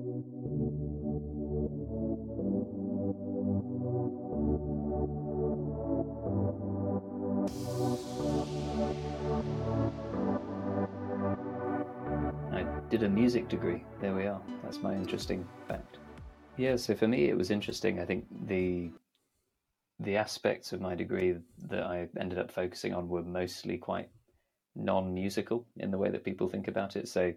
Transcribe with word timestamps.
I 0.00 0.02
did 12.88 13.02
a 13.02 13.08
music 13.10 13.48
degree. 13.50 13.84
There 14.00 14.14
we 14.14 14.26
are. 14.26 14.40
That's 14.62 14.82
my 14.82 14.94
interesting 14.94 15.46
fact. 15.68 15.98
Yeah, 16.56 16.76
so 16.76 16.94
for 16.94 17.06
me 17.06 17.28
it 17.28 17.36
was 17.36 17.50
interesting. 17.50 18.00
I 18.00 18.06
think 18.06 18.24
the 18.46 18.90
the 19.98 20.16
aspects 20.16 20.72
of 20.72 20.80
my 20.80 20.94
degree 20.94 21.36
that 21.68 21.82
I 21.82 22.08
ended 22.18 22.38
up 22.38 22.50
focusing 22.50 22.94
on 22.94 23.06
were 23.10 23.22
mostly 23.22 23.76
quite 23.76 24.08
non-musical 24.74 25.66
in 25.76 25.90
the 25.90 25.98
way 25.98 26.08
that 26.08 26.24
people 26.24 26.48
think 26.48 26.68
about 26.68 26.96
it. 26.96 27.06
So 27.06 27.34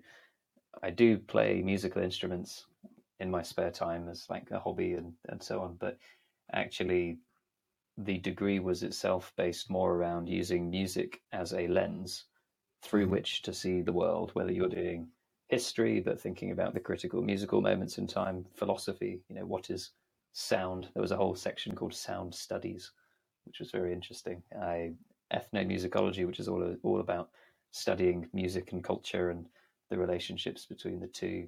I 0.81 0.89
do 0.89 1.17
play 1.19 1.61
musical 1.61 2.01
instruments 2.01 2.65
in 3.19 3.29
my 3.31 3.41
spare 3.43 3.71
time 3.71 4.09
as 4.09 4.29
like 4.29 4.51
a 4.51 4.59
hobby 4.59 4.93
and, 4.93 5.13
and 5.29 5.41
so 5.41 5.61
on, 5.61 5.75
but 5.75 5.97
actually 6.53 7.19
the 7.97 8.17
degree 8.19 8.59
was 8.59 8.83
itself 8.83 9.33
based 9.37 9.69
more 9.69 9.93
around 9.95 10.27
using 10.27 10.69
music 10.69 11.21
as 11.31 11.53
a 11.53 11.67
lens 11.67 12.25
through 12.81 13.07
Mm-hmm. 13.07 13.11
which 13.11 13.41
to 13.43 13.53
see 13.53 13.81
the 13.81 13.93
world, 13.93 14.31
whether 14.33 14.51
you're 14.51 14.69
doing 14.69 15.09
history, 15.49 15.99
but 16.01 16.19
thinking 16.19 16.51
about 16.51 16.73
the 16.73 16.79
critical 16.79 17.21
musical 17.21 17.61
moments 17.61 17.97
in 17.97 18.07
time, 18.07 18.45
philosophy, 18.55 19.21
you 19.29 19.35
know, 19.35 19.45
what 19.45 19.69
is 19.69 19.91
sound? 20.33 20.89
There 20.93 21.01
was 21.01 21.11
a 21.11 21.17
whole 21.17 21.35
section 21.35 21.75
called 21.75 21.93
sound 21.93 22.33
studies, 22.33 22.91
which 23.45 23.59
was 23.59 23.71
very 23.71 23.93
interesting. 23.93 24.43
I 24.59 24.93
ethnomusicology, 25.33 26.25
which 26.27 26.39
is 26.39 26.47
all 26.47 26.75
all 26.83 26.99
about 26.99 27.29
studying 27.71 28.29
music 28.33 28.71
and 28.71 28.83
culture 28.83 29.29
and 29.31 29.47
the 29.93 29.99
relationships 29.99 30.65
between 30.65 30.99
the 30.99 31.07
two. 31.07 31.47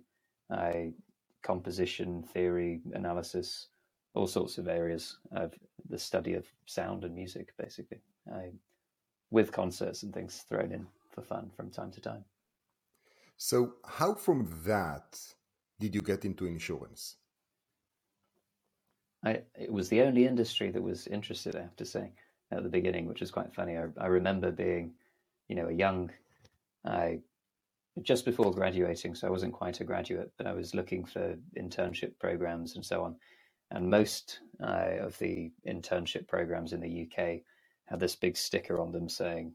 I 0.52 0.94
composition, 1.42 2.24
theory, 2.24 2.82
analysis, 2.94 3.68
all 4.14 4.28
sorts 4.28 4.58
of 4.58 4.68
areas 4.68 5.18
of 5.32 5.54
the 5.90 5.98
study 5.98 6.34
of 6.34 6.46
sound 6.66 7.04
and 7.04 7.14
music, 7.14 7.54
basically, 7.58 8.02
I, 8.32 8.52
with 9.30 9.52
concerts 9.52 10.04
and 10.04 10.14
things 10.14 10.44
thrown 10.50 10.72
in 10.72 10.88
for 11.12 11.22
fun 11.22 11.52
from 11.56 11.70
time 11.70 11.92
to 11.92 12.02
time. 12.02 12.26
So, 13.38 13.74
how 13.86 14.14
from 14.16 14.40
that 14.66 15.20
did 15.80 15.94
you 15.94 16.02
get 16.02 16.26
into 16.26 16.46
insurance? 16.46 17.18
I, 19.24 19.42
it 19.60 19.72
was 19.72 19.90
the 19.90 20.02
only 20.02 20.26
industry 20.26 20.72
that 20.72 20.82
was 20.82 21.08
interested, 21.08 21.56
I 21.56 21.62
have 21.62 21.76
to 21.78 21.86
say, 21.86 22.12
at 22.52 22.64
the 22.64 22.70
beginning, 22.70 23.08
which 23.08 23.22
was 23.22 23.32
quite 23.32 23.54
funny. 23.54 23.78
I, 23.78 23.86
I 24.00 24.08
remember 24.08 24.52
being, 24.52 24.94
you 25.48 25.56
know, 25.56 25.68
a 25.68 25.74
young, 25.74 26.12
I 26.86 27.20
just 28.02 28.26
before 28.26 28.52
graduating, 28.52 29.16
so 29.16 29.28
I 29.28 29.32
wasn't 29.32 29.54
quite 29.54 29.80
a 29.80 29.86
graduate, 29.86 30.32
but 30.38 30.48
I 30.48 30.54
was 30.54 30.76
looking 30.76 31.06
for 31.06 31.36
internship 31.58 32.20
programs 32.20 32.76
and 32.76 32.86
so 32.86 33.04
on. 33.04 33.16
And 33.72 33.90
most 33.90 34.42
uh, 34.62 34.98
of 35.00 35.18
the 35.18 35.52
internship 35.68 36.28
programs 36.28 36.74
in 36.74 36.82
the 36.82 37.08
UK 37.08 37.42
had 37.86 38.00
this 38.00 38.16
big 38.16 38.38
sticker 38.38 38.80
on 38.80 38.92
them 38.92 39.10
saying, 39.10 39.54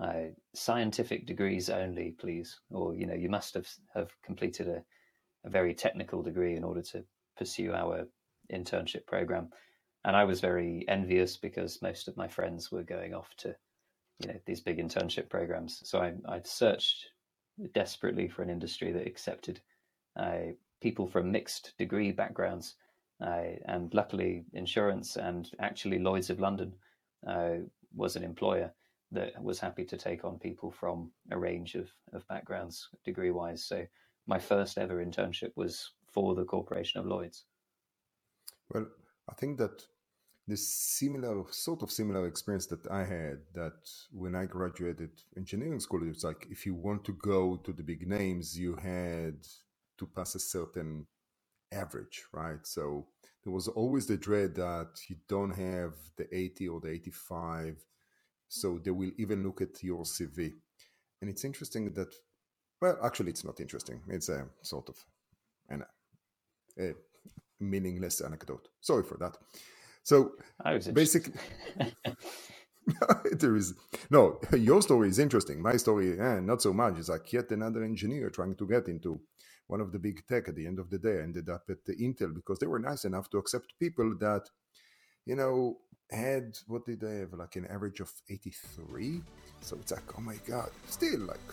uh, 0.00 0.30
"Scientific 0.54 1.26
degrees 1.26 1.70
only, 1.70 2.12
please," 2.12 2.60
or 2.70 2.94
you 2.94 3.06
know, 3.06 3.14
you 3.14 3.28
must 3.28 3.54
have 3.54 3.68
have 3.94 4.10
completed 4.22 4.68
a, 4.68 4.84
a 5.44 5.50
very 5.50 5.74
technical 5.74 6.22
degree 6.22 6.56
in 6.56 6.64
order 6.64 6.82
to 6.82 7.04
pursue 7.36 7.72
our 7.72 8.06
internship 8.52 9.06
program. 9.06 9.48
And 10.04 10.14
I 10.16 10.24
was 10.24 10.40
very 10.40 10.84
envious 10.88 11.36
because 11.36 11.82
most 11.82 12.08
of 12.08 12.16
my 12.16 12.28
friends 12.28 12.70
were 12.70 12.84
going 12.84 13.14
off 13.14 13.28
to, 13.38 13.56
you 14.20 14.28
know, 14.28 14.38
these 14.46 14.60
big 14.60 14.78
internship 14.78 15.28
programs. 15.28 15.80
So 15.84 16.00
I, 16.00 16.14
I 16.26 16.40
searched 16.44 17.08
desperately 17.74 18.28
for 18.28 18.42
an 18.42 18.50
industry 18.50 18.92
that 18.92 19.06
accepted 19.06 19.60
uh, 20.16 20.52
people 20.80 21.06
from 21.06 21.32
mixed 21.32 21.72
degree 21.78 22.12
backgrounds. 22.12 22.74
Uh, 23.20 23.56
and 23.66 23.92
luckily, 23.94 24.44
insurance 24.52 25.16
and 25.16 25.50
actually 25.58 25.98
Lloyd's 25.98 26.30
of 26.30 26.40
London 26.40 26.72
uh, 27.26 27.56
was 27.94 28.16
an 28.16 28.22
employer 28.22 28.72
that 29.10 29.42
was 29.42 29.58
happy 29.58 29.84
to 29.84 29.96
take 29.96 30.24
on 30.24 30.38
people 30.38 30.70
from 30.70 31.10
a 31.30 31.38
range 31.38 31.74
of, 31.74 31.88
of 32.12 32.26
backgrounds 32.28 32.88
degree 33.04 33.30
wise. 33.30 33.64
So 33.64 33.86
my 34.26 34.38
first 34.38 34.78
ever 34.78 35.04
internship 35.04 35.52
was 35.56 35.90
for 36.12 36.34
the 36.34 36.44
Corporation 36.44 37.00
of 37.00 37.06
Lloyd's. 37.06 37.44
Well, 38.70 38.86
I 39.28 39.34
think 39.34 39.58
that 39.58 39.86
the 40.48 40.56
similar 40.56 41.44
sort 41.50 41.82
of 41.82 41.90
similar 41.90 42.26
experience 42.26 42.66
that 42.66 42.90
I 42.90 43.04
had 43.04 43.40
that 43.54 43.88
when 44.10 44.34
I 44.34 44.46
graduated 44.46 45.10
engineering 45.36 45.78
school, 45.78 46.08
it's 46.08 46.24
like 46.24 46.46
if 46.50 46.64
you 46.64 46.74
want 46.74 47.04
to 47.04 47.12
go 47.12 47.56
to 47.58 47.72
the 47.72 47.82
big 47.82 48.08
names, 48.08 48.58
you 48.58 48.74
had 48.74 49.46
to 49.98 50.06
pass 50.06 50.34
a 50.34 50.40
certain 50.40 51.06
average, 51.70 52.24
right? 52.32 52.66
So 52.66 53.06
there 53.44 53.52
was 53.52 53.68
always 53.68 54.06
the 54.06 54.16
dread 54.16 54.54
that 54.54 54.98
you 55.08 55.16
don't 55.28 55.50
have 55.50 55.92
the 56.16 56.26
80 56.34 56.68
or 56.68 56.80
the 56.80 56.88
85. 56.92 57.84
So 58.48 58.80
they 58.82 58.90
will 58.90 59.12
even 59.18 59.42
look 59.42 59.60
at 59.60 59.82
your 59.82 60.04
CV. 60.04 60.54
And 61.20 61.28
it's 61.28 61.44
interesting 61.44 61.92
that, 61.92 62.14
well, 62.80 62.98
actually, 63.04 63.30
it's 63.32 63.44
not 63.44 63.60
interesting. 63.60 64.00
It's 64.08 64.30
a 64.30 64.46
sort 64.62 64.88
of 64.88 64.96
a 66.78 66.94
meaningless 67.60 68.22
anecdote. 68.22 68.68
Sorry 68.80 69.02
for 69.02 69.18
that. 69.18 69.36
So 70.02 70.32
I 70.64 70.74
was 70.74 70.88
basically, 70.88 71.34
there 73.32 73.56
is 73.56 73.74
no. 74.10 74.40
Your 74.56 74.80
story 74.82 75.08
is 75.08 75.18
interesting. 75.18 75.60
My 75.60 75.76
story, 75.76 76.18
eh, 76.18 76.40
not 76.40 76.62
so 76.62 76.72
much. 76.72 76.98
It's 76.98 77.08
like 77.08 77.32
yet 77.32 77.50
another 77.50 77.82
engineer 77.84 78.30
trying 78.30 78.54
to 78.56 78.66
get 78.66 78.88
into 78.88 79.20
one 79.66 79.80
of 79.80 79.92
the 79.92 79.98
big 79.98 80.26
tech. 80.26 80.48
At 80.48 80.56
the 80.56 80.66
end 80.66 80.78
of 80.78 80.88
the 80.90 80.98
day, 80.98 81.18
I 81.18 81.22
ended 81.22 81.48
up 81.48 81.64
at 81.68 81.84
the 81.84 81.94
Intel 81.96 82.34
because 82.34 82.58
they 82.58 82.66
were 82.66 82.78
nice 82.78 83.04
enough 83.04 83.28
to 83.30 83.38
accept 83.38 83.74
people 83.78 84.16
that, 84.20 84.48
you 85.26 85.36
know, 85.36 85.78
had 86.10 86.56
what 86.66 86.86
did 86.86 87.00
they 87.00 87.18
have 87.18 87.34
like 87.34 87.56
an 87.56 87.66
average 87.66 88.00
of 88.00 88.10
eighty 88.30 88.50
three. 88.50 89.20
So 89.60 89.76
it's 89.80 89.92
like, 89.92 90.18
oh 90.18 90.22
my 90.22 90.36
god, 90.46 90.70
still 90.88 91.20
like 91.20 91.48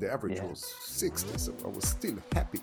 the 0.00 0.12
average 0.12 0.38
Yeah. 0.38 0.46
was 0.46 0.64
sixty. 0.82 1.38
So 1.38 1.54
I 1.64 1.68
was 1.68 1.86
still 1.86 2.16
happy. 2.32 2.58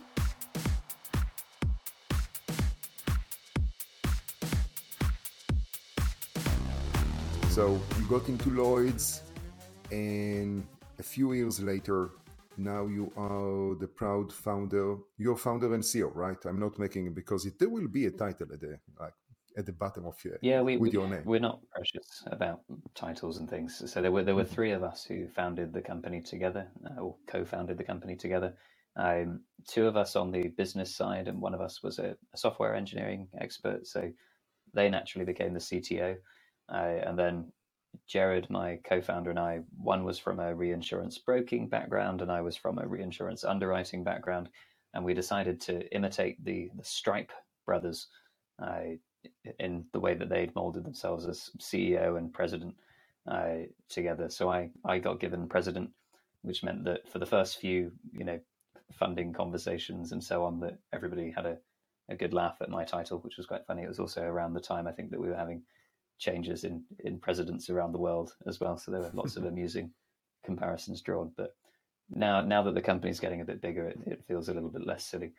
So 7.52 7.78
you 8.00 8.06
got 8.08 8.30
into 8.30 8.50
Lloyd's, 8.52 9.24
and 9.92 10.66
a 11.00 11.04
few 11.04 11.34
years 11.34 11.60
later, 11.62 12.12
now 12.58 12.88
you 12.88 13.12
are 13.18 13.76
the 13.76 13.88
proud 13.88 14.32
founder. 14.32 14.96
You're 15.18 15.36
founder 15.36 15.74
and 15.74 15.84
CEO, 15.84 16.16
right? 16.16 16.38
I'm 16.46 16.62
not 16.62 16.80
making 16.80 17.08
it 17.08 17.16
because 17.16 17.46
it, 17.46 17.60
there 17.60 17.68
will 17.68 17.90
be 17.90 18.06
a 18.06 18.12
title 18.12 18.48
at 18.54 18.62
the 18.62 18.80
like 18.98 19.14
at 19.58 19.66
the 19.66 19.74
bottom 19.74 20.06
of 20.06 20.16
your 20.24 20.38
Yeah, 20.42 20.62
we, 20.62 20.78
with 20.78 20.94
we 20.94 20.98
your 20.98 21.10
name. 21.10 21.24
we're 21.26 21.42
not 21.42 21.60
precious 21.76 22.24
about 22.28 22.62
titles 22.96 23.38
and 23.40 23.50
things. 23.50 23.84
So 23.92 24.02
there 24.02 24.14
were 24.14 24.24
there 24.24 24.36
were 24.36 24.46
three 24.46 24.72
of 24.72 24.82
us 24.82 25.04
who 25.04 25.28
founded 25.28 25.74
the 25.74 25.82
company 25.82 26.22
together, 26.22 26.70
uh, 26.86 27.02
or 27.02 27.18
co-founded 27.28 27.78
the 27.78 27.84
company 27.84 28.16
together. 28.16 28.54
Um, 28.96 29.42
two 29.68 29.88
of 29.88 29.98
us 29.98 30.16
on 30.16 30.32
the 30.32 30.48
business 30.48 30.96
side, 30.96 31.28
and 31.28 31.42
one 31.42 31.54
of 31.54 31.60
us 31.60 31.84
was 31.84 32.00
a, 32.00 32.16
a 32.34 32.38
software 32.38 32.76
engineering 32.76 33.28
expert. 33.42 33.88
So 33.88 34.10
they 34.74 34.90
naturally 34.90 35.26
became 35.26 35.54
the 35.54 35.60
CTO, 35.60 36.16
uh, 36.72 37.02
and 37.06 37.18
then 37.18 37.52
Jared, 38.08 38.50
my 38.50 38.80
co-founder, 38.84 39.30
and 39.30 39.40
I, 39.40 39.62
one 39.78 40.04
was 40.04 40.18
from 40.18 40.40
a 40.40 40.56
reinsurance 40.56 41.18
broking 41.18 41.68
background, 41.68 42.22
and 42.22 42.32
I 42.32 42.42
was 42.42 42.56
from 42.56 42.80
a 42.80 42.88
reinsurance 42.88 43.44
underwriting 43.44 44.04
background, 44.04 44.50
and 44.94 45.04
we 45.04 45.14
decided 45.14 45.60
to 45.62 45.88
imitate 45.96 46.44
the 46.44 46.70
the 46.76 46.84
Stripe 46.84 47.32
brothers. 47.66 48.08
Uh, 48.62 48.96
in 49.60 49.86
the 49.92 50.00
way 50.00 50.14
that 50.16 50.30
they'd 50.30 50.56
molded 50.56 50.84
themselves 50.84 51.28
as 51.28 51.52
CEO 51.60 52.18
and 52.18 52.34
president 52.34 52.76
uh, 53.28 53.58
together. 53.90 54.30
So 54.30 54.50
I, 54.50 54.70
I 54.86 55.00
got 55.00 55.20
given 55.20 55.48
president, 55.48 55.92
which 56.42 56.64
meant 56.64 56.84
that 56.86 57.08
for 57.08 57.20
the 57.20 57.26
first 57.26 57.60
few, 57.60 57.92
you 58.12 58.26
know, 58.26 58.40
funding 58.94 59.34
conversations 59.34 60.12
and 60.12 60.24
so 60.24 60.44
on, 60.44 60.60
that 60.62 60.78
everybody 60.92 61.32
had 61.32 61.46
a, 61.46 61.58
a 62.10 62.16
good 62.16 62.34
laugh 62.34 62.58
at 62.62 62.70
my 62.70 62.84
title, 62.84 63.20
which 63.20 63.38
was 63.38 63.46
quite 63.46 63.66
funny. 63.66 63.84
It 63.84 63.90
was 63.90 64.00
also 64.00 64.24
around 64.24 64.54
the 64.54 64.60
time 64.60 64.88
I 64.88 64.92
think 64.92 65.12
that 65.12 65.22
we 65.22 65.30
were 65.30 65.36
having 65.36 65.62
changes 66.22 66.64
in, 66.64 66.84
in 67.00 67.20
presidents 67.20 67.70
around 67.70 67.92
the 67.92 67.98
world 67.98 68.36
as 68.48 68.60
well. 68.60 68.78
So 68.78 68.92
there 68.92 69.02
were 69.02 69.12
lots 69.14 69.36
of 69.36 69.44
amusing 69.52 69.92
comparisons 70.46 71.02
drawn. 71.02 71.32
But 71.36 71.56
now 72.10 72.42
now 72.42 72.62
that 72.64 72.76
the 72.76 72.82
company's 72.82 73.20
getting 73.20 73.42
a 73.42 73.46
bit 73.46 73.62
bigger, 73.62 73.88
it, 73.88 74.00
it 74.06 74.24
feels 74.28 74.48
a 74.48 74.54
little 74.54 74.70
bit 74.70 74.86
less 74.86 75.04
silly 75.04 75.34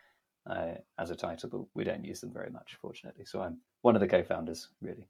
uh, 0.50 0.74
as 0.98 1.10
a 1.10 1.16
title, 1.16 1.48
but 1.48 1.62
we 1.74 1.84
don't 1.84 2.04
use 2.04 2.20
them 2.20 2.32
very 2.32 2.50
much, 2.50 2.76
fortunately. 2.82 3.24
So 3.24 3.40
I'm 3.40 3.58
one 3.82 3.94
of 3.94 4.00
the 4.00 4.08
co-founders, 4.08 4.68
really. 4.80 5.06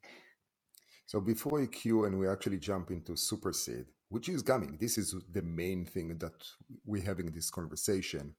So 1.06 1.20
before 1.20 1.58
we 1.58 1.66
queue 1.66 2.04
and 2.04 2.18
we 2.18 2.28
actually 2.28 2.58
jump 2.58 2.90
into 2.90 3.16
Supercede, 3.16 3.86
which 4.08 4.28
is 4.28 4.42
coming, 4.42 4.76
this 4.78 4.98
is 4.98 5.14
the 5.32 5.42
main 5.42 5.84
thing 5.86 6.18
that 6.18 6.46
we're 6.84 7.02
having 7.02 7.30
this 7.30 7.50
conversation. 7.50 8.34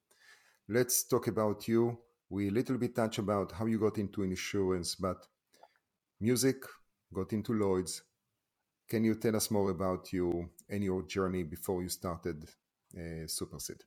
Let's 0.70 1.04
talk 1.04 1.28
about 1.28 1.68
you. 1.68 1.98
We 2.30 2.48
a 2.48 2.52
little 2.52 2.78
bit 2.78 2.96
touch 2.96 3.18
about 3.18 3.52
how 3.52 3.66
you 3.66 3.80
got 3.80 3.98
into 3.98 4.24
insurance, 4.24 4.96
but 4.96 5.28
music 6.20 6.64
got 7.14 7.34
into 7.34 7.54
Lloyd's. 7.54 8.04
Can 8.90 9.04
you 9.04 9.16
tell 9.16 9.36
us 9.36 9.50
more 9.52 9.70
about 9.70 10.12
you 10.12 10.50
and 10.70 10.84
your 10.84 11.04
journey 11.04 11.44
before 11.44 11.82
you 11.82 11.90
started 11.90 12.50
uh? 12.96 13.84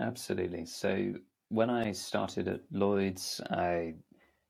Absolutely. 0.00 0.66
So 0.66 1.14
when 1.48 1.70
I 1.70 1.92
started 1.92 2.48
at 2.48 2.60
Lloyd's, 2.70 3.40
I 3.50 3.94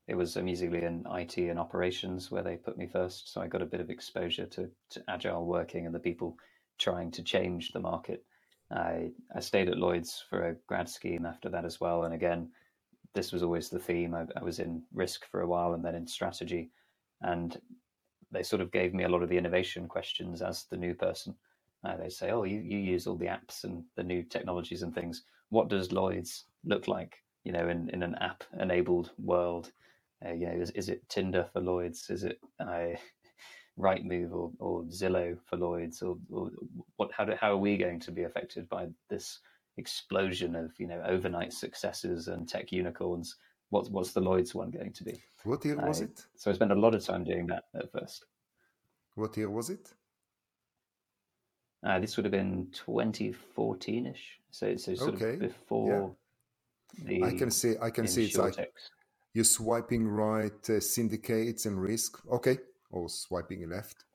it 0.07 0.15
was 0.15 0.37
amusingly 0.37 0.83
in 0.83 1.05
IT 1.11 1.37
and 1.37 1.59
operations 1.59 2.31
where 2.31 2.43
they 2.43 2.55
put 2.55 2.77
me 2.77 2.87
first. 2.87 3.31
So 3.33 3.41
I 3.41 3.47
got 3.47 3.61
a 3.61 3.65
bit 3.65 3.81
of 3.81 3.89
exposure 3.89 4.45
to, 4.45 4.69
to 4.91 5.03
agile 5.09 5.45
working 5.45 5.85
and 5.85 5.93
the 5.93 5.99
people 5.99 6.37
trying 6.79 7.11
to 7.11 7.23
change 7.23 7.71
the 7.71 7.79
market. 7.79 8.23
I 8.71 9.11
I 9.35 9.39
stayed 9.41 9.69
at 9.69 9.77
Lloyd's 9.77 10.23
for 10.29 10.49
a 10.49 10.55
grad 10.67 10.89
scheme 10.89 11.25
after 11.25 11.49
that 11.49 11.65
as 11.65 11.79
well. 11.79 12.03
And 12.03 12.13
again, 12.13 12.51
this 13.17 13.31
was 13.31 13.41
always 13.41 13.69
the 13.69 13.79
theme. 13.79 14.13
I, 14.13 14.25
I 14.39 14.43
was 14.43 14.59
in 14.59 14.83
risk 14.93 15.25
for 15.25 15.41
a 15.41 15.47
while 15.47 15.73
and 15.73 15.83
then 15.83 15.95
in 15.95 16.05
strategy, 16.05 16.69
and 17.21 17.59
they 18.31 18.43
sort 18.43 18.61
of 18.61 18.71
gave 18.71 18.93
me 18.93 19.05
a 19.05 19.09
lot 19.09 19.23
of 19.23 19.29
the 19.29 19.37
innovation 19.37 19.87
questions 19.87 20.43
as 20.43 20.65
the 20.65 20.77
new 20.77 20.93
person. 20.93 21.33
Uh, 21.83 21.97
they 21.97 22.09
say, 22.09 22.29
"Oh, 22.29 22.43
you, 22.43 22.59
you 22.59 22.77
use 22.77 23.07
all 23.07 23.15
the 23.17 23.25
apps 23.25 23.63
and 23.63 23.83
the 23.95 24.03
new 24.03 24.21
technologies 24.21 24.83
and 24.83 24.93
things. 24.93 25.23
What 25.49 25.67
does 25.67 25.91
Lloyd's 25.91 26.45
look 26.63 26.87
like? 26.87 27.15
You 27.43 27.53
know, 27.53 27.69
in, 27.69 27.89
in 27.89 28.03
an 28.03 28.15
app-enabled 28.21 29.11
world? 29.17 29.71
Uh, 30.23 30.33
you 30.33 30.45
know, 30.45 30.53
is, 30.53 30.69
is 30.71 30.89
it 30.89 31.09
Tinder 31.09 31.47
for 31.51 31.59
Lloyd's? 31.59 32.11
Is 32.11 32.23
it 32.23 32.39
uh, 32.59 32.97
Rightmove 33.79 34.31
or, 34.31 34.51
or 34.59 34.83
Zillow 34.83 35.39
for 35.45 35.57
Lloyd's? 35.57 36.03
Or, 36.03 36.17
or 36.29 36.51
what? 36.97 37.11
How 37.11 37.25
do, 37.25 37.33
how 37.39 37.51
are 37.51 37.57
we 37.57 37.77
going 37.77 37.99
to 38.01 38.11
be 38.11 38.23
affected 38.23 38.69
by 38.69 38.87
this 39.09 39.39
explosion 39.77 40.55
of 40.55 40.71
you 40.79 40.87
know 40.87 41.01
overnight 41.05 41.53
successes 41.53 42.27
and 42.27 42.47
tech 42.47 42.71
unicorns? 42.71 43.35
What's 43.69 43.89
what's 43.89 44.13
the 44.13 44.21
Lloyd's 44.21 44.55
one 44.55 44.71
going 44.71 44.93
to 44.93 45.03
be? 45.03 45.21
What 45.43 45.63
year 45.65 45.77
was 45.77 46.01
I 46.01 46.05
it? 46.05 46.25
so 46.35 46.51
I 46.51 46.53
spent 46.53 46.71
a 46.71 46.75
lot 46.75 46.95
of 46.95 47.03
time 47.03 47.23
doing 47.23 47.47
that 47.47 47.65
at 47.75 47.91
first. 47.91 48.25
What 49.15 49.35
year 49.37 49.49
was 49.49 49.69
it? 49.69 49.93
Uh, 51.85 51.99
this 51.99 52.17
would 52.17 52.25
have 52.25 52.31
been 52.31 52.67
2014ish, 52.85 54.15
so 54.51 54.75
so 54.75 54.95
sort 54.95 55.13
of 55.13 55.21
Okay. 55.21 55.33
Yeah. 55.33 55.47
before 55.47 56.15
I 57.23 57.31
can 57.37 57.51
see 57.51 57.75
I 57.81 57.89
can 57.89 58.07
see 58.07 58.25
it's 58.25 58.37
like 58.37 58.73
you're 59.33 59.43
swiping 59.43 60.07
right 60.07 60.69
uh, 60.69 60.79
syndicates 60.79 61.65
and 61.65 61.79
risk. 61.79 62.19
Okay. 62.31 62.57
Or 62.89 63.09
swiping 63.09 63.69
left. 63.69 64.05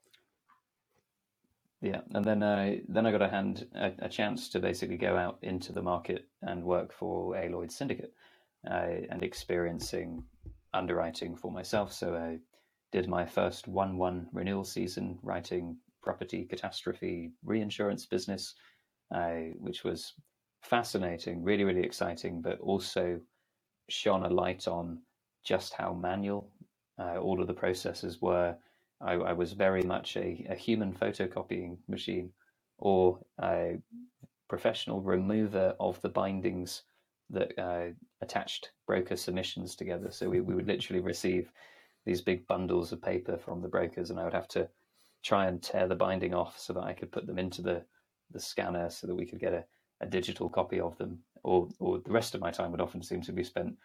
Yeah, 1.82 2.02
and 2.14 2.25
then 2.25 2.44
I 2.44 2.82
then 2.88 3.06
I 3.06 3.11
got 3.11 3.23
a 3.23 3.29
hand 3.29 3.67
a, 3.75 3.90
a 3.99 4.08
chance 4.08 4.49
to 4.50 4.61
basically 4.61 4.96
go 4.96 5.17
out 5.17 5.38
into 5.43 5.73
the 5.73 5.82
market 5.82 6.29
and 6.40 6.62
work 6.62 6.93
for 6.93 7.37
a 7.37 7.49
Lloyd's 7.49 7.75
syndicate 7.75 8.14
uh, 8.70 9.02
and 9.11 9.20
experiencing 9.25 10.23
underwriting 10.73 11.34
for 11.34 11.50
myself. 11.50 11.93
So 11.93 12.14
I 12.14 12.38
did 12.93 13.08
my 13.08 13.26
first 13.26 13.67
one-one 13.67 14.29
renewal 14.32 14.64
season 14.64 15.19
writing 15.25 15.76
property 16.02 16.44
catastrophe 16.44 17.32
reinsurance 17.44 18.06
business, 18.06 18.55
uh, 19.12 19.50
which 19.58 19.82
was 19.82 20.14
fascinating, 20.62 21.43
really 21.43 21.64
really 21.64 21.82
exciting, 21.82 22.40
but 22.40 22.61
also 22.61 23.20
shone 23.88 24.23
a 24.23 24.31
light 24.31 24.69
on 24.69 25.00
just 25.43 25.75
how 25.75 25.93
manual 25.93 26.49
uh, 27.00 27.17
all 27.17 27.40
of 27.40 27.49
the 27.49 27.55
processes 27.55 28.23
were. 28.23 28.55
I, 29.04 29.14
I 29.14 29.32
was 29.32 29.52
very 29.52 29.82
much 29.82 30.16
a, 30.16 30.46
a 30.49 30.54
human 30.54 30.93
photocopying 30.93 31.78
machine 31.88 32.31
or 32.78 33.19
a 33.43 33.78
professional 34.49 35.00
remover 35.00 35.75
of 35.81 36.00
the 36.02 36.08
bindings 36.08 36.82
that 37.31 37.58
uh, 37.58 37.87
attached 38.20 38.70
broker 38.87 39.16
submissions 39.16 39.75
together. 39.75 40.10
So 40.10 40.28
we, 40.28 40.40
we 40.40 40.54
would 40.54 40.66
literally 40.66 41.00
receive 41.00 41.50
these 42.04 42.20
big 42.20 42.46
bundles 42.46 42.93
of 42.93 43.00
paper 43.00 43.38
from 43.38 43.62
the 43.62 43.69
brokers, 43.69 44.10
and 44.10 44.19
I 44.19 44.25
would 44.25 44.34
have 44.34 44.49
to 44.49 44.69
try 45.22 45.46
and 45.46 45.62
tear 45.62 45.87
the 45.87 45.94
binding 45.94 46.34
off 46.34 46.58
so 46.58 46.72
that 46.72 46.82
I 46.82 46.93
could 46.93 47.12
put 47.12 47.26
them 47.26 47.38
into 47.38 47.62
the, 47.62 47.84
the 48.32 48.40
scanner 48.40 48.90
so 48.90 49.06
that 49.06 49.14
we 49.14 49.25
could 49.26 49.40
get 49.40 49.55
a, 49.55 49.64
a 50.00 50.06
digital 50.06 50.48
copy 50.48 50.81
of 50.81 50.98
them. 50.98 51.20
Or, 51.44 51.69
or 51.78 52.00
the 52.05 52.12
rest 52.12 52.34
of 52.34 52.40
my 52.40 52.50
time 52.50 52.72
would 52.72 52.81
often 52.81 53.02
seem 53.02 53.22
to 53.22 53.32
be 53.32 53.44
spent 53.44 53.76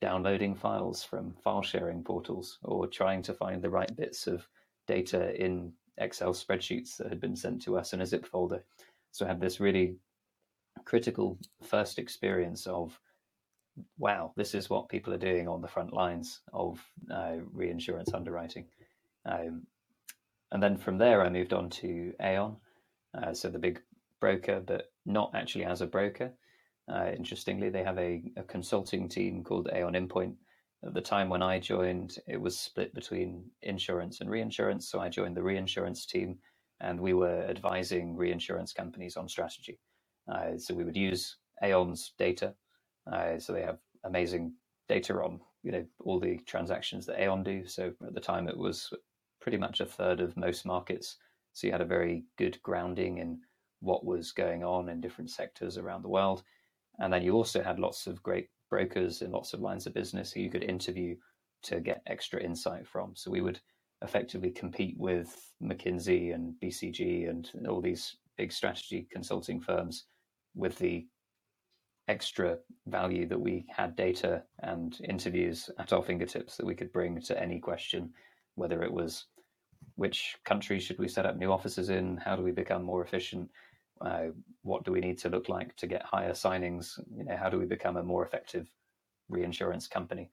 downloading 0.00 0.54
files 0.54 1.02
from 1.02 1.34
file 1.42 1.62
sharing 1.62 2.02
portals 2.02 2.58
or 2.62 2.86
trying 2.86 3.22
to 3.22 3.32
find 3.32 3.62
the 3.62 3.70
right 3.70 3.94
bits 3.96 4.26
of 4.26 4.46
data 4.86 5.34
in 5.42 5.72
Excel 5.98 6.32
spreadsheets 6.32 6.96
that 6.96 7.08
had 7.08 7.20
been 7.20 7.36
sent 7.36 7.62
to 7.62 7.78
us 7.78 7.92
in 7.92 8.00
a 8.00 8.06
zip 8.06 8.26
folder. 8.26 8.64
So 9.10 9.24
I 9.24 9.28
had 9.28 9.40
this 9.40 9.60
really 9.60 9.96
critical 10.84 11.38
first 11.62 11.98
experience 11.98 12.66
of 12.66 12.98
wow, 13.98 14.32
this 14.36 14.54
is 14.54 14.70
what 14.70 14.88
people 14.88 15.12
are 15.12 15.18
doing 15.18 15.48
on 15.48 15.60
the 15.60 15.68
front 15.68 15.92
lines 15.92 16.40
of 16.52 16.82
uh, 17.10 17.36
reinsurance 17.52 18.12
underwriting. 18.14 18.66
Um, 19.26 19.66
and 20.52 20.62
then 20.62 20.76
from 20.76 20.98
there, 20.98 21.22
I 21.22 21.28
moved 21.28 21.52
on 21.52 21.68
to 21.70 22.14
Aon, 22.22 22.56
uh, 23.14 23.34
so 23.34 23.48
the 23.48 23.58
big 23.58 23.82
broker, 24.20 24.62
but 24.64 24.90
not 25.04 25.32
actually 25.34 25.64
as 25.64 25.80
a 25.80 25.86
broker. 25.86 26.32
Uh, 26.88 27.10
interestingly, 27.16 27.68
they 27.68 27.82
have 27.82 27.98
a, 27.98 28.22
a 28.36 28.42
consulting 28.44 29.08
team 29.08 29.42
called 29.42 29.68
Aon 29.72 29.94
Inpoint. 29.94 30.36
At 30.84 30.94
the 30.94 31.00
time 31.00 31.28
when 31.28 31.42
I 31.42 31.58
joined, 31.58 32.18
it 32.26 32.40
was 32.40 32.58
split 32.58 32.94
between 32.94 33.50
insurance 33.62 34.20
and 34.20 34.30
reinsurance. 34.30 34.88
So 34.88 35.00
I 35.00 35.08
joined 35.08 35.36
the 35.36 35.42
reinsurance 35.42 36.06
team, 36.06 36.38
and 36.80 37.00
we 37.00 37.14
were 37.14 37.44
advising 37.48 38.16
reinsurance 38.16 38.72
companies 38.72 39.16
on 39.16 39.28
strategy. 39.28 39.78
Uh, 40.30 40.58
so 40.58 40.74
we 40.74 40.84
would 40.84 40.96
use 40.96 41.36
Aon's 41.62 42.12
data. 42.18 42.54
Uh, 43.10 43.38
so 43.38 43.52
they 43.52 43.62
have 43.62 43.78
amazing 44.04 44.52
data 44.88 45.14
on 45.14 45.40
you 45.62 45.72
know 45.72 45.84
all 46.04 46.20
the 46.20 46.38
transactions 46.46 47.06
that 47.06 47.20
Aon 47.20 47.42
do. 47.42 47.66
So 47.66 47.92
at 48.06 48.14
the 48.14 48.20
time, 48.20 48.48
it 48.48 48.56
was 48.56 48.92
pretty 49.40 49.58
much 49.58 49.80
a 49.80 49.86
third 49.86 50.20
of 50.20 50.36
most 50.36 50.66
markets. 50.66 51.16
So 51.52 51.66
you 51.66 51.72
had 51.72 51.80
a 51.80 51.86
very 51.86 52.24
good 52.36 52.60
grounding 52.62 53.18
in 53.18 53.40
what 53.80 54.04
was 54.04 54.32
going 54.32 54.62
on 54.62 54.88
in 54.88 55.00
different 55.00 55.30
sectors 55.30 55.78
around 55.78 56.02
the 56.02 56.08
world. 56.08 56.42
And 56.98 57.12
then 57.12 57.22
you 57.22 57.32
also 57.32 57.62
had 57.62 57.78
lots 57.78 58.06
of 58.06 58.22
great 58.22 58.48
brokers 58.70 59.22
in 59.22 59.30
lots 59.30 59.52
of 59.52 59.60
lines 59.60 59.86
of 59.86 59.94
business 59.94 60.32
who 60.32 60.40
you 60.40 60.50
could 60.50 60.64
interview 60.64 61.16
to 61.62 61.80
get 61.80 62.02
extra 62.06 62.42
insight 62.42 62.86
from. 62.86 63.12
So 63.14 63.30
we 63.30 63.40
would 63.40 63.60
effectively 64.02 64.50
compete 64.50 64.96
with 64.98 65.52
McKinsey 65.62 66.34
and 66.34 66.54
BCG 66.62 67.28
and 67.28 67.50
all 67.68 67.80
these 67.80 68.16
big 68.36 68.52
strategy 68.52 69.08
consulting 69.10 69.60
firms 69.60 70.04
with 70.54 70.78
the 70.78 71.06
extra 72.08 72.58
value 72.86 73.26
that 73.26 73.40
we 73.40 73.66
had 73.68 73.96
data 73.96 74.42
and 74.60 75.00
interviews 75.08 75.68
at 75.78 75.92
our 75.92 76.02
fingertips 76.02 76.56
that 76.56 76.66
we 76.66 76.74
could 76.74 76.92
bring 76.92 77.20
to 77.20 77.40
any 77.40 77.58
question, 77.58 78.10
whether 78.54 78.82
it 78.82 78.92
was 78.92 79.26
which 79.96 80.36
countries 80.44 80.82
should 80.82 80.98
we 80.98 81.08
set 81.08 81.26
up 81.26 81.36
new 81.36 81.50
offices 81.50 81.88
in? 81.88 82.16
How 82.18 82.36
do 82.36 82.42
we 82.42 82.52
become 82.52 82.82
more 82.82 83.02
efficient? 83.02 83.50
Uh, 84.00 84.28
what 84.62 84.84
do 84.84 84.92
we 84.92 85.00
need 85.00 85.18
to 85.18 85.28
look 85.28 85.48
like 85.48 85.74
to 85.76 85.86
get 85.86 86.02
higher 86.02 86.32
signings? 86.32 86.98
You 87.16 87.24
know, 87.24 87.36
how 87.36 87.48
do 87.48 87.58
we 87.58 87.66
become 87.66 87.96
a 87.96 88.02
more 88.02 88.24
effective 88.24 88.68
reinsurance 89.28 89.88
company? 89.88 90.30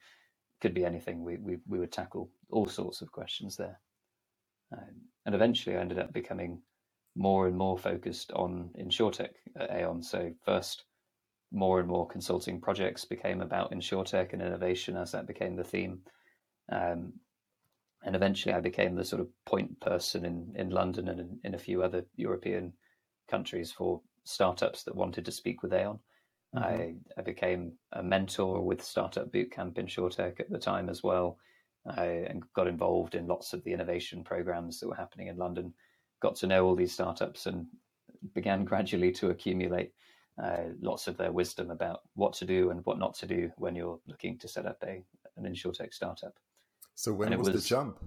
Could 0.61 0.73
be 0.73 0.85
anything. 0.85 1.23
We 1.23 1.37
we, 1.37 1.57
we 1.67 1.79
would 1.79 1.91
tackle 1.91 2.29
all 2.49 2.67
sorts 2.67 3.01
of 3.01 3.11
questions 3.11 3.57
there, 3.57 3.79
um, 4.71 4.95
and 5.25 5.35
eventually 5.35 5.75
I 5.75 5.81
ended 5.81 5.99
up 5.99 6.13
becoming 6.13 6.61
more 7.15 7.47
and 7.47 7.57
more 7.57 7.77
focused 7.77 8.31
on 8.31 8.69
insurtech 8.79 9.33
at 9.57 9.71
Aon. 9.71 10.01
So 10.01 10.31
first, 10.45 10.85
more 11.51 11.79
and 11.79 11.87
more 11.87 12.07
consulting 12.07 12.59
projects 12.59 13.05
became 13.05 13.41
about 13.41 13.71
insurtech 13.71 14.33
and 14.33 14.41
innovation 14.41 14.97
as 14.97 15.11
that 15.11 15.27
became 15.27 15.55
the 15.55 15.63
theme. 15.63 15.99
Um, 16.71 17.13
and 18.03 18.15
eventually 18.15 18.53
I 18.53 18.59
became 18.59 18.95
the 18.95 19.05
sort 19.05 19.21
of 19.21 19.27
point 19.45 19.79
person 19.79 20.25
in, 20.25 20.53
in 20.55 20.69
London 20.71 21.07
and 21.07 21.19
in, 21.19 21.39
in 21.43 21.55
a 21.55 21.59
few 21.59 21.83
other 21.83 22.05
European 22.15 22.73
countries 23.29 23.71
for 23.71 24.01
startups 24.23 24.83
that 24.83 24.95
wanted 24.95 25.25
to 25.25 25.31
speak 25.31 25.63
with 25.63 25.73
Aon. 25.73 25.99
hmm 26.53 26.63
I, 26.63 26.95
I 27.17 27.21
became 27.21 27.73
a 27.93 28.03
mentor 28.03 28.61
with 28.61 28.83
Startup 28.83 29.31
Bootcamp 29.31 29.73
InsurTech 29.73 30.39
at 30.39 30.49
the 30.49 30.59
time 30.59 30.89
as 30.89 31.03
well, 31.03 31.37
I, 31.85 32.05
and 32.29 32.43
got 32.53 32.67
involved 32.67 33.15
in 33.15 33.27
lots 33.27 33.53
of 33.53 33.63
the 33.63 33.73
innovation 33.73 34.23
programs 34.23 34.79
that 34.79 34.87
were 34.87 34.95
happening 34.95 35.27
in 35.27 35.37
London. 35.37 35.73
Got 36.21 36.35
to 36.37 36.47
know 36.47 36.65
all 36.65 36.75
these 36.75 36.93
startups 36.93 37.47
and 37.47 37.65
began 38.33 38.63
gradually 38.63 39.11
to 39.11 39.31
accumulate 39.31 39.91
uh, 40.41 40.69
lots 40.81 41.07
of 41.07 41.17
their 41.17 41.31
wisdom 41.31 41.69
about 41.69 42.01
what 42.15 42.33
to 42.33 42.45
do 42.45 42.71
and 42.71 42.81
what 42.85 42.97
not 42.97 43.13
to 43.15 43.27
do 43.27 43.51
when 43.57 43.75
you're 43.75 43.99
looking 44.07 44.37
to 44.39 44.47
set 44.47 44.65
up 44.65 44.77
a 44.83 45.03
an 45.37 45.45
insurtech 45.45 45.93
startup. 45.93 46.33
So 46.95 47.13
when 47.13 47.33
it 47.33 47.39
was 47.39 47.49
the 47.49 47.59
jump? 47.59 47.99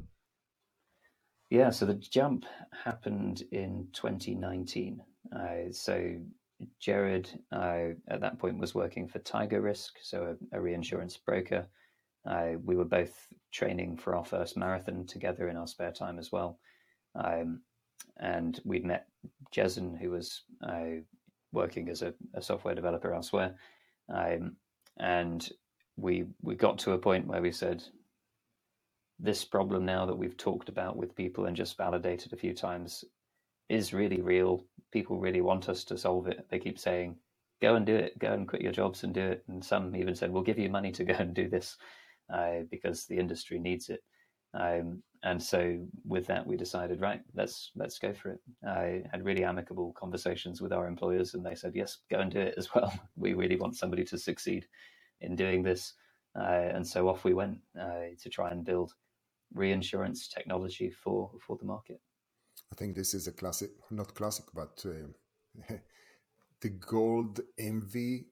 Yeah, 1.51 1.71
so 1.71 1.87
the 1.87 1.95
jump 1.95 2.45
happened 2.85 3.43
in 3.53 3.89
2019. 3.93 5.01
Uh, 5.35 5.71
so 5.71 6.17
Jared, 6.81 7.31
uh, 7.53 7.91
at 8.09 8.21
that 8.21 8.39
point, 8.39 8.59
was 8.59 8.75
working 8.75 9.07
for 9.07 9.21
Tiger 9.21 9.61
Risk, 9.61 9.95
so 10.03 10.37
a, 10.53 10.59
a 10.59 10.61
reinsurance 10.61 11.17
broker. 11.17 11.67
Uh, 12.29 12.55
we 12.65 12.75
were 12.75 12.85
both 12.85 13.15
training 13.53 13.97
for 13.97 14.17
our 14.17 14.25
first 14.25 14.57
marathon 14.57 15.07
together 15.07 15.49
in 15.49 15.57
our 15.57 15.69
spare 15.69 15.93
time 15.93 16.19
as 16.19 16.33
well. 16.33 16.59
Um, 17.15 17.61
and 18.19 18.61
we'd 18.65 18.85
met 18.85 19.07
Jason, 19.53 19.95
who 19.95 20.11
was 20.11 20.43
uh, 20.67 21.01
working 21.53 21.89
as 21.89 22.03
a, 22.03 22.13
a 22.35 22.43
software 22.43 22.75
developer 22.75 23.15
elsewhere. 23.15 23.55
Um, 24.13 24.57
and 24.99 25.49
we 25.97 26.25
we 26.43 26.55
got 26.57 26.79
to 26.79 26.93
a 26.93 26.99
point 26.99 27.27
where 27.27 27.43
we 27.43 27.53
said, 27.53 27.85
this 29.19 29.45
problem 29.45 29.85
now 29.85 30.07
that 30.07 30.17
we've 30.17 30.37
talked 30.37 30.69
about 30.69 30.97
with 30.97 31.17
people 31.17 31.47
and 31.47 31.57
just 31.57 31.77
validated 31.77 32.33
a 32.33 32.37
few 32.37 32.53
times 32.55 33.05
is 33.69 33.93
really 33.93 34.21
real. 34.21 34.65
People 34.93 35.19
really 35.19 35.41
want 35.41 35.69
us 35.69 35.85
to 35.85 35.99
solve 35.99 36.27
it. 36.27 36.47
They 36.51 36.59
keep 36.59 36.79
saying, 36.79 37.17
go 37.63 37.77
and 37.77 37.87
do 37.87 37.95
it, 37.95 38.19
go 38.19 38.33
and 38.33 38.47
quit 38.47 38.63
your 38.63 38.73
jobs 38.73 39.03
and 39.05 39.15
do 39.15 39.23
it. 39.23 39.45
And 39.49 39.65
some 39.65 39.97
even 39.97 40.15
said, 40.15 40.31
we'll 40.31 40.43
give 40.43 40.59
you 40.59 40.69
money 40.69 40.93
to 40.93 41.05
go 41.05 41.15
and 41.15 41.35
do 41.35 41.49
this 41.49 41.77
uh, 42.33 42.61
because 42.71 43.07
the 43.07 43.19
industry 43.19 43.59
needs 43.59 43.89
it. 43.89 44.03
Um, 44.55 45.03
and 45.23 45.43
so 45.43 45.79
with 46.07 46.27
that, 46.29 46.47
we 46.47 46.57
decided, 46.57 47.01
right, 47.01 47.21
let's 47.35 47.73
let's 47.75 47.99
go 47.99 48.13
for 48.13 48.31
it. 48.31 48.41
I 48.67 49.03
had 49.11 49.25
really 49.25 49.45
amicable 49.45 49.93
conversations 49.99 50.63
with 50.63 50.73
our 50.73 50.87
employers, 50.87 51.35
and 51.35 51.45
they 51.45 51.55
said, 51.55 51.73
yes, 51.75 51.99
go 52.11 52.21
and 52.21 52.31
do 52.31 52.41
it 52.41 52.55
as 52.59 52.73
well. 52.75 52.93
we 53.17 53.35
really 53.35 53.57
want 53.57 53.77
somebody 53.77 54.05
to 54.05 54.19
succeed 54.19 54.67
in 55.21 55.35
doing 55.35 55.63
this. 55.63 55.95
Uh, 56.39 56.69
and 56.75 56.87
so 56.87 57.09
off 57.09 57.25
we 57.25 57.35
went 57.35 57.59
uh, 57.81 58.13
to 58.21 58.29
try 58.29 58.51
and 58.51 58.65
build 58.65 58.93
reinsurance 59.55 60.29
technology 60.29 60.91
for 60.91 61.31
for 61.47 61.57
the 61.57 61.65
market. 61.65 62.01
I 62.73 62.75
think 62.75 62.97
this 62.97 63.15
is 63.15 63.27
a 63.27 63.33
classic, 63.33 63.71
not 63.91 64.15
classic, 64.15 64.47
but 64.55 64.85
uh, 64.85 65.75
the 66.61 66.69
gold 66.71 67.41
envy 67.59 68.27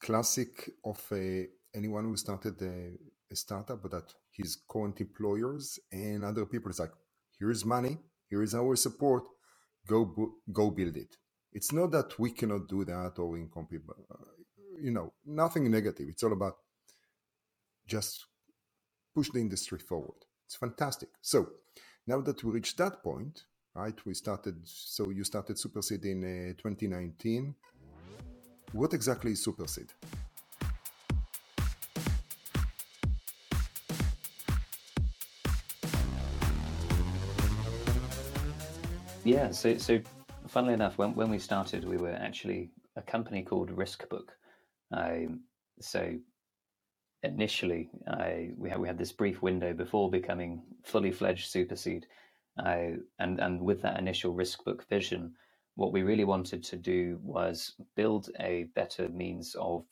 classic 0.00 0.70
of 0.84 1.00
uh, 1.12 1.46
anyone 1.74 2.04
who 2.04 2.16
started 2.16 2.60
a, 2.62 2.92
a 3.30 3.36
startup, 3.36 3.82
but 3.82 3.92
that 3.92 4.14
his 4.32 4.58
current 4.68 5.00
employers 5.00 5.78
and 5.92 6.24
other 6.24 6.46
people 6.46 6.70
is 6.70 6.80
like, 6.80 6.92
here's 7.38 7.64
money, 7.64 7.98
here 8.28 8.42
is 8.42 8.54
our 8.54 8.76
support, 8.76 9.24
go 9.86 10.32
go 10.52 10.70
build 10.70 10.96
it. 10.96 11.16
It's 11.52 11.72
not 11.72 11.90
that 11.92 12.18
we 12.18 12.30
cannot 12.30 12.68
do 12.68 12.84
that 12.84 13.14
or 13.18 13.38
incompetent, 13.38 13.88
uh, 14.10 14.16
you 14.80 14.90
know, 14.90 15.12
nothing 15.24 15.70
negative. 15.70 16.06
It's 16.08 16.22
all 16.22 16.32
about 16.32 16.56
just 17.86 18.26
push 19.14 19.30
the 19.30 19.40
industry 19.40 19.78
forward. 19.78 20.25
It's 20.46 20.54
fantastic. 20.54 21.08
So 21.22 21.48
now 22.06 22.20
that 22.20 22.42
we 22.44 22.52
reached 22.52 22.78
that 22.78 23.02
point, 23.02 23.44
right? 23.74 23.98
We 24.06 24.14
started. 24.14 24.56
So 24.64 25.10
you 25.10 25.24
started 25.24 25.58
Supercede 25.58 26.04
in 26.04 26.22
uh, 26.24 26.62
2019. 26.62 27.54
What 28.72 28.94
exactly 28.94 29.32
is 29.32 29.42
Supercede? 29.42 29.92
Yeah, 39.24 39.50
so 39.50 39.76
so 39.78 40.00
funnily 40.46 40.74
enough, 40.74 40.96
when 40.96 41.12
when 41.16 41.28
we 41.28 41.40
started, 41.40 41.84
we 41.84 41.96
were 41.96 42.12
actually 42.12 42.70
a 42.94 43.02
company 43.02 43.42
called 43.42 43.70
Riskbook. 43.74 44.28
Um, 44.92 45.40
so 45.80 46.14
initially, 47.26 47.90
I, 48.06 48.50
we 48.56 48.70
had 48.70 48.78
we 48.78 48.88
had 48.88 48.98
this 48.98 49.12
brief 49.12 49.42
window 49.42 49.72
before 49.72 50.10
becoming 50.10 50.62
fully 50.84 51.12
fledged 51.12 51.50
Supercede, 51.50 52.06
and 52.56 53.00
and 53.18 53.60
with 53.60 53.82
that 53.82 53.98
initial 53.98 54.34
Riskbook 54.34 54.88
vision, 54.88 55.34
what 55.74 55.92
we 55.92 56.02
really 56.02 56.24
wanted 56.24 56.62
to 56.64 56.76
do 56.76 57.18
was 57.22 57.74
build 57.94 58.30
a 58.40 58.64
better 58.74 59.08
means 59.08 59.54
of 59.58 59.84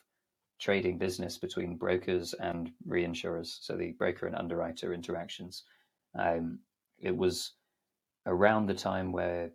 trading 0.60 0.98
business 0.98 1.36
between 1.36 1.76
brokers 1.76 2.34
and 2.34 2.72
reinsurers, 2.88 3.58
so 3.60 3.76
the 3.76 3.92
broker 3.92 4.26
and 4.26 4.36
underwriter 4.36 4.94
interactions. 4.94 5.64
Um, 6.18 6.60
it 6.98 7.16
was 7.16 7.52
around 8.26 8.66
the 8.66 8.74
time 8.74 9.12
where 9.12 9.50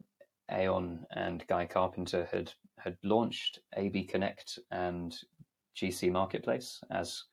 Aon 0.51 1.05
and 1.11 1.45
Guy 1.47 1.65
Carpenter 1.65 2.27
had 2.31 2.51
had 2.77 2.97
launched 3.03 3.59
AB 3.75 4.05
Connect 4.05 4.59
and 4.71 5.17
GC 5.75 6.11
Marketplace 6.11 6.81
as 6.91 7.23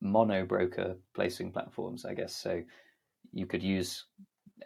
mono 0.00 0.44
broker 0.44 0.96
placing 1.14 1.52
platforms, 1.52 2.04
I 2.04 2.14
guess. 2.14 2.34
So 2.34 2.62
you 3.32 3.46
could 3.46 3.62
use 3.62 4.06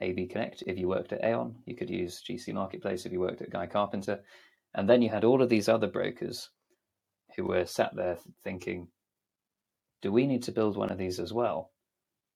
AB 0.00 0.26
Connect 0.26 0.62
if 0.66 0.78
you 0.78 0.88
worked 0.88 1.12
at 1.12 1.24
Aon, 1.24 1.54
you 1.66 1.76
could 1.76 1.90
use 1.90 2.22
GC 2.28 2.52
Marketplace 2.54 3.04
if 3.04 3.12
you 3.12 3.20
worked 3.20 3.42
at 3.42 3.50
Guy 3.50 3.66
Carpenter. 3.66 4.20
And 4.74 4.88
then 4.88 5.02
you 5.02 5.10
had 5.10 5.24
all 5.24 5.42
of 5.42 5.48
these 5.48 5.68
other 5.68 5.86
brokers 5.86 6.48
who 7.36 7.44
were 7.44 7.66
sat 7.66 7.94
there 7.94 8.18
thinking, 8.42 8.88
do 10.00 10.10
we 10.10 10.26
need 10.26 10.42
to 10.44 10.52
build 10.52 10.76
one 10.76 10.90
of 10.90 10.98
these 10.98 11.20
as 11.20 11.32
well? 11.32 11.72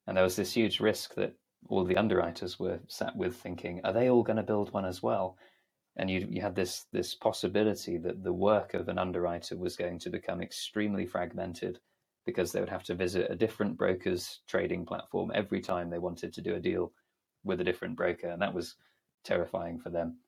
And 0.07 0.17
there 0.17 0.25
was 0.25 0.37
this 0.37 0.53
huge 0.53 0.81
risk 0.81 1.15
that 1.15 1.35
all 1.69 1.85
the 1.85 1.97
underwriters 1.97 2.59
were 2.59 2.79
sat 2.87 3.17
with 3.17 3.37
thinking, 3.37 3.81
are 3.85 3.93
they 3.93 4.11
all 4.11 4.23
going 4.23 4.37
to 4.37 4.43
build 4.43 4.73
one 4.73 4.85
as 4.85 5.03
well? 5.03 5.37
And 5.97 6.11
you, 6.11 6.27
you 6.31 6.43
had 6.43 6.55
this, 6.55 6.85
this 6.93 7.15
possibility 7.15 7.97
that 7.99 8.23
the 8.23 8.33
work 8.33 8.75
of 8.75 8.89
an 8.89 8.99
underwriter 8.99 9.57
was 9.57 9.77
going 9.77 9.99
to 10.01 10.11
become 10.11 10.43
extremely 10.43 11.07
fragmented 11.07 11.81
because 12.27 12.53
they 12.53 12.61
would 12.61 12.69
have 12.69 12.83
to 12.83 12.95
visit 12.95 13.31
a 13.31 13.37
different 13.37 13.79
broker's 13.79 14.41
trading 14.49 14.85
platform 14.85 15.31
every 15.35 15.61
time 15.61 15.89
they 15.89 15.99
wanted 15.99 16.33
to 16.35 16.43
do 16.43 16.57
a 16.57 16.61
deal 16.61 16.93
with 17.45 17.61
a 17.61 17.65
different 17.65 17.97
broker. 17.97 18.29
And 18.29 18.43
that 18.43 18.53
was 18.53 18.75
terrifying 19.25 19.79
for 19.79 19.91
them, 19.91 20.19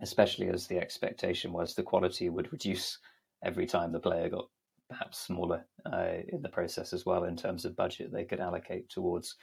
especially 0.00 0.48
as 0.48 0.66
the 0.66 0.78
expectation 0.78 1.52
was 1.52 1.74
the 1.74 1.82
quality 1.82 2.30
would 2.30 2.50
reduce 2.52 2.98
every 3.44 3.66
time 3.66 3.92
the 3.92 4.00
player 4.00 4.30
got 4.30 4.48
perhaps 4.88 5.18
smaller 5.18 5.66
uh, 5.92 6.22
in 6.28 6.40
the 6.42 6.48
process 6.48 6.92
as 6.92 7.04
well 7.04 7.24
in 7.24 7.36
terms 7.36 7.64
of 7.64 7.76
budget 7.76 8.12
they 8.12 8.24
could 8.24 8.40
allocate 8.40 8.88
towards 8.88 9.36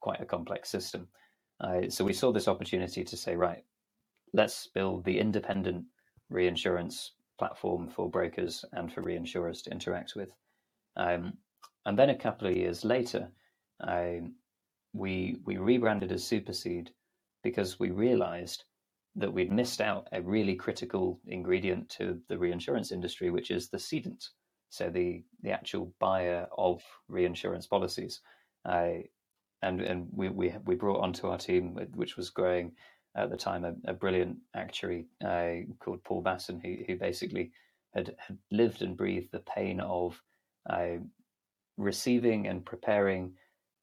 quite 0.00 0.20
a 0.20 0.26
complex 0.26 0.68
system. 0.68 1.08
Uh, 1.60 1.88
so 1.88 2.04
we 2.04 2.12
saw 2.12 2.30
this 2.30 2.48
opportunity 2.48 3.02
to 3.02 3.16
say, 3.16 3.34
right, 3.34 3.64
let's 4.32 4.68
build 4.74 5.04
the 5.04 5.18
independent 5.18 5.84
reinsurance 6.30 7.12
platform 7.38 7.88
for 7.88 8.10
brokers 8.10 8.64
and 8.72 8.92
for 8.92 9.02
reinsurers 9.02 9.62
to 9.62 9.70
interact 9.70 10.14
with. 10.14 10.32
Um, 10.98 11.34
and 11.86 11.98
then 11.98 12.10
a 12.10 12.18
couple 12.18 12.48
of 12.48 12.56
years 12.56 12.84
later, 12.84 13.30
um, 13.80 14.34
we 14.92 15.36
we 15.44 15.56
rebranded 15.56 16.12
as 16.12 16.24
Supercede 16.24 16.90
because 17.42 17.78
we 17.78 17.90
realized 17.90 18.64
that 19.16 19.32
we'd 19.32 19.52
missed 19.52 19.80
out 19.80 20.08
a 20.12 20.20
really 20.20 20.54
critical 20.54 21.20
ingredient 21.26 21.88
to 21.88 22.20
the 22.28 22.38
reinsurance 22.38 22.92
industry, 22.92 23.30
which 23.30 23.50
is 23.50 23.68
the 23.68 23.78
cedant, 23.78 24.28
so 24.68 24.90
the 24.90 25.24
the 25.42 25.50
actual 25.50 25.94
buyer 25.98 26.46
of 26.56 26.82
reinsurance 27.08 27.66
policies. 27.66 28.20
Uh, 28.64 28.98
and 29.62 29.80
and 29.80 30.08
we, 30.12 30.28
we 30.28 30.54
we 30.66 30.74
brought 30.74 31.00
onto 31.00 31.28
our 31.28 31.38
team, 31.38 31.78
which 31.94 32.16
was 32.16 32.30
growing 32.30 32.72
at 33.16 33.30
the 33.30 33.36
time, 33.36 33.64
a, 33.64 33.74
a 33.86 33.94
brilliant 33.94 34.36
actuary 34.54 35.06
uh, 35.24 35.54
called 35.80 36.04
Paul 36.04 36.22
Basson, 36.22 36.60
who 36.62 36.84
who 36.86 36.98
basically 36.98 37.50
had, 37.94 38.14
had 38.18 38.38
lived 38.50 38.82
and 38.82 38.96
breathed 38.96 39.32
the 39.32 39.40
pain 39.40 39.80
of 39.80 40.20
uh, 40.68 40.96
receiving 41.76 42.48
and 42.48 42.64
preparing 42.64 43.32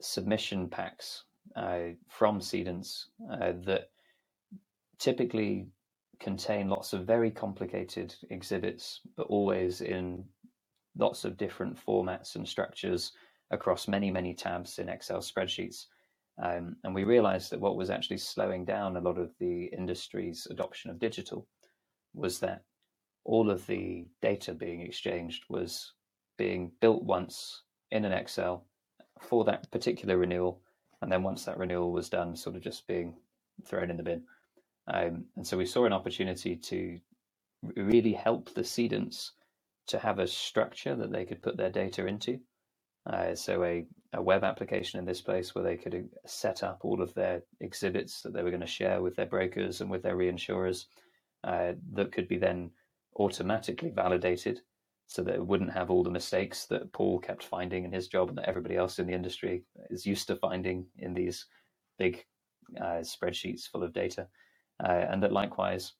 submission 0.01 0.67
packs 0.67 1.23
uh, 1.55 1.89
from 2.09 2.39
cedants 2.39 3.05
uh, 3.31 3.53
that 3.65 3.89
typically 4.99 5.67
contain 6.19 6.69
lots 6.69 6.93
of 6.93 7.05
very 7.05 7.31
complicated 7.31 8.13
exhibits, 8.29 9.01
but 9.17 9.27
always 9.27 9.81
in 9.81 10.23
lots 10.97 11.25
of 11.25 11.37
different 11.37 11.77
formats 11.77 12.35
and 12.35 12.47
structures 12.47 13.11
across 13.51 13.87
many, 13.87 14.09
many 14.11 14.33
tabs 14.33 14.79
in 14.79 14.89
Excel 14.89 15.19
spreadsheets. 15.19 15.85
Um, 16.41 16.75
and 16.83 16.93
we 16.93 17.03
realized 17.03 17.51
that 17.51 17.59
what 17.59 17.77
was 17.77 17.89
actually 17.89 18.17
slowing 18.17 18.65
down 18.65 18.97
a 18.97 19.01
lot 19.01 19.17
of 19.17 19.31
the 19.39 19.65
industry's 19.65 20.47
adoption 20.49 20.91
of 20.91 20.99
digital 20.99 21.47
was 22.13 22.39
that 22.39 22.63
all 23.23 23.49
of 23.49 23.65
the 23.67 24.05
data 24.21 24.53
being 24.53 24.81
exchanged 24.81 25.43
was 25.49 25.93
being 26.37 26.71
built 26.81 27.03
once 27.03 27.63
in 27.91 28.05
an 28.05 28.11
Excel 28.11 28.65
for 29.21 29.45
that 29.45 29.71
particular 29.71 30.17
renewal. 30.17 30.61
And 31.01 31.11
then 31.11 31.23
once 31.23 31.45
that 31.45 31.57
renewal 31.57 31.91
was 31.91 32.09
done, 32.09 32.35
sort 32.35 32.55
of 32.55 32.61
just 32.61 32.87
being 32.87 33.15
thrown 33.65 33.89
in 33.89 33.97
the 33.97 34.03
bin. 34.03 34.23
Um, 34.87 35.25
and 35.35 35.45
so 35.45 35.57
we 35.57 35.65
saw 35.65 35.85
an 35.85 35.93
opportunity 35.93 36.55
to 36.55 36.99
really 37.75 38.13
help 38.13 38.53
the 38.53 38.61
cedants 38.61 39.31
to 39.87 39.99
have 39.99 40.19
a 40.19 40.27
structure 40.27 40.95
that 40.95 41.11
they 41.11 41.25
could 41.25 41.41
put 41.41 41.57
their 41.57 41.69
data 41.69 42.05
into 42.05 42.39
uh, 43.07 43.35
so 43.35 43.63
a, 43.63 43.85
a 44.13 44.21
web 44.21 44.43
application 44.43 44.99
in 44.99 45.05
this 45.05 45.21
place 45.21 45.53
where 45.53 45.63
they 45.63 45.77
could 45.77 45.93
uh, 45.93 46.27
set 46.27 46.63
up 46.63 46.79
all 46.83 47.01
of 47.01 47.13
their 47.13 47.43
exhibits 47.59 48.21
that 48.21 48.33
they 48.33 48.41
were 48.41 48.49
going 48.49 48.61
to 48.61 48.67
share 48.67 49.01
with 49.01 49.15
their 49.15 49.27
brokers 49.27 49.81
and 49.81 49.89
with 49.89 50.01
their 50.01 50.17
reinsurers 50.17 50.85
uh, 51.43 51.73
that 51.93 52.11
could 52.11 52.27
be 52.27 52.37
then 52.37 52.71
automatically 53.17 53.91
validated 53.91 54.61
so 55.07 55.21
that 55.23 55.35
it 55.35 55.45
wouldn't 55.45 55.71
have 55.71 55.89
all 55.89 56.03
the 56.03 56.09
mistakes 56.09 56.65
that 56.65 56.91
Paul 56.91 57.19
kept 57.19 57.43
finding 57.43 57.85
in 57.85 57.91
his 57.91 58.07
job 58.07 58.29
and 58.29 58.37
that 58.37 58.49
everybody 58.49 58.75
else 58.75 58.99
in 58.99 59.07
the 59.07 59.13
industry 59.13 59.63
is 59.89 60.05
used 60.05 60.27
to 60.27 60.35
finding 60.35 60.85
in 60.97 61.13
these 61.13 61.45
big 61.97 62.25
uh, 62.81 63.01
spreadsheets 63.01 63.69
full 63.69 63.83
of 63.83 63.93
data. 63.93 64.27
Uh, 64.83 65.05
and 65.09 65.21
that 65.23 65.31
likewise, 65.31 65.93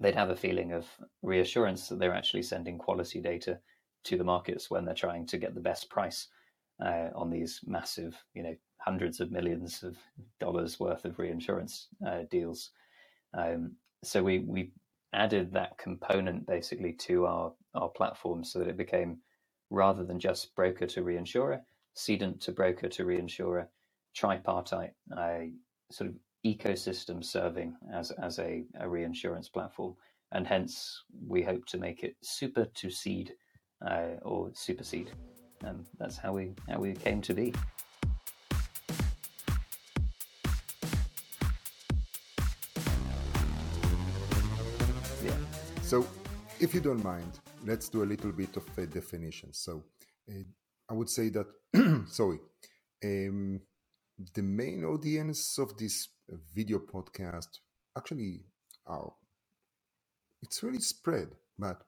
they'd 0.00 0.14
have 0.14 0.30
a 0.30 0.36
feeling 0.36 0.72
of 0.72 0.86
reassurance 1.22 1.88
that 1.88 1.98
they're 1.98 2.14
actually 2.14 2.42
sending 2.42 2.76
quality 2.78 3.20
data 3.20 3.58
to 4.04 4.18
the 4.18 4.24
markets 4.24 4.70
when 4.70 4.84
they're 4.84 4.94
trying 4.94 5.26
to 5.26 5.38
get 5.38 5.54
the 5.54 5.60
best 5.60 5.88
price 5.88 6.28
uh, 6.84 7.08
on 7.14 7.30
these 7.30 7.60
massive, 7.66 8.22
you 8.34 8.42
know, 8.42 8.54
hundreds 8.78 9.20
of 9.20 9.30
millions 9.30 9.82
of 9.82 9.96
dollars 10.40 10.78
worth 10.78 11.04
of 11.04 11.18
reinsurance 11.18 11.88
uh, 12.06 12.22
deals. 12.30 12.70
Um, 13.32 13.76
so 14.02 14.22
we 14.22 14.40
we 14.40 14.72
added 15.14 15.52
that 15.52 15.78
component 15.78 16.46
basically 16.46 16.92
to 16.92 17.24
our 17.24 17.52
our 17.74 17.88
platform 17.88 18.44
so 18.44 18.58
that 18.58 18.68
it 18.68 18.76
became 18.76 19.18
rather 19.70 20.04
than 20.04 20.18
just 20.20 20.54
broker 20.54 20.86
to 20.86 21.02
reinsurer, 21.02 21.60
cedent 21.94 22.40
to 22.42 22.52
broker 22.52 22.88
to 22.88 23.04
reinsurer, 23.04 23.66
tripartite, 24.14 24.92
uh, 25.16 25.40
sort 25.90 26.10
of 26.10 26.16
ecosystem 26.46 27.24
serving 27.24 27.74
as 27.92 28.10
as 28.12 28.38
a, 28.38 28.64
a 28.80 28.88
reinsurance 28.88 29.48
platform. 29.48 29.94
and 30.32 30.46
hence 30.46 31.04
we 31.26 31.42
hope 31.42 31.64
to 31.66 31.78
make 31.78 32.02
it 32.02 32.16
super 32.22 32.66
to 32.74 32.90
seed 32.90 33.32
uh, 33.86 34.16
or 34.22 34.50
supersede, 34.54 35.10
and 35.62 35.86
that's 35.98 36.16
how 36.16 36.32
we 36.32 36.52
how 36.68 36.78
we 36.78 36.94
came 36.94 37.20
to 37.22 37.34
be. 37.34 37.54
Yeah. 45.24 45.36
So, 45.82 46.06
if 46.60 46.74
you 46.74 46.80
don't 46.80 47.02
mind, 47.04 47.40
let's 47.64 47.88
do 47.88 48.02
a 48.02 48.04
little 48.04 48.32
bit 48.32 48.56
of 48.56 48.64
a 48.78 48.86
definition. 48.86 49.52
So, 49.52 49.84
uh, 50.28 50.42
I 50.90 50.94
would 50.94 51.08
say 51.08 51.30
that 51.30 51.46
sorry, 52.08 52.38
um, 53.04 53.60
the 54.34 54.42
main 54.42 54.84
audience 54.84 55.58
of 55.58 55.76
this 55.76 56.08
video 56.54 56.78
podcast 56.78 57.60
actually 57.96 58.42
are 58.86 59.12
it's 60.42 60.62
really 60.62 60.80
spread, 60.80 61.28
but 61.58 61.82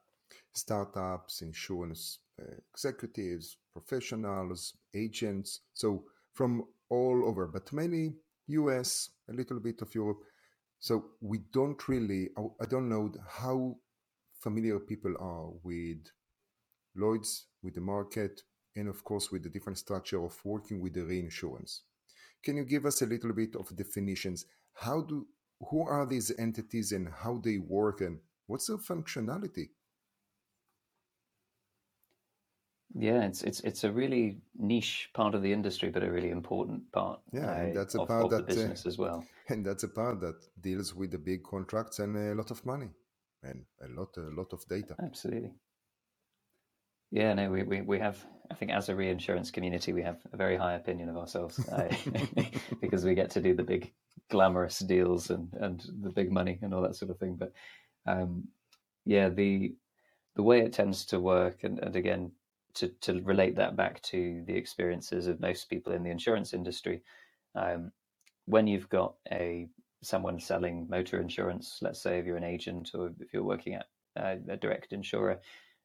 startups, 0.53 1.41
insurance 1.41 2.19
uh, 2.41 2.55
executives, 2.73 3.57
professionals, 3.71 4.73
agents, 4.95 5.61
so 5.73 6.03
from 6.33 6.63
all 6.89 7.23
over, 7.25 7.47
but 7.47 7.71
mainly 7.71 8.15
US, 8.47 9.09
a 9.29 9.33
little 9.33 9.59
bit 9.59 9.81
of 9.81 9.93
Europe. 9.93 10.19
So 10.79 11.05
we 11.21 11.39
don't 11.51 11.87
really, 11.87 12.29
I 12.61 12.65
don't 12.65 12.89
know 12.89 13.11
how 13.27 13.77
familiar 14.47 14.79
people 14.79 15.13
are 15.19 15.49
with 15.61 16.03
Lloyd's, 16.95 17.47
with 17.61 17.75
the 17.75 17.81
market, 17.81 18.43
and 18.77 18.87
of 18.87 19.03
course 19.03 19.29
with 19.29 19.43
the 19.43 19.49
different 19.49 19.77
structure 19.77 20.23
of 20.23 20.33
working 20.45 20.79
with 20.79 20.93
the 20.93 21.03
reinsurance. 21.03 21.81
Can 22.43 22.55
you 22.55 22.63
give 22.63 22.85
us 22.85 23.01
a 23.01 23.05
little 23.05 23.33
bit 23.33 23.55
of 23.57 23.75
definitions? 23.75 24.45
How 24.73 25.01
do 25.01 25.27
who 25.69 25.81
are 25.81 26.05
these 26.05 26.31
entities 26.39 26.93
and 26.93 27.09
how 27.23 27.41
they 27.43 27.57
work 27.57 27.99
and 27.99 28.19
what's 28.45 28.67
their 28.67 28.77
functionality? 28.77 29.67
Yeah, 33.07 33.23
it's 33.29 33.41
it's 33.43 33.59
it's 33.69 33.83
a 33.83 33.91
really 33.91 34.37
niche 34.55 35.09
part 35.13 35.35
of 35.35 35.41
the 35.41 35.51
industry, 35.51 35.89
but 35.89 36.03
a 36.03 36.11
really 36.17 36.29
important 36.29 36.89
part. 36.93 37.19
Yeah, 37.33 37.51
and 37.61 37.75
that's 37.75 37.95
a 37.95 38.01
of, 38.01 38.07
part 38.07 38.23
of 38.25 38.31
that 38.31 38.47
the 38.47 38.55
business 38.55 38.85
uh, 38.85 38.89
as 38.89 38.97
well. 38.97 39.25
And 39.49 39.65
that's 39.65 39.83
a 39.83 39.93
part 40.01 40.21
that 40.21 40.39
deals 40.61 40.95
with 40.95 41.11
the 41.11 41.17
big 41.17 41.43
contracts 41.43 41.99
and 41.99 42.15
a 42.15 42.35
lot 42.35 42.51
of 42.51 42.65
money 42.65 42.89
and 43.49 43.65
a 43.81 43.99
lot 43.99 44.15
a 44.17 44.21
lot 44.21 44.53
of 44.53 44.65
data. 44.67 44.95
Absolutely. 45.01 45.51
Yeah, 47.09 47.33
no, 47.33 47.49
we, 47.49 47.63
we, 47.63 47.81
we 47.81 47.99
have, 47.99 48.17
I 48.51 48.53
think 48.53 48.71
as 48.71 48.89
a 48.89 48.95
reinsurance 48.95 49.49
community, 49.49 49.93
we 49.93 50.03
have 50.03 50.17
a 50.33 50.37
very 50.37 50.57
high 50.57 50.73
opinion 50.73 51.07
of 51.07 51.15
ourselves 51.15 51.57
because 52.81 53.05
we 53.05 53.15
get 53.15 53.29
to 53.31 53.41
do 53.41 53.55
the 53.55 53.63
big 53.63 53.93
glamorous 54.29 54.79
deals 54.79 55.29
and, 55.29 55.47
and 55.61 55.85
the 56.01 56.09
big 56.09 56.31
money 56.31 56.59
and 56.61 56.73
all 56.73 56.81
that 56.81 56.95
sort 56.95 57.11
of 57.11 57.17
thing. 57.17 57.35
But 57.35 57.53
um, 58.05 58.47
yeah, 59.05 59.29
the 59.29 59.75
the 60.35 60.43
way 60.43 60.59
it 60.59 60.71
tends 60.71 61.03
to 61.05 61.19
work, 61.19 61.63
and, 61.63 61.79
and 61.79 61.95
again, 61.95 62.31
to, 62.75 62.89
to 63.01 63.21
relate 63.23 63.55
that 63.55 63.75
back 63.75 63.99
to 64.03 64.43
the 64.45 64.53
experiences 64.53 65.25
of 65.25 65.39
most 65.39 65.67
people 65.67 65.93
in 65.93 66.03
the 66.03 66.11
insurance 66.11 66.53
industry, 66.53 67.01
um, 67.55 67.91
when 68.45 68.67
you've 68.67 68.87
got 68.87 69.15
a 69.31 69.67
someone 70.01 70.39
selling 70.39 70.87
motor 70.89 71.19
insurance, 71.19 71.79
let's 71.81 72.01
say 72.01 72.19
if 72.19 72.25
you're 72.25 72.37
an 72.37 72.43
agent 72.43 72.91
or 72.93 73.11
if 73.19 73.33
you're 73.33 73.43
working 73.43 73.75
at 73.75 73.87
uh, 74.15 74.35
a 74.49 74.57
direct 74.57 74.93
insurer, 74.93 75.39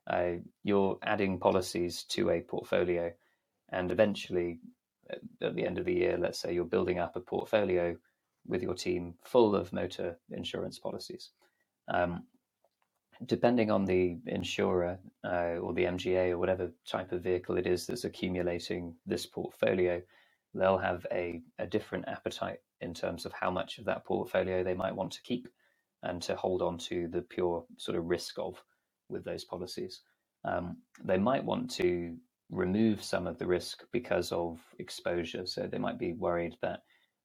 uh, 0.07 0.33
you're 0.65 0.99
adding 1.03 1.39
policies 1.39 2.05
to 2.05 2.31
a 2.31 2.41
portfolio, 2.41 3.13
and 3.71 3.91
eventually, 3.91 4.59
at 5.41 5.55
the 5.55 5.65
end 5.67 5.79
of 5.79 5.85
the 5.85 5.95
year, 5.95 6.17
let's 6.19 6.39
say 6.39 6.53
you're 6.53 6.65
building 6.65 6.99
up 6.99 7.17
a 7.17 7.21
portfolio 7.21 7.97
with 8.47 8.63
your 8.63 8.75
team 8.75 9.15
full 9.23 9.55
of 9.55 9.73
motor 9.73 10.19
insurance 10.31 10.79
policies. 10.79 11.31
Um, 11.89 12.25
depending 13.27 13.71
on 13.71 13.85
the 13.85 14.19
insurer 14.27 14.99
uh, 15.25 15.57
or 15.61 15.73
the 15.75 15.85
MGA 15.85 16.31
or 16.31 16.39
whatever 16.39 16.73
type 16.87 17.13
of 17.13 17.23
vehicle 17.23 17.57
it 17.57 17.67
is 17.67 17.87
that's 17.87 18.05
accumulating 18.05 18.95
this 19.07 19.27
portfolio, 19.27 20.03
they'll 20.55 20.79
have 20.79 21.07
a, 21.13 21.41
a 21.59 21.67
different 21.67 22.09
appetite 22.09 22.61
in 22.83 22.95
terms 22.95 23.25
of 23.27 23.33
how 23.33 23.51
much 23.51 23.79
of 23.79 23.85
that 23.85 24.05
portfolio 24.05 24.63
they 24.63 24.75
might 24.75 24.95
want 24.95 25.13
to 25.13 25.23
keep 25.23 25.49
and 26.03 26.21
to 26.23 26.37
hold 26.37 26.63
on 26.63 26.79
to 26.79 27.09
the 27.09 27.23
pure 27.23 27.65
sort 27.77 27.97
of 27.97 28.05
risk 28.07 28.39
of 28.39 28.63
with 29.09 29.25
those 29.25 29.45
policies. 29.45 30.01
Um, 30.45 30.79
they 31.05 31.19
might 31.19 31.45
want 31.45 31.71
to 31.73 32.17
remove 32.51 33.03
some 33.03 33.27
of 33.27 33.39
the 33.39 33.47
risk 33.47 33.85
because 33.93 34.33
of 34.33 34.61
exposure. 34.79 35.47
So 35.47 35.67
they 35.67 35.79
might 35.79 35.99
be 35.99 36.13
worried 36.13 36.57
that 36.63 36.81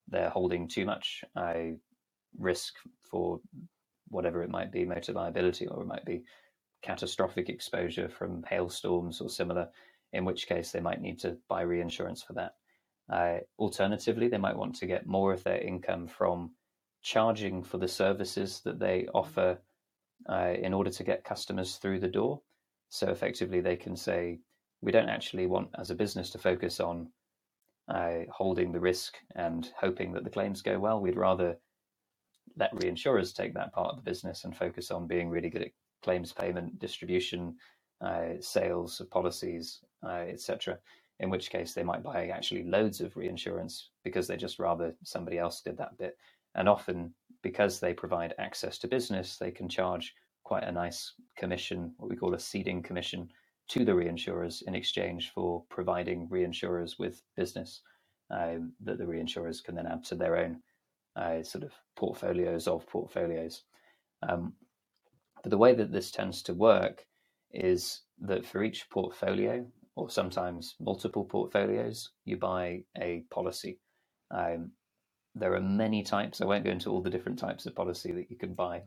they're 0.08 0.30
holding 0.30 0.68
too 0.68 0.86
much 0.86 1.24
uh, 1.36 1.76
risk 2.38 2.76
for 3.02 3.40
whatever 4.10 4.42
it 4.44 4.50
might 4.50 4.72
be, 4.72 4.86
motor 4.86 5.14
liability, 5.14 5.68
or 5.68 5.82
it 5.82 5.88
might 5.88 6.06
be 6.06 6.24
catastrophic 6.82 7.50
exposure 7.50 8.08
from 8.08 8.44
hailstorms 8.50 9.20
or 9.20 9.30
similar, 9.30 9.68
in 10.14 10.24
which 10.24 10.48
case 10.48 10.72
they 10.72 10.80
might 10.80 11.02
need 11.02 11.20
to 11.20 11.38
buy 11.50 11.62
reinsurance 11.62 12.24
for 12.24 12.34
that. 12.34 12.54
Uh, 13.12 13.38
alternatively, 13.58 14.28
they 14.28 14.38
might 14.38 14.58
want 14.58 14.76
to 14.76 14.86
get 14.86 15.08
more 15.08 15.34
of 15.34 15.44
their 15.44 15.62
income 15.62 16.08
from 16.08 16.52
charging 17.02 17.64
for 17.64 17.78
the 17.78 17.88
services 17.88 18.62
that 18.66 18.80
they 18.80 19.08
offer 19.14 19.58
uh, 20.30 20.54
in 20.62 20.74
order 20.74 20.90
to 20.90 21.04
get 21.04 21.24
customers 21.24 21.78
through 21.78 22.00
the 22.00 22.08
door. 22.08 22.42
So 22.90 23.10
effectively, 23.10 23.62
they 23.62 23.76
can 23.76 23.96
say, 23.96 24.40
we 24.82 24.92
don't 24.92 25.10
actually 25.10 25.48
want 25.48 25.70
as 25.78 25.90
a 25.90 25.96
business 25.96 26.30
to 26.32 26.38
focus 26.38 26.80
on 26.80 27.10
uh, 27.88 28.20
holding 28.30 28.72
the 28.72 28.80
risk 28.80 29.16
and 29.36 29.72
hoping 29.80 30.14
that 30.14 30.24
the 30.24 30.30
claims 30.30 30.62
go 30.62 30.78
well. 30.80 31.00
We'd 31.00 31.16
rather 31.16 31.58
let 32.58 32.74
reinsurers 32.76 33.36
take 33.36 33.54
that 33.54 33.74
part 33.74 33.90
of 33.90 33.98
the 33.98 34.10
business 34.10 34.44
and 34.44 34.56
focus 34.56 34.92
on 34.92 35.08
being 35.08 35.30
really 35.30 35.50
good 35.50 35.62
at 35.62 35.72
claims 36.04 36.34
payment, 36.34 36.80
distribution, 36.80 37.56
uh, 38.02 38.34
sales 38.40 39.00
of 39.00 39.10
policies, 39.10 39.80
uh, 40.04 40.26
etc. 40.28 40.78
In 41.20 41.30
which 41.30 41.50
case, 41.50 41.74
they 41.74 41.84
might 41.84 42.04
buy 42.04 42.28
actually 42.28 42.64
loads 42.64 43.02
of 43.02 43.18
reinsurance 43.18 43.90
because 44.04 44.28
they 44.28 44.38
just 44.38 44.60
rather 44.60 44.96
somebody 45.04 45.38
else 45.38 45.62
did 45.62 45.78
that 45.78 45.98
bit. 45.98 46.16
And 46.56 46.70
often 46.70 47.14
because 47.42 47.80
they 47.80 47.94
provide 47.94 48.36
access 48.38 48.78
to 48.80 48.88
business, 48.88 49.38
they 49.38 49.52
can 49.52 49.68
charge 49.68 50.14
quite 50.44 50.64
a 50.64 50.72
nice 50.72 51.14
commission, 51.36 51.94
what 51.98 52.10
we 52.10 52.16
call 52.16 52.34
a 52.34 52.40
ceding 52.40 52.82
commission, 52.82 53.30
to 53.70 53.84
the 53.84 53.92
reinsurers 53.92 54.62
in 54.64 54.76
exchange 54.76 55.32
for 55.34 55.64
providing 55.70 56.28
reinsurers 56.30 56.98
with 56.98 57.22
business 57.36 57.82
um, 58.32 58.72
that 58.84 58.98
the 58.98 59.04
reinsurers 59.04 59.64
can 59.64 59.76
then 59.76 59.88
add 59.88 60.04
to 60.06 60.16
their 60.16 60.38
own 60.38 60.62
uh, 61.16 61.44
sort 61.44 61.64
of 61.64 61.72
portfolios 61.96 62.68
of 62.68 62.88
portfolios. 62.88 63.64
Um, 64.28 64.54
but 65.44 65.50
the 65.50 65.58
way 65.58 65.74
that 65.74 65.92
this 65.92 66.12
tends 66.12 66.42
to 66.44 66.54
work 66.54 67.06
is 67.52 68.02
that 68.20 68.46
for 68.46 68.64
each 68.64 68.90
portfolio, 68.90 69.66
or 69.98 70.10
sometimes 70.10 70.76
multiple 70.80 71.26
portfolios, 71.26 72.12
you 72.24 72.38
buy 72.38 72.84
a 73.02 73.24
policy. 73.32 73.80
Um, 74.32 74.72
there 75.34 75.56
are 75.56 75.62
many 75.62 76.04
types. 76.04 76.40
I 76.40 76.46
won't 76.46 76.64
go 76.64 76.72
into 76.72 76.92
all 76.92 77.02
the 77.02 77.10
different 77.10 77.40
types 77.40 77.66
of 77.66 77.76
policy 77.76 78.12
that 78.12 78.30
you 78.30 78.38
can 78.38 78.54
buy 78.54 78.84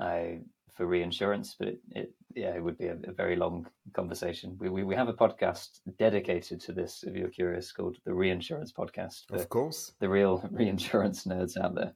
uh, 0.00 0.38
for 0.74 0.86
reinsurance, 0.86 1.56
but 1.58 1.68
it, 1.68 1.80
it, 1.90 2.14
yeah, 2.34 2.54
it 2.54 2.62
would 2.62 2.78
be 2.78 2.86
a, 2.86 2.96
a, 3.08 3.12
very 3.12 3.36
long 3.36 3.66
conversation. 3.92 4.56
We, 4.58 4.68
we 4.68 4.84
we 4.84 4.94
have 4.94 5.08
a 5.08 5.12
podcast 5.12 5.80
dedicated 5.98 6.60
to 6.62 6.72
this. 6.72 7.04
If 7.06 7.14
you're 7.14 7.28
curious, 7.28 7.72
called 7.72 7.98
the 8.06 8.14
Reinsurance 8.14 8.72
Podcast. 8.72 9.30
Of 9.30 9.48
course, 9.48 9.92
the 9.98 10.08
real 10.08 10.48
reinsurance 10.52 11.24
nerds 11.24 11.56
out 11.62 11.74
there. 11.74 11.92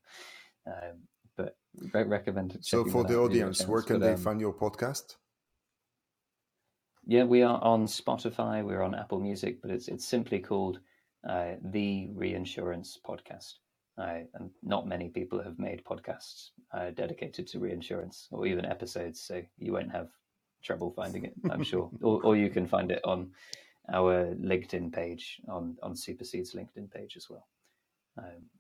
Um, 0.67 0.97
but 1.37 1.57
recommend. 1.93 2.59
So 2.63 2.85
for 2.85 3.05
the 3.05 3.19
audience, 3.19 3.67
where 3.67 3.83
can 3.83 4.01
but, 4.01 4.07
they 4.07 4.13
um, 4.15 4.21
find 4.21 4.41
your 4.41 4.55
podcast? 4.55 5.17
Yeah, 7.09 7.23
we 7.23 7.43
are 7.43 7.63
on 7.63 7.87
Spotify. 7.87 8.65
We're 8.65 8.83
on 8.83 8.97
Apple 8.97 9.21
Music, 9.21 9.63
but 9.63 9.71
it's 9.71 9.87
it's 9.87 10.05
simply 10.05 10.41
called 10.41 10.81
uh, 11.29 11.53
the 11.63 12.09
Reinsurance 12.13 12.99
Podcast. 13.07 13.55
Uh, 13.97 14.25
and 14.35 14.51
not 14.63 14.89
many 14.89 15.09
people 15.09 15.43
have 15.43 15.59
made 15.59 15.85
podcasts 15.85 16.51
uh, 16.75 16.91
dedicated 16.91 17.47
to 17.47 17.61
reinsurance 17.61 18.29
or 18.33 18.45
even 18.45 18.67
episodes, 18.67 19.21
so 19.23 19.41
you 19.57 19.73
won't 19.73 19.93
have 19.93 20.09
trouble 20.63 20.91
finding 20.91 21.25
it, 21.25 21.33
I'm 21.49 21.63
sure. 21.63 21.89
or, 22.03 22.21
or, 22.23 22.37
you 22.37 22.51
can 22.51 22.67
find 22.67 22.91
it 22.91 23.01
on 23.05 23.31
our 23.91 24.35
LinkedIn 24.35 24.93
page, 24.93 25.41
on 25.49 25.77
on 25.85 25.95
Supercede's 25.95 26.55
LinkedIn 26.55 26.91
page 26.91 27.17
as 27.17 27.31
well. 27.31 27.47
Um, 28.19 28.51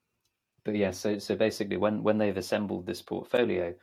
but 0.65 0.77
yeah, 0.77 0.93
so 0.93 1.19
so 1.19 1.35
basically, 1.35 1.79
when 1.79 2.05
when 2.05 2.17
they've 2.17 2.37
assembled 2.37 2.87
this 2.87 3.03
portfolio, 3.03 3.75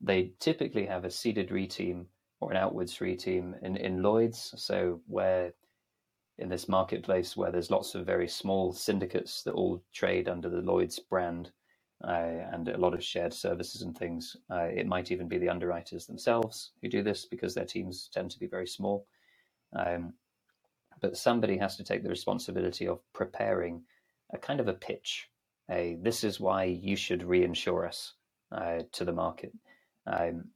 they 0.00 0.32
typically 0.40 0.86
have 0.86 1.04
a 1.04 1.10
ceded 1.10 1.52
re 1.52 1.68
team 1.68 2.08
or 2.40 2.50
an 2.50 2.56
outwards 2.56 3.00
re 3.00 3.16
team 3.16 3.54
in 3.62 3.76
in 3.76 4.02
Lloyd's, 4.02 4.54
so 4.56 5.00
where 5.06 5.52
in 6.38 6.48
this 6.48 6.68
marketplace 6.68 7.36
where 7.36 7.52
there's 7.52 7.70
lots 7.70 7.94
of 7.94 8.06
very 8.06 8.26
small 8.26 8.72
syndicates 8.72 9.42
that 9.42 9.52
all 9.52 9.82
trade 9.92 10.28
under 10.28 10.48
the 10.48 10.62
Lloyd's 10.62 10.98
brand 10.98 11.50
uh, 12.02 12.48
and 12.52 12.66
a 12.68 12.78
lot 12.78 12.94
of 12.94 13.04
shared 13.04 13.34
services 13.34 13.82
and 13.82 13.96
things. 13.96 14.36
Uh, 14.50 14.68
it 14.74 14.86
might 14.86 15.12
even 15.12 15.28
be 15.28 15.36
the 15.36 15.50
underwriters 15.50 16.06
themselves 16.06 16.72
who 16.80 16.88
do 16.88 17.02
this 17.02 17.26
because 17.26 17.54
their 17.54 17.66
teams 17.66 18.08
tend 18.12 18.30
to 18.30 18.38
be 18.38 18.46
very 18.46 18.66
small. 18.66 19.06
Um, 19.76 20.14
but 21.00 21.16
somebody 21.16 21.58
has 21.58 21.76
to 21.76 21.84
take 21.84 22.02
the 22.02 22.08
responsibility 22.08 22.86
of 22.86 23.00
preparing 23.12 23.82
a 24.32 24.38
kind 24.38 24.60
of 24.60 24.68
a 24.68 24.74
pitch. 24.74 25.28
A, 25.70 25.98
this 26.00 26.24
is 26.24 26.40
why 26.40 26.64
you 26.64 26.96
should 26.96 27.20
reinsure 27.20 27.86
us 27.86 28.14
uh, 28.50 28.80
to 28.92 29.04
the 29.04 29.12
market. 29.12 29.52
Um, 30.06 30.46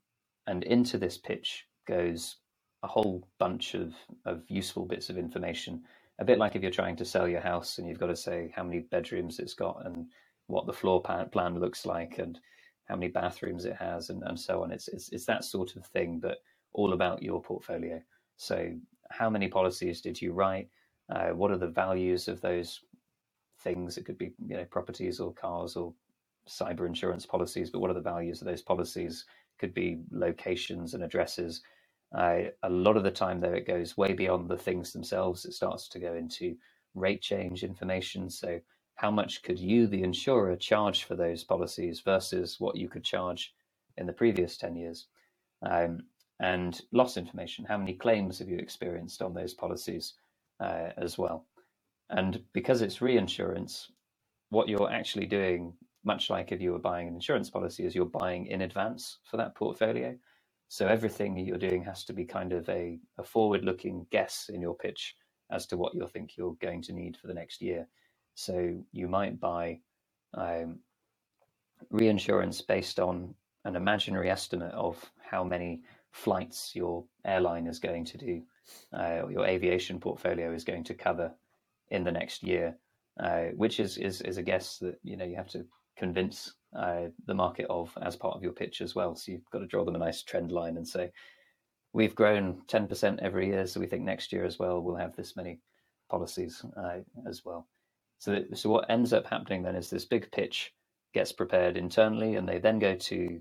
and 0.47 0.64
into 0.64 0.99
this 0.99 1.18
pitch 1.18 1.66
goes 1.87 2.37
a 2.83 2.87
whole 2.87 3.27
bunch 3.38 3.75
of, 3.75 3.94
of 4.25 4.42
useful 4.49 4.85
bits 4.85 5.11
of 5.11 5.18
information. 5.18 5.83
A 6.18 6.25
bit 6.25 6.38
like 6.38 6.55
if 6.55 6.62
you're 6.62 6.70
trying 6.70 6.97
to 6.97 7.05
sell 7.05 7.27
your 7.27 7.40
house 7.40 7.79
and 7.79 7.88
you've 7.88 7.99
got 7.99 8.09
to 8.09 8.16
say 8.16 8.53
how 8.55 8.62
many 8.62 8.81
bedrooms 8.81 9.38
it's 9.38 9.55
got 9.55 9.85
and 9.87 10.07
what 10.47 10.66
the 10.66 10.73
floor 10.73 11.03
plan 11.03 11.59
looks 11.59 11.87
like 11.87 12.18
and 12.18 12.38
how 12.85 12.94
many 12.94 13.09
bathrooms 13.09 13.64
it 13.64 13.77
has 13.77 14.11
and, 14.11 14.23
and 14.25 14.38
so 14.38 14.62
on. 14.62 14.70
It's, 14.70 14.88
it's, 14.88 15.09
it's 15.11 15.25
that 15.27 15.44
sort 15.44 15.77
of 15.77 15.87
thing, 15.87 16.20
but 16.20 16.38
all 16.75 16.92
about 16.92 17.23
your 17.23 17.40
portfolio. 17.40 18.01
So, 18.37 18.73
how 19.11 19.31
many 19.31 19.49
policies 19.49 20.01
did 20.01 20.20
you 20.20 20.33
write? 20.33 20.68
Uh, 21.09 21.29
what 21.29 21.51
are 21.51 21.57
the 21.57 21.68
values 21.68 22.29
of 22.29 22.40
those 22.40 22.81
things? 23.61 23.97
It 23.97 24.05
could 24.05 24.18
be 24.18 24.33
you 24.47 24.57
know 24.57 24.64
properties 24.64 25.20
or 25.20 25.33
cars 25.33 25.77
or 25.77 25.94
cyber 26.49 26.87
insurance 26.87 27.25
policies, 27.25 27.70
but 27.70 27.81
what 27.81 27.90
are 27.90 27.94
the 27.94 28.01
values 28.01 28.40
of 28.40 28.47
those 28.47 28.62
policies? 28.62 29.25
Could 29.59 29.73
be 29.73 30.01
locations 30.11 30.94
and 30.94 31.05
addresses. 31.05 31.62
Uh, 32.14 32.50
a 32.62 32.70
lot 32.70 32.96
of 32.96 33.03
the 33.03 33.11
time, 33.11 33.40
though, 33.40 33.53
it 33.53 33.66
goes 33.66 33.96
way 33.96 34.12
beyond 34.12 34.48
the 34.48 34.57
things 34.57 34.92
themselves. 34.92 35.44
It 35.44 35.53
starts 35.53 35.88
to 35.88 35.98
go 35.98 36.14
into 36.14 36.57
rate 36.94 37.20
change 37.20 37.64
information. 37.64 38.31
So, 38.31 38.61
how 38.96 39.11
much 39.11 39.42
could 39.42 39.59
you, 39.59 39.88
the 39.88 40.05
insurer, 40.05 40.55
charge 40.55 41.05
for 41.05 41.16
those 41.16 41.42
policies 41.42 42.00
versus 42.00 42.61
what 42.61 42.77
you 42.77 42.88
could 42.88 43.03
charge 43.03 43.53
in 43.96 44.07
the 44.07 44.12
previous 44.12 44.57
10 44.57 44.77
years? 44.77 45.07
Um, 45.62 46.05
and 46.40 46.81
loss 46.92 47.16
information. 47.16 47.64
How 47.64 47.79
many 47.79 47.94
claims 47.94 48.38
have 48.38 48.48
you 48.48 48.59
experienced 48.59 49.22
on 49.22 49.35
those 49.35 49.55
policies 49.55 50.14
uh, 50.61 50.90
as 50.96 51.18
well? 51.18 51.46
And 52.11 52.42
because 52.53 52.83
it's 52.83 53.03
reinsurance, 53.03 53.90
what 54.50 54.68
you're 54.68 54.90
actually 54.90 55.27
doing, 55.27 55.72
much 56.05 56.31
like 56.31 56.53
if 56.53 56.61
you 56.61 56.72
were 56.72 56.79
buying 56.79 57.09
an 57.09 57.14
insurance 57.14 57.50
policy, 57.50 57.85
is 57.85 57.94
you're 57.94 58.05
buying 58.05 58.46
in 58.46 58.62
advance 58.62 59.18
for 59.24 59.37
that 59.38 59.55
portfolio. 59.55 60.16
So 60.68 60.87
everything 60.87 61.38
you're 61.38 61.59
doing 61.59 61.85
has 61.85 62.05
to 62.05 62.12
be 62.12 62.24
kind 62.24 62.53
of 62.53 62.68
a, 62.68 62.98
a 63.18 63.22
forward 63.22 63.64
looking 63.64 64.07
guess 64.11 64.50
in 64.53 64.61
your 64.61 64.74
pitch 64.74 65.14
as 65.50 65.66
to 65.66 65.77
what 65.77 65.94
you 65.94 66.07
think 66.09 66.37
you're 66.37 66.57
going 66.61 66.83
to 66.83 66.92
need 66.92 67.16
for 67.16 67.27
the 67.27 67.35
next 67.35 67.61
year. 67.61 67.87
So 68.35 68.77
you 68.92 69.09
might 69.09 69.38
buy 69.40 69.81
um, 70.35 70.81
reinsurance 71.90 72.61
based 72.61 72.98
on 72.98 73.35
an 73.64 73.77
imaginary 73.77 74.31
estimate 74.31 74.72
of 74.72 75.03
how 75.18 75.44
many 75.44 75.83
flights 76.11 76.74
your 76.74 77.05
airline 77.24 77.66
is 77.66 77.79
going 77.79 78.05
to 78.05 78.18
do, 78.18 78.42
uh, 78.92 79.20
or 79.24 79.33
your 79.33 79.46
aviation 79.46 79.98
portfolio 79.98 80.53
is 80.53 80.64
going 80.64 80.85
to 80.85 80.94
cover 80.94 81.33
in 81.90 82.05
the 82.05 82.12
next 82.12 82.42
year, 82.42 82.77
uh, 83.20 83.46
which 83.57 83.81
is, 83.81 83.96
is 83.98 84.20
is 84.22 84.37
a 84.38 84.42
guess 84.42 84.79
that 84.79 84.98
you 85.03 85.16
know 85.16 85.24
you 85.24 85.37
have 85.37 85.48
to 85.48 85.64
convince 85.96 86.55
uh, 86.74 87.08
the 87.26 87.34
market 87.34 87.66
of 87.68 87.96
as 88.02 88.16
part 88.16 88.37
of 88.37 88.42
your 88.42 88.52
pitch 88.52 88.80
as 88.80 88.94
well. 88.94 89.14
So 89.14 89.32
you've 89.32 89.50
got 89.50 89.60
to 89.60 89.66
draw 89.66 89.84
them 89.84 89.94
a 89.94 89.98
nice 89.98 90.22
trend 90.22 90.52
line 90.52 90.76
and 90.76 90.87
say, 90.87 91.10
we've 91.92 92.14
grown 92.14 92.62
10% 92.68 93.18
every 93.20 93.48
year, 93.48 93.66
so 93.66 93.80
we 93.80 93.87
think 93.87 94.02
next 94.02 94.32
year 94.32 94.44
as 94.44 94.58
well 94.58 94.80
we'll 94.80 94.96
have 94.96 95.16
this 95.16 95.37
many 95.37 95.60
policies 96.10 96.64
uh, 96.76 96.98
as 97.26 97.44
well. 97.44 97.66
So, 98.18 98.42
so 98.54 98.70
what 98.70 98.90
ends 98.90 99.12
up 99.12 99.26
happening 99.26 99.62
then 99.62 99.76
is 99.76 99.90
this 99.90 100.04
big 100.04 100.30
pitch 100.32 100.72
gets 101.12 101.32
prepared 101.32 101.76
internally, 101.76 102.37
and 102.37 102.48
they 102.48 102.58
then 102.58 102.78
go 102.78 102.94
to 102.94 103.40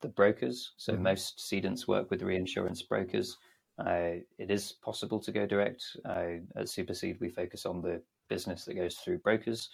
the 0.00 0.08
brokers. 0.08 0.72
So 0.76 0.92
mm-hmm. 0.92 1.02
most 1.02 1.38
cedants 1.38 1.86
work 1.86 2.10
with 2.10 2.22
reinsurance 2.22 2.82
brokers. 2.82 3.36
Uh, 3.78 4.20
it 4.38 4.50
is 4.50 4.72
possible 4.72 5.20
to 5.20 5.32
go 5.32 5.46
direct. 5.46 5.84
Uh, 6.04 6.38
at 6.56 6.68
Supercede, 6.68 7.18
we 7.20 7.28
focus 7.28 7.66
on 7.66 7.82
the 7.82 8.00
business 8.28 8.64
that 8.64 8.74
goes 8.74 8.96
through 8.96 9.18
brokers, 9.18 9.70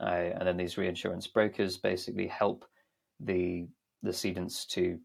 uh, 0.00 0.30
and 0.38 0.46
then 0.46 0.56
these 0.56 0.78
reinsurance 0.78 1.26
brokers 1.26 1.76
basically 1.76 2.26
help 2.26 2.64
the 3.20 3.68
the 4.02 4.10
cedants 4.10 4.66
to 4.66 4.98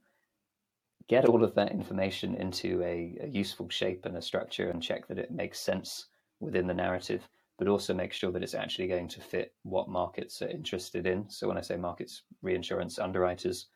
get 1.07 1.25
all 1.25 1.43
of 1.43 1.53
that 1.53 1.71
information 1.71 2.33
into 2.35 2.81
a, 2.81 3.17
a 3.21 3.27
useful 3.27 3.69
shape 3.69 4.05
and 4.05 4.17
a 4.17 4.21
structure, 4.21 4.69
and 4.69 4.81
check 4.81 5.07
that 5.07 5.19
it 5.19 5.31
makes 5.31 5.59
sense 5.59 6.07
within 6.39 6.67
the 6.67 6.73
narrative 6.73 7.27
but 7.57 7.67
also 7.67 7.93
make 7.93 8.11
sure 8.11 8.31
that 8.31 8.43
it's 8.43 8.53
actually 8.53 8.87
going 8.87 9.07
to 9.07 9.21
fit 9.21 9.53
what 9.63 9.87
markets 9.87 10.41
are 10.41 10.49
interested 10.49 11.07
in. 11.07 11.29
So 11.29 11.47
when 11.47 11.57
I 11.57 11.61
say 11.61 11.77
markets, 11.77 12.23
reinsurance 12.41 12.99
underwriters 12.99 13.67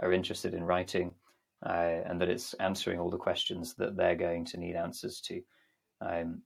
are 0.00 0.12
interested 0.12 0.54
in 0.54 0.64
writing, 0.64 1.12
uh, 1.64 2.02
and 2.06 2.20
that 2.20 2.28
it's 2.28 2.54
answering 2.54 2.98
all 2.98 3.10
the 3.10 3.16
questions 3.16 3.74
that 3.74 3.96
they're 3.96 4.16
going 4.16 4.44
to 4.46 4.58
need 4.58 4.74
answers 4.74 5.20
to. 5.22 5.40
Um, 6.00 6.42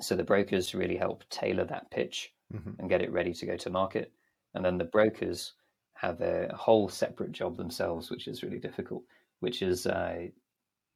so 0.00 0.16
the 0.16 0.24
brokers 0.24 0.74
really 0.74 0.96
help 0.96 1.22
tailor 1.30 1.64
that 1.64 1.90
pitch 1.90 2.32
mm-hmm. 2.52 2.70
and 2.78 2.88
get 2.88 3.02
it 3.02 3.12
ready 3.12 3.32
to 3.32 3.46
go 3.46 3.56
to 3.56 3.70
market. 3.70 4.12
And 4.54 4.64
then 4.64 4.78
the 4.78 4.84
brokers 4.84 5.54
have 5.94 6.20
a, 6.20 6.48
whole 6.54 6.88
separate 6.88 7.32
job 7.32 7.56
themselves, 7.56 8.10
which 8.10 8.28
is 8.28 8.42
really 8.42 8.58
difficult, 8.58 9.02
which 9.40 9.62
is 9.62 9.86
uh, 9.86 10.26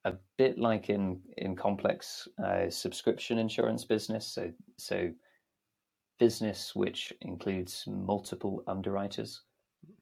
a 0.04 0.12
bit 0.37 0.58
like 0.58 0.90
in 0.90 1.20
in 1.37 1.56
complex 1.56 2.28
uh, 2.44 2.70
subscription 2.70 3.38
insurance 3.38 3.84
business. 3.84 4.26
So 4.26 4.50
so 4.76 5.11
business 6.18 6.74
which 6.74 7.12
includes 7.20 7.84
multiple 7.87 8.62
underwriters. 8.66 9.42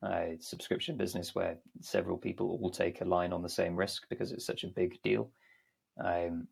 Uh, 0.02 0.30
subscription 0.40 0.96
business 0.96 1.34
where 1.34 1.58
several 1.80 2.16
people 2.16 2.58
all 2.60 2.70
take 2.70 3.00
a 3.02 3.04
line 3.04 3.32
on 3.32 3.42
the 3.42 3.48
same 3.48 3.76
risk 3.76 4.08
because 4.08 4.32
it's 4.32 4.46
such 4.46 4.64
a 4.64 4.68
big 4.68 5.00
deal. 5.02 5.30
Um, 6.02 6.48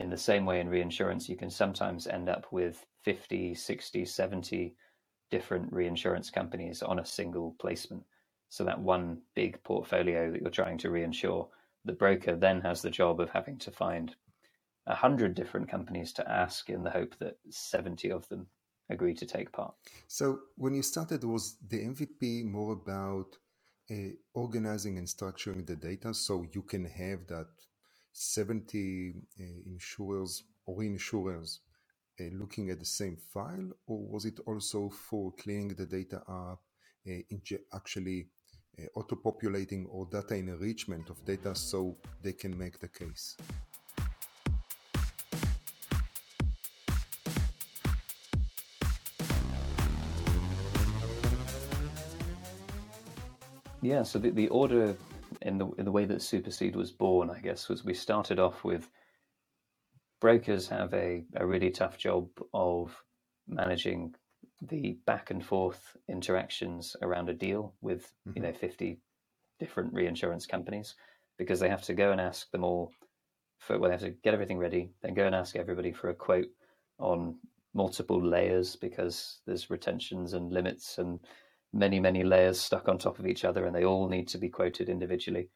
in 0.00 0.10
the 0.10 0.16
same 0.16 0.46
way 0.46 0.60
in 0.60 0.68
reinsurance, 0.68 1.28
you 1.28 1.36
can 1.36 1.50
sometimes 1.50 2.06
end 2.06 2.28
up 2.28 2.46
with 2.50 2.84
50, 3.04 3.54
60, 3.54 4.04
70 4.04 4.74
different 5.30 5.72
reinsurance 5.72 6.30
companies 6.30 6.82
on 6.82 6.98
a 6.98 7.04
single 7.04 7.54
placement. 7.60 8.02
So 8.48 8.64
that 8.64 8.80
one 8.80 9.18
big 9.34 9.62
portfolio 9.62 10.32
that 10.32 10.40
you're 10.40 10.50
trying 10.50 10.78
to 10.78 10.88
reinsure 10.88 11.48
the 11.84 11.92
broker 11.92 12.34
then 12.34 12.60
has 12.62 12.82
the 12.82 12.90
job 12.90 13.20
of 13.20 13.30
having 13.30 13.58
to 13.58 13.70
find 13.70 14.14
a 14.86 14.94
hundred 14.94 15.34
different 15.34 15.68
companies 15.70 16.12
to 16.14 16.30
ask 16.30 16.68
in 16.68 16.82
the 16.82 16.90
hope 16.90 17.14
that 17.20 17.36
70 17.48 18.10
of 18.10 18.28
them 18.28 18.46
agree 18.90 19.14
to 19.14 19.26
take 19.26 19.52
part. 19.52 19.74
So 20.08 20.40
when 20.56 20.74
you 20.74 20.82
started, 20.82 21.22
was 21.24 21.56
the 21.68 21.78
MVP 21.78 22.44
more 22.44 22.72
about 22.72 23.36
uh, 23.90 24.14
organizing 24.34 24.98
and 24.98 25.06
structuring 25.06 25.66
the 25.66 25.76
data 25.76 26.12
so 26.12 26.44
you 26.52 26.62
can 26.62 26.84
have 26.84 27.26
that 27.28 27.48
70 28.12 29.14
uh, 29.40 29.44
insurers 29.66 30.44
or 30.66 30.82
insurers 30.82 31.60
uh, 32.20 32.24
looking 32.32 32.70
at 32.70 32.78
the 32.78 32.84
same 32.84 33.16
file, 33.32 33.70
or 33.86 33.98
was 34.08 34.24
it 34.24 34.38
also 34.46 34.90
for 34.90 35.32
cleaning 35.32 35.68
the 35.68 35.86
data 35.86 36.22
up, 36.28 36.60
uh, 37.08 37.56
actually 37.74 38.28
uh, 38.78 38.84
auto-populating 38.94 39.86
or 39.86 40.06
data 40.06 40.34
enrichment 40.34 41.08
of 41.10 41.24
data 41.24 41.54
so 41.54 41.96
they 42.22 42.32
can 42.32 42.56
make 42.56 42.78
the 42.78 42.88
case. 42.88 43.36
Yeah, 53.82 54.02
so 54.02 54.18
the, 54.18 54.30
the 54.30 54.48
order 54.48 54.94
in 55.42 55.58
the 55.58 55.68
in 55.72 55.84
the 55.84 55.92
way 55.92 56.04
that 56.04 56.22
Supercede 56.22 56.76
was 56.76 56.90
born, 56.90 57.30
I 57.30 57.40
guess, 57.40 57.68
was 57.68 57.84
we 57.84 57.94
started 57.94 58.38
off 58.38 58.64
with 58.64 58.90
brokers 60.20 60.68
have 60.68 60.92
a, 60.94 61.24
a 61.36 61.46
really 61.46 61.70
tough 61.70 61.96
job 61.98 62.28
of 62.52 62.94
managing 63.48 64.14
the 64.68 64.98
back 65.06 65.30
and 65.30 65.44
forth 65.44 65.96
interactions 66.08 66.94
around 67.02 67.28
a 67.28 67.34
deal 67.34 67.74
with 67.80 68.12
mm-hmm. 68.28 68.36
you 68.36 68.42
know 68.42 68.52
50 68.52 69.00
different 69.58 69.92
reinsurance 69.92 70.46
companies 70.46 70.94
because 71.38 71.58
they 71.58 71.68
have 71.68 71.82
to 71.82 71.94
go 71.94 72.12
and 72.12 72.20
ask 72.20 72.50
them 72.50 72.64
all 72.64 72.92
for 73.58 73.78
well 73.78 73.90
they 73.90 73.94
have 73.94 74.02
to 74.02 74.10
get 74.22 74.34
everything 74.34 74.58
ready 74.58 74.90
then 75.02 75.14
go 75.14 75.26
and 75.26 75.34
ask 75.34 75.56
everybody 75.56 75.92
for 75.92 76.10
a 76.10 76.14
quote 76.14 76.48
on 76.98 77.36
multiple 77.72 78.22
layers 78.22 78.76
because 78.76 79.38
there's 79.46 79.70
retentions 79.70 80.34
and 80.34 80.52
limits 80.52 80.98
and 80.98 81.20
many 81.72 82.00
many 82.00 82.24
layers 82.24 82.60
stuck 82.60 82.88
on 82.88 82.98
top 82.98 83.18
of 83.18 83.26
each 83.26 83.44
other 83.44 83.64
and 83.66 83.74
they 83.74 83.84
all 83.84 84.08
need 84.08 84.28
to 84.28 84.38
be 84.38 84.48
quoted 84.48 84.88
individually 84.88 85.48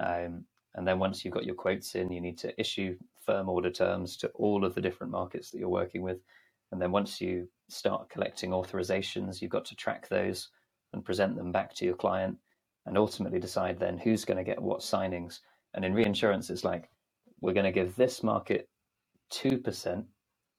um, 0.00 0.44
and 0.74 0.86
then 0.86 0.98
once 0.98 1.24
you've 1.24 1.34
got 1.34 1.44
your 1.44 1.54
quotes 1.54 1.94
in 1.94 2.10
you 2.10 2.20
need 2.20 2.38
to 2.38 2.58
issue 2.60 2.96
firm 3.24 3.48
order 3.48 3.70
terms 3.70 4.16
to 4.16 4.28
all 4.30 4.64
of 4.64 4.74
the 4.74 4.80
different 4.80 5.12
markets 5.12 5.50
that 5.50 5.58
you're 5.58 5.68
working 5.68 6.02
with 6.02 6.18
and 6.72 6.80
then 6.80 6.92
once 6.92 7.20
you 7.20 7.48
start 7.68 8.08
collecting 8.08 8.50
authorizations, 8.50 9.40
you've 9.40 9.50
got 9.50 9.64
to 9.66 9.74
track 9.74 10.08
those 10.08 10.48
and 10.92 11.04
present 11.04 11.36
them 11.36 11.52
back 11.52 11.74
to 11.74 11.84
your 11.84 11.94
client 11.94 12.36
and 12.86 12.96
ultimately 12.96 13.38
decide 13.38 13.78
then 13.78 13.98
who's 13.98 14.24
going 14.24 14.38
to 14.38 14.44
get 14.44 14.60
what 14.60 14.80
signings. 14.80 15.40
And 15.74 15.84
in 15.84 15.94
reinsurance, 15.94 16.50
it's 16.50 16.64
like, 16.64 16.90
we're 17.40 17.54
going 17.54 17.64
to 17.64 17.72
give 17.72 17.96
this 17.96 18.22
market 18.22 18.68
2%, 19.32 20.04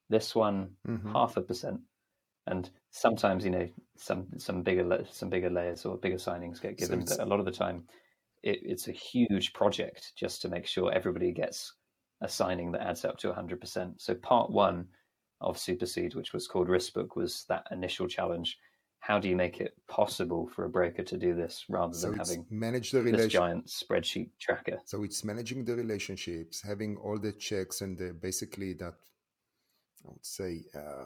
this 0.09 0.35
one 0.35 0.71
mm-hmm. 0.87 1.11
half 1.11 1.37
a 1.37 1.41
percent. 1.41 1.79
And 2.47 2.69
sometimes, 2.89 3.45
you 3.45 3.51
know, 3.51 3.69
some 3.97 4.27
some 4.37 4.63
bigger 4.63 5.05
some 5.11 5.29
bigger 5.29 5.49
layers 5.49 5.85
or 5.85 5.97
bigger 5.97 6.15
signings 6.15 6.61
get 6.61 6.77
given, 6.77 7.05
so 7.05 7.17
but 7.17 7.25
a 7.25 7.29
lot 7.29 7.39
of 7.39 7.45
the 7.45 7.51
time, 7.51 7.83
it, 8.43 8.59
it's 8.63 8.87
a 8.87 8.91
huge 8.91 9.53
project 9.53 10.13
just 10.15 10.41
to 10.41 10.49
make 10.49 10.65
sure 10.65 10.91
everybody 10.91 11.31
gets 11.31 11.73
a 12.21 12.27
signing 12.27 12.71
that 12.71 12.81
adds 12.81 13.03
up 13.03 13.17
to 13.17 13.31
100%. 13.31 13.93
So 13.97 14.13
part 14.15 14.51
one 14.51 14.87
of 15.41 15.57
Supercede, 15.57 16.15
which 16.15 16.33
was 16.33 16.47
called 16.47 16.67
Riskbook, 16.67 17.15
was 17.15 17.45
that 17.49 17.65
initial 17.71 18.07
challenge. 18.07 18.57
how 18.99 19.17
do 19.17 19.27
you 19.27 19.35
make 19.35 19.59
it 19.59 19.73
possible 19.87 20.47
for 20.53 20.65
a 20.65 20.69
broker 20.69 21.03
to 21.03 21.17
do 21.17 21.33
this 21.33 21.65
rather 21.67 21.93
so 21.93 22.09
than 22.09 22.19
having 22.19 22.45
manage 22.51 22.91
the 22.91 23.01
this 23.01 23.27
giant 23.27 23.65
spreadsheet 23.65 24.29
tracker? 24.39 24.77
So 24.85 25.03
it's 25.03 25.23
managing 25.23 25.65
the 25.65 25.75
relationships, 25.75 26.61
having 26.61 26.97
all 26.97 27.17
the 27.17 27.31
checks 27.31 27.81
and 27.81 27.97
the, 27.97 28.13
basically 28.13 28.73
that 28.73 28.93
I 30.05 30.09
would 30.09 30.25
say 30.25 30.63
uh, 30.75 31.05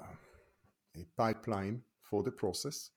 a 0.97 1.05
pipeline 1.17 1.81
for 2.01 2.23
the 2.23 2.31
process, 2.31 2.91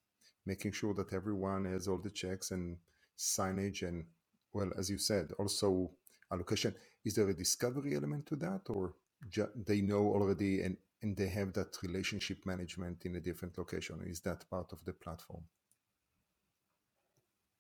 making 0.47 0.73
sure 0.73 0.95
that 0.95 1.13
everyone 1.13 1.65
has 1.65 1.89
all 1.89 1.99
the 1.99 2.11
checks 2.11 2.51
and 2.51 2.77
signage 3.17 3.87
and 3.87 4.05
well, 4.53 4.71
as 4.79 4.89
you 4.89 4.99
said, 4.99 5.33
also 5.39 5.91
allocation. 6.33 6.75
Is 7.05 7.15
there 7.15 7.29
a 7.29 7.35
discovery 7.35 7.95
element 7.95 8.27
to 8.27 8.37
that, 8.37 8.63
or 8.69 8.95
ju- 9.29 9.51
they 9.55 9.81
know 9.81 10.07
already 10.07 10.63
and 10.63 10.77
and 11.03 11.17
they 11.17 11.29
have 11.29 11.53
that 11.53 11.77
relationship 11.83 12.45
management 12.45 13.05
in 13.07 13.17
a 13.17 13.21
different 13.21 13.57
location? 13.57 14.01
Is 14.05 14.21
that 14.21 14.49
part 14.51 14.73
of 14.73 14.85
the 14.85 14.93
platform? 14.93 15.45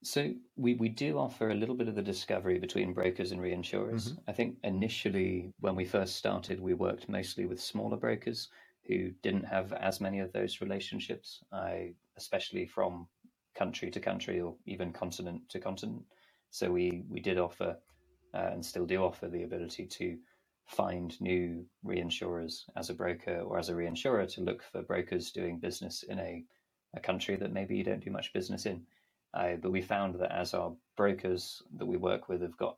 So 0.03 0.33
we, 0.57 0.74
we 0.74 0.88
do 0.88 1.18
offer 1.18 1.51
a 1.51 1.55
little 1.55 1.74
bit 1.74 1.88
of 1.88 1.96
the 1.96 2.03
discovery 2.03 2.59
between 2.59 2.92
brokers 2.92 3.33
and 3.33 3.40
reinsurers. 3.40 4.09
Mm-hmm. 4.09 4.31
I 4.31 4.33
think 4.33 4.57
initially 4.62 5.53
when 5.61 5.74
we 5.74 5.85
first 5.85 6.16
started, 6.16 6.61
we 6.61 6.74
worked 6.74 7.09
mostly 7.09 7.46
with 7.46 7.61
smaller 7.61 7.96
brokers 7.96 8.48
who 8.88 9.11
didn't 9.22 9.44
have 9.44 9.72
as 9.74 10.01
many 10.01 10.20
of 10.20 10.33
those 10.33 10.61
relationships, 10.61 11.44
I, 11.53 11.92
especially 12.16 12.66
from 12.66 13.07
country 13.55 13.90
to 13.90 14.01
country 14.01 14.40
or 14.40 14.55
even 14.66 14.92
continent 14.92 15.42
to 15.51 15.61
continent. 15.61 16.03
So 16.51 16.70
we 16.70 17.05
we 17.09 17.20
did 17.20 17.38
offer 17.38 17.77
uh, 18.35 18.51
and 18.53 18.64
still 18.64 18.87
do 18.87 19.03
offer 19.05 19.29
the 19.29 19.42
ability 19.42 19.87
to 19.87 20.16
find 20.66 21.18
new 21.20 21.64
reinsurers 21.85 22.64
as 22.77 22.90
a 22.90 22.94
broker 22.94 23.40
or 23.40 23.59
as 23.59 23.68
a 23.68 23.74
reinsurer 23.74 24.31
to 24.35 24.42
look 24.42 24.62
for 24.62 24.83
brokers 24.83 25.33
doing 25.33 25.59
business 25.59 26.03
in 26.03 26.18
a, 26.18 26.44
a 26.94 27.01
country 27.01 27.37
that 27.37 27.53
maybe 27.53 27.77
you 27.77 27.85
don't 27.85 28.05
do 28.05 28.11
much 28.11 28.33
business 28.33 28.66
in. 28.66 28.83
Uh, 29.35 29.55
but 29.62 29.72
we 29.72 29.81
found 29.81 30.14
that 30.14 30.33
as 30.33 30.55
our 30.55 30.72
brokers 30.96 31.62
that 31.79 31.87
we 31.87 31.96
work 31.96 32.29
with 32.29 32.42
have 32.42 32.57
got 32.59 32.77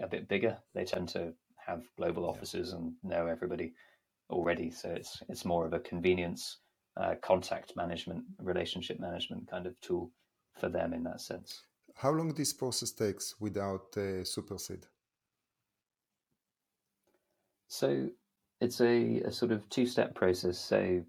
a 0.00 0.08
bit 0.08 0.28
bigger, 0.28 0.56
they 0.74 0.84
tend 0.84 1.08
to 1.08 1.32
have 1.56 1.82
global 1.96 2.28
offices 2.28 2.72
and 2.72 2.92
know 3.02 3.26
everybody 3.26 3.72
already. 4.30 4.70
So 4.70 4.88
it's 4.90 5.22
it's 5.28 5.44
more 5.44 5.66
of 5.66 5.72
a 5.72 5.80
convenience, 5.80 6.58
uh, 6.96 7.14
contact 7.20 7.76
management, 7.76 8.24
relationship 8.38 8.98
management 9.00 9.50
kind 9.50 9.66
of 9.66 9.80
tool 9.80 10.10
for 10.58 10.68
them 10.68 10.92
in 10.92 11.02
that 11.04 11.20
sense. 11.20 11.62
How 11.94 12.10
long 12.10 12.32
this 12.34 12.52
process 12.52 12.92
takes 12.92 13.34
without 13.40 13.96
uh, 13.96 14.24
Supercede? 14.24 14.86
So 17.68 18.08
it's 18.60 18.80
a, 18.80 19.20
a 19.20 19.32
sort 19.32 19.52
of 19.52 19.68
two-step 19.68 20.14
process. 20.14 20.58
So 20.58 21.02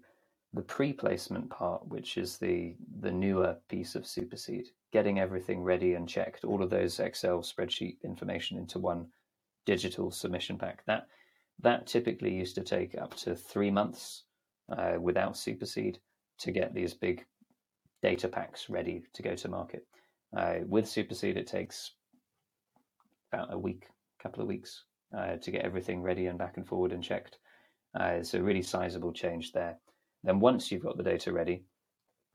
the 0.54 0.62
pre-placement 0.62 1.50
part, 1.50 1.86
which 1.88 2.18
is 2.18 2.36
the 2.38 2.74
the 3.00 3.10
newer 3.10 3.56
piece 3.68 3.94
of 3.94 4.06
Supercede, 4.06 4.68
getting 4.92 5.18
everything 5.18 5.62
ready 5.62 5.94
and 5.94 6.08
checked, 6.08 6.44
all 6.44 6.62
of 6.62 6.70
those 6.70 7.00
Excel 7.00 7.40
spreadsheet 7.40 7.96
information 8.04 8.58
into 8.58 8.78
one 8.78 9.06
digital 9.64 10.10
submission 10.10 10.58
pack. 10.58 10.84
That 10.86 11.06
that 11.60 11.86
typically 11.86 12.34
used 12.34 12.54
to 12.56 12.62
take 12.62 12.96
up 12.96 13.14
to 13.16 13.34
three 13.34 13.70
months 13.70 14.24
uh, 14.76 14.94
without 15.00 15.36
Supercede 15.36 15.98
to 16.38 16.50
get 16.50 16.74
these 16.74 16.94
big 16.94 17.24
data 18.02 18.28
packs 18.28 18.68
ready 18.68 19.04
to 19.14 19.22
go 19.22 19.36
to 19.36 19.48
market. 19.48 19.86
Uh, 20.36 20.56
with 20.66 20.88
Supercede, 20.88 21.36
it 21.36 21.46
takes 21.46 21.92
about 23.32 23.52
a 23.52 23.58
week, 23.58 23.86
a 24.18 24.22
couple 24.22 24.42
of 24.42 24.48
weeks 24.48 24.84
uh, 25.16 25.36
to 25.36 25.50
get 25.50 25.64
everything 25.64 26.02
ready 26.02 26.26
and 26.26 26.38
back 26.38 26.56
and 26.56 26.66
forward 26.66 26.92
and 26.92 27.02
checked. 27.02 27.38
Uh, 27.98 28.14
it's 28.18 28.34
a 28.34 28.42
really 28.42 28.62
sizable 28.62 29.12
change 29.12 29.52
there. 29.52 29.76
Then 30.24 30.40
once 30.40 30.70
you've 30.70 30.82
got 30.82 30.96
the 30.96 31.02
data 31.02 31.32
ready, 31.32 31.64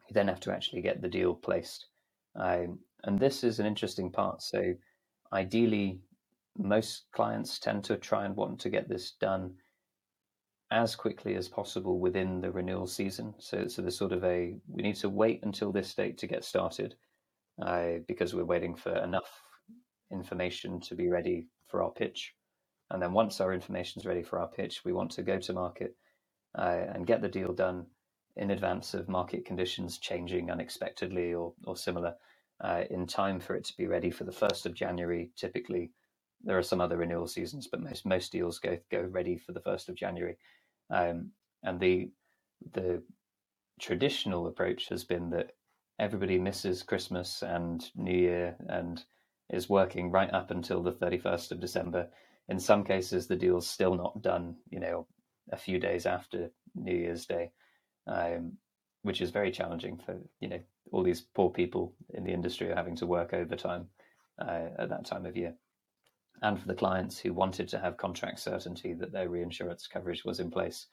you 0.08 0.14
then 0.14 0.28
have 0.28 0.40
to 0.42 0.52
actually 0.52 0.82
get 0.82 1.02
the 1.02 1.10
deal 1.10 1.34
placed. 1.34 1.88
Um, 2.36 2.80
and 3.04 3.20
this 3.20 3.44
is 3.44 3.60
an 3.60 3.66
interesting 3.66 4.12
part. 4.12 4.42
So 4.42 4.74
ideally, 5.34 6.00
most 6.58 7.06
clients 7.12 7.60
tend 7.60 7.84
to 7.86 7.98
try 7.98 8.26
and 8.26 8.36
want 8.36 8.60
to 8.62 8.70
get 8.70 8.90
this 8.90 9.12
done 9.12 9.56
as 10.72 10.96
quickly 10.96 11.36
as 11.36 11.48
possible 11.48 12.00
within 12.00 12.42
the 12.42 12.52
renewal 12.52 12.88
season. 12.88 13.34
So, 13.40 13.68
so 13.68 13.82
there's 13.82 13.98
sort 13.98 14.12
of 14.12 14.24
a 14.24 14.56
we 14.68 14.84
need 14.84 14.98
to 14.98 15.10
wait 15.10 15.42
until 15.44 15.72
this 15.72 15.94
date 15.94 16.18
to 16.20 16.28
get 16.28 16.44
started 16.44 16.96
uh, 17.62 18.00
because 18.08 18.34
we're 18.34 18.46
waiting 18.46 18.76
for 18.76 18.96
enough 18.98 19.42
information 20.12 20.80
to 20.82 20.96
be 20.96 21.10
ready 21.10 21.48
for 21.68 21.84
our 21.84 21.92
pitch. 21.92 22.34
And 22.92 23.02
then 23.02 23.14
once 23.14 23.42
our 23.42 23.54
information 23.54 24.02
is 24.02 24.06
ready 24.06 24.24
for 24.24 24.40
our 24.40 24.48
pitch, 24.48 24.84
we 24.86 24.94
want 24.94 25.12
to 25.12 25.24
go 25.24 25.40
to 25.40 25.54
market 25.54 25.96
uh, 26.58 26.84
and 26.94 27.08
get 27.08 27.22
the 27.22 27.30
deal 27.30 27.54
done 27.54 27.86
in 28.38 28.52
advance 28.52 28.94
of 28.94 29.10
market 29.10 29.46
conditions 29.46 29.98
changing 29.98 30.52
unexpectedly 30.52 31.34
or, 31.34 31.54
or 31.66 31.76
similar 31.76 32.14
uh, 32.64 32.84
in 32.90 33.06
time 33.06 33.40
for 33.40 33.56
it 33.56 33.66
to 33.66 33.78
be 33.78 33.88
ready 33.88 34.10
for 34.10 34.24
the 34.24 34.32
1st 34.32 34.66
of 34.66 34.74
January. 34.74 35.32
Typically, 35.36 35.92
there 36.44 36.58
are 36.58 36.64
some 36.64 36.82
other 36.82 36.98
renewal 36.98 37.28
seasons, 37.28 37.68
but 37.68 37.82
most, 37.82 38.06
most 38.06 38.32
deals 38.32 38.60
go, 38.60 38.78
go 38.92 39.02
ready 39.02 39.38
for 39.38 39.52
the 39.52 39.60
1st 39.62 39.90
of 39.90 39.96
January. 39.96 40.38
Um, 40.90 41.32
and 41.64 41.80
the, 41.80 42.10
the 42.74 43.02
traditional 43.80 44.48
approach 44.48 44.90
has 44.90 45.04
been 45.04 45.30
that 45.32 45.52
everybody 46.00 46.38
misses 46.38 46.84
Christmas 46.84 47.42
and 47.42 47.90
New 47.96 48.18
Year 48.18 48.56
and 48.68 49.04
is 49.50 49.70
working 49.70 50.12
right 50.12 50.32
up 50.34 50.52
until 50.52 50.84
the 50.84 50.92
31st 50.92 51.52
of 51.52 51.60
December 51.60 52.08
in 52.50 52.60
some 52.60 52.84
cases 52.84 53.28
the 53.28 53.36
deal's 53.36 53.68
still 53.68 53.96
not 53.96 54.22
done 54.22 54.56
you 54.70 54.80
know 54.80 55.06
a 55.52 55.58
few 55.58 55.80
days 55.80 56.06
after 56.06 56.50
new 56.76 56.96
year's 56.96 57.26
day 57.26 57.52
um, 58.08 58.54
which 59.04 59.22
is 59.22 59.32
very 59.32 59.52
challenging 59.52 59.98
for 59.98 60.18
you 60.40 60.50
know 60.50 60.60
all 60.92 61.04
these 61.04 61.22
poor 61.22 61.50
people 61.50 61.94
in 62.14 62.24
the 62.24 62.32
industry 62.32 62.70
are 62.70 62.76
having 62.76 62.96
to 62.96 63.06
work 63.06 63.34
overtime 63.34 63.88
uh, 64.40 64.68
at 64.80 64.90
that 64.90 65.06
time 65.06 65.26
of 65.26 65.36
year 65.36 65.54
and 66.42 66.60
for 66.60 66.68
the 66.68 66.76
clients 66.76 67.18
who 67.20 67.34
wanted 67.34 67.68
to 67.68 67.80
have 67.80 67.98
contract 67.98 68.40
certainty 68.40 68.94
that 68.94 69.12
their 69.12 69.30
reinsurance 69.30 69.88
coverage 69.88 70.24
was 70.26 70.40
in 70.40 70.50
place 70.50 70.88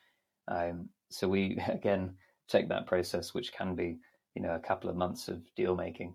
um, 0.48 0.88
so 1.10 1.28
we 1.28 1.58
again 1.68 2.14
take 2.48 2.68
that 2.68 2.86
process 2.86 3.34
which 3.34 3.52
can 3.52 3.74
be 3.74 3.98
you 4.34 4.42
know 4.42 4.54
a 4.54 4.60
couple 4.60 4.90
of 4.90 4.96
months 4.96 5.28
of 5.28 5.42
deal 5.54 5.74
making 5.74 6.14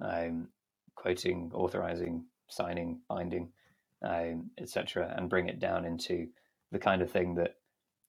um, 0.00 0.48
quoting 0.94 1.50
authorizing 1.54 2.24
signing 2.48 3.00
binding 3.08 3.48
um, 4.04 4.50
etc., 4.58 5.14
and 5.16 5.30
bring 5.30 5.48
it 5.48 5.58
down 5.58 5.84
into 5.84 6.28
the 6.72 6.78
kind 6.78 7.02
of 7.02 7.10
thing 7.10 7.34
that, 7.36 7.56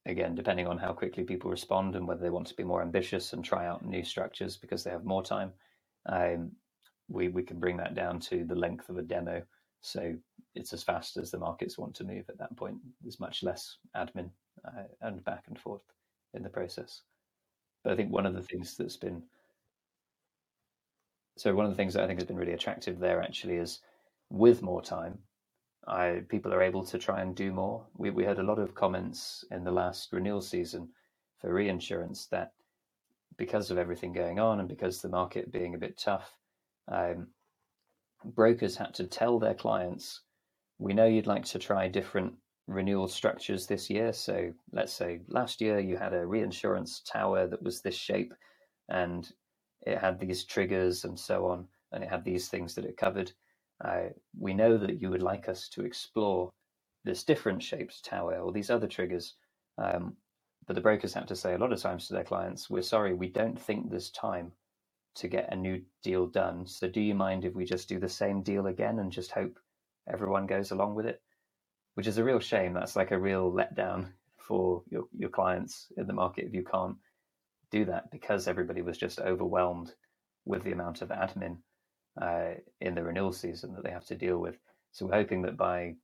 again, 0.05 0.35
depending 0.35 0.67
on 0.67 0.77
how 0.77 0.91
quickly 0.91 1.23
people 1.23 1.49
respond 1.49 1.95
and 1.95 2.07
whether 2.07 2.21
they 2.21 2.29
want 2.29 2.47
to 2.47 2.55
be 2.55 2.63
more 2.63 2.81
ambitious 2.81 3.33
and 3.33 3.43
try 3.43 3.65
out 3.65 3.85
new 3.85 4.03
structures 4.03 4.57
because 4.57 4.83
they 4.83 4.91
have 4.91 5.05
more 5.05 5.23
time, 5.23 5.51
um, 6.07 6.51
we 7.07 7.29
we 7.29 7.43
can 7.43 7.59
bring 7.59 7.77
that 7.77 7.95
down 7.95 8.19
to 8.19 8.43
the 8.43 8.55
length 8.55 8.89
of 8.89 8.97
a 8.97 9.01
demo. 9.01 9.41
So 9.85 10.15
it's 10.55 10.73
as 10.73 10.81
fast 10.81 11.15
as 11.17 11.29
the 11.29 11.37
markets 11.37 11.77
want 11.77 11.93
to 11.95 12.03
move 12.03 12.25
at 12.27 12.39
that 12.39 12.55
point. 12.57 12.77
There's 13.01 13.19
much 13.19 13.43
less 13.43 13.77
admin 13.95 14.31
uh, 14.65 14.83
and 15.01 15.23
back 15.23 15.43
and 15.47 15.59
forth 15.59 15.83
in 16.33 16.41
the 16.41 16.49
process. 16.49 17.01
But 17.83 17.93
I 17.93 17.95
think 17.95 18.11
one 18.11 18.25
of 18.25 18.33
the 18.33 18.41
things 18.41 18.75
that's 18.75 18.97
been 18.97 19.21
so 21.37 21.53
one 21.53 21.65
of 21.65 21.71
the 21.71 21.75
things 21.75 21.93
that 21.93 22.03
I 22.03 22.07
think 22.07 22.19
has 22.19 22.27
been 22.27 22.37
really 22.37 22.53
attractive 22.53 22.97
there 22.97 23.21
actually 23.21 23.57
is 23.57 23.81
with 24.29 24.61
more 24.61 24.81
time, 24.81 25.19
I, 25.85 26.23
people 26.29 26.53
are 26.53 26.63
able 26.63 26.83
to 26.85 26.97
try 26.97 27.21
and 27.21 27.35
do 27.35 27.51
more. 27.51 27.85
We, 27.97 28.09
we 28.09 28.23
had 28.23 28.39
a 28.39 28.43
lot 28.43 28.57
of 28.57 28.73
comments 28.73 29.43
in 29.51 29.65
the 29.65 29.71
last 29.71 30.13
renewal 30.13 30.41
season 30.41 30.89
for 31.41 31.53
reinsurance 31.53 32.27
that 32.27 32.53
because 33.37 33.69
of 33.69 33.77
everything 33.77 34.13
going 34.13 34.39
on 34.39 34.61
and 34.61 34.69
because 34.69 35.01
the 35.01 35.09
market 35.09 35.51
being 35.51 35.75
a 35.75 35.77
bit 35.77 35.97
tough, 35.97 36.31
um, 36.87 37.27
brokers 38.23 38.75
had 38.75 38.93
to 38.95 39.05
tell 39.05 39.39
their 39.39 39.53
clients, 39.53 40.21
we 40.79 40.93
know 40.93 41.05
you'd 41.05 41.27
like 41.27 41.45
to 41.45 41.59
try 41.59 41.87
different 41.87 42.33
renewal 42.67 43.07
structures 43.07 43.67
this 43.67 43.89
year. 43.89 44.11
So 44.13 44.51
let's 44.71 44.93
say 44.93 45.21
last 45.27 45.61
year 45.61 45.79
you 45.79 45.97
had 45.97 46.13
a 46.13 46.25
reinsurance 46.25 47.01
tower 47.01 47.47
that 47.47 47.61
was 47.61 47.81
this 47.81 47.95
shape 47.95 48.33
and 48.89 49.31
it 49.85 49.99
had 49.99 50.19
these 50.19 50.43
triggers 50.43 51.05
and 51.05 51.19
so 51.19 51.45
on, 51.45 51.67
and 51.91 52.03
it 52.03 52.09
had 52.09 52.23
these 52.23 52.47
things 52.47 52.73
that 52.75 52.85
it 52.85 52.97
covered. 52.97 53.31
Uh, 53.83 54.05
we 54.39 54.53
know 54.53 54.77
that 54.77 55.01
you 55.01 55.09
would 55.09 55.21
like 55.21 55.47
us 55.47 55.69
to 55.69 55.85
explore 55.85 56.49
this 57.03 57.23
different 57.23 57.61
shaped 57.61 58.03
tower 58.03 58.39
or 58.39 58.51
these 58.51 58.69
other 58.69 58.87
triggers. 58.87 59.35
Um, 59.77 60.15
but 60.65 60.75
the 60.75 60.81
brokers 60.81 61.13
have 61.13 61.27
to 61.27 61.35
say 61.35 61.53
a 61.53 61.57
lot 61.57 61.71
of 61.71 61.79
times 61.79 62.07
to 62.07 62.13
their 62.13 62.23
clients, 62.23 62.69
we're 62.69 62.81
sorry, 62.81 63.13
we 63.13 63.29
don't 63.29 63.59
think 63.59 63.89
there's 63.89 64.09
time 64.09 64.51
to 65.15 65.27
get 65.27 65.51
a 65.51 65.55
new 65.55 65.81
deal 66.03 66.27
done. 66.27 66.67
So 66.67 66.87
do 66.87 67.01
you 67.01 67.15
mind 67.15 67.45
if 67.45 67.53
we 67.53 67.65
just 67.65 67.89
do 67.89 67.99
the 67.99 68.09
same 68.09 68.43
deal 68.43 68.67
again 68.67 68.99
and 68.99 69.11
just 69.11 69.31
hope 69.31 69.59
everyone 70.11 70.45
goes 70.45 70.71
along 70.71 70.95
with 70.95 71.05
it? 71.05 71.21
Which 71.95 72.07
is 72.07 72.17
a 72.17 72.23
real 72.23 72.39
shame. 72.39 72.73
That's 72.73 72.95
like 72.95 73.11
a 73.11 73.19
real 73.19 73.51
letdown 73.51 74.07
for 74.37 74.83
your, 74.89 75.05
your 75.17 75.29
clients 75.29 75.87
in 75.97 76.07
the 76.07 76.13
market 76.13 76.45
if 76.45 76.53
you 76.53 76.63
can't 76.63 76.97
do 77.71 77.85
that 77.85 78.11
because 78.11 78.47
everybody 78.47 78.81
was 78.81 78.97
just 78.97 79.19
overwhelmed 79.19 79.93
with 80.45 80.63
the 80.63 80.71
amount 80.71 81.01
of 81.01 81.09
admin 81.09 81.57
uh, 82.21 82.51
in 82.81 82.95
the 82.95 83.03
renewal 83.03 83.33
season 83.33 83.73
that 83.73 83.83
they 83.83 83.91
have 83.91 84.05
to 84.05 84.15
deal 84.15 84.37
with. 84.37 84.57
So 84.91 85.05
we're 85.05 85.13
hoping 85.13 85.41
that 85.43 85.57
by 85.57 85.95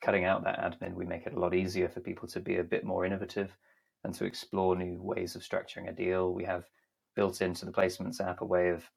cutting 0.00 0.24
out 0.24 0.44
that 0.44 0.60
admin, 0.60 0.94
we 0.94 1.06
make 1.06 1.26
it 1.26 1.34
a 1.34 1.40
lot 1.40 1.54
easier 1.54 1.88
for 1.88 2.00
people 2.00 2.28
to 2.28 2.40
be 2.40 2.56
a 2.58 2.64
bit 2.64 2.84
more 2.84 3.04
innovative 3.04 3.56
and 4.04 4.14
to 4.14 4.24
explore 4.24 4.76
new 4.76 5.00
ways 5.02 5.34
of 5.34 5.42
structuring 5.42 5.88
a 5.88 5.92
deal. 5.92 6.32
We 6.32 6.44
have 6.44 6.64
built 7.18 7.42
into 7.42 7.66
the 7.66 7.72
placements 7.72 8.20
app 8.20 8.42
a 8.42 8.44
way 8.44 8.68
of 8.68 8.88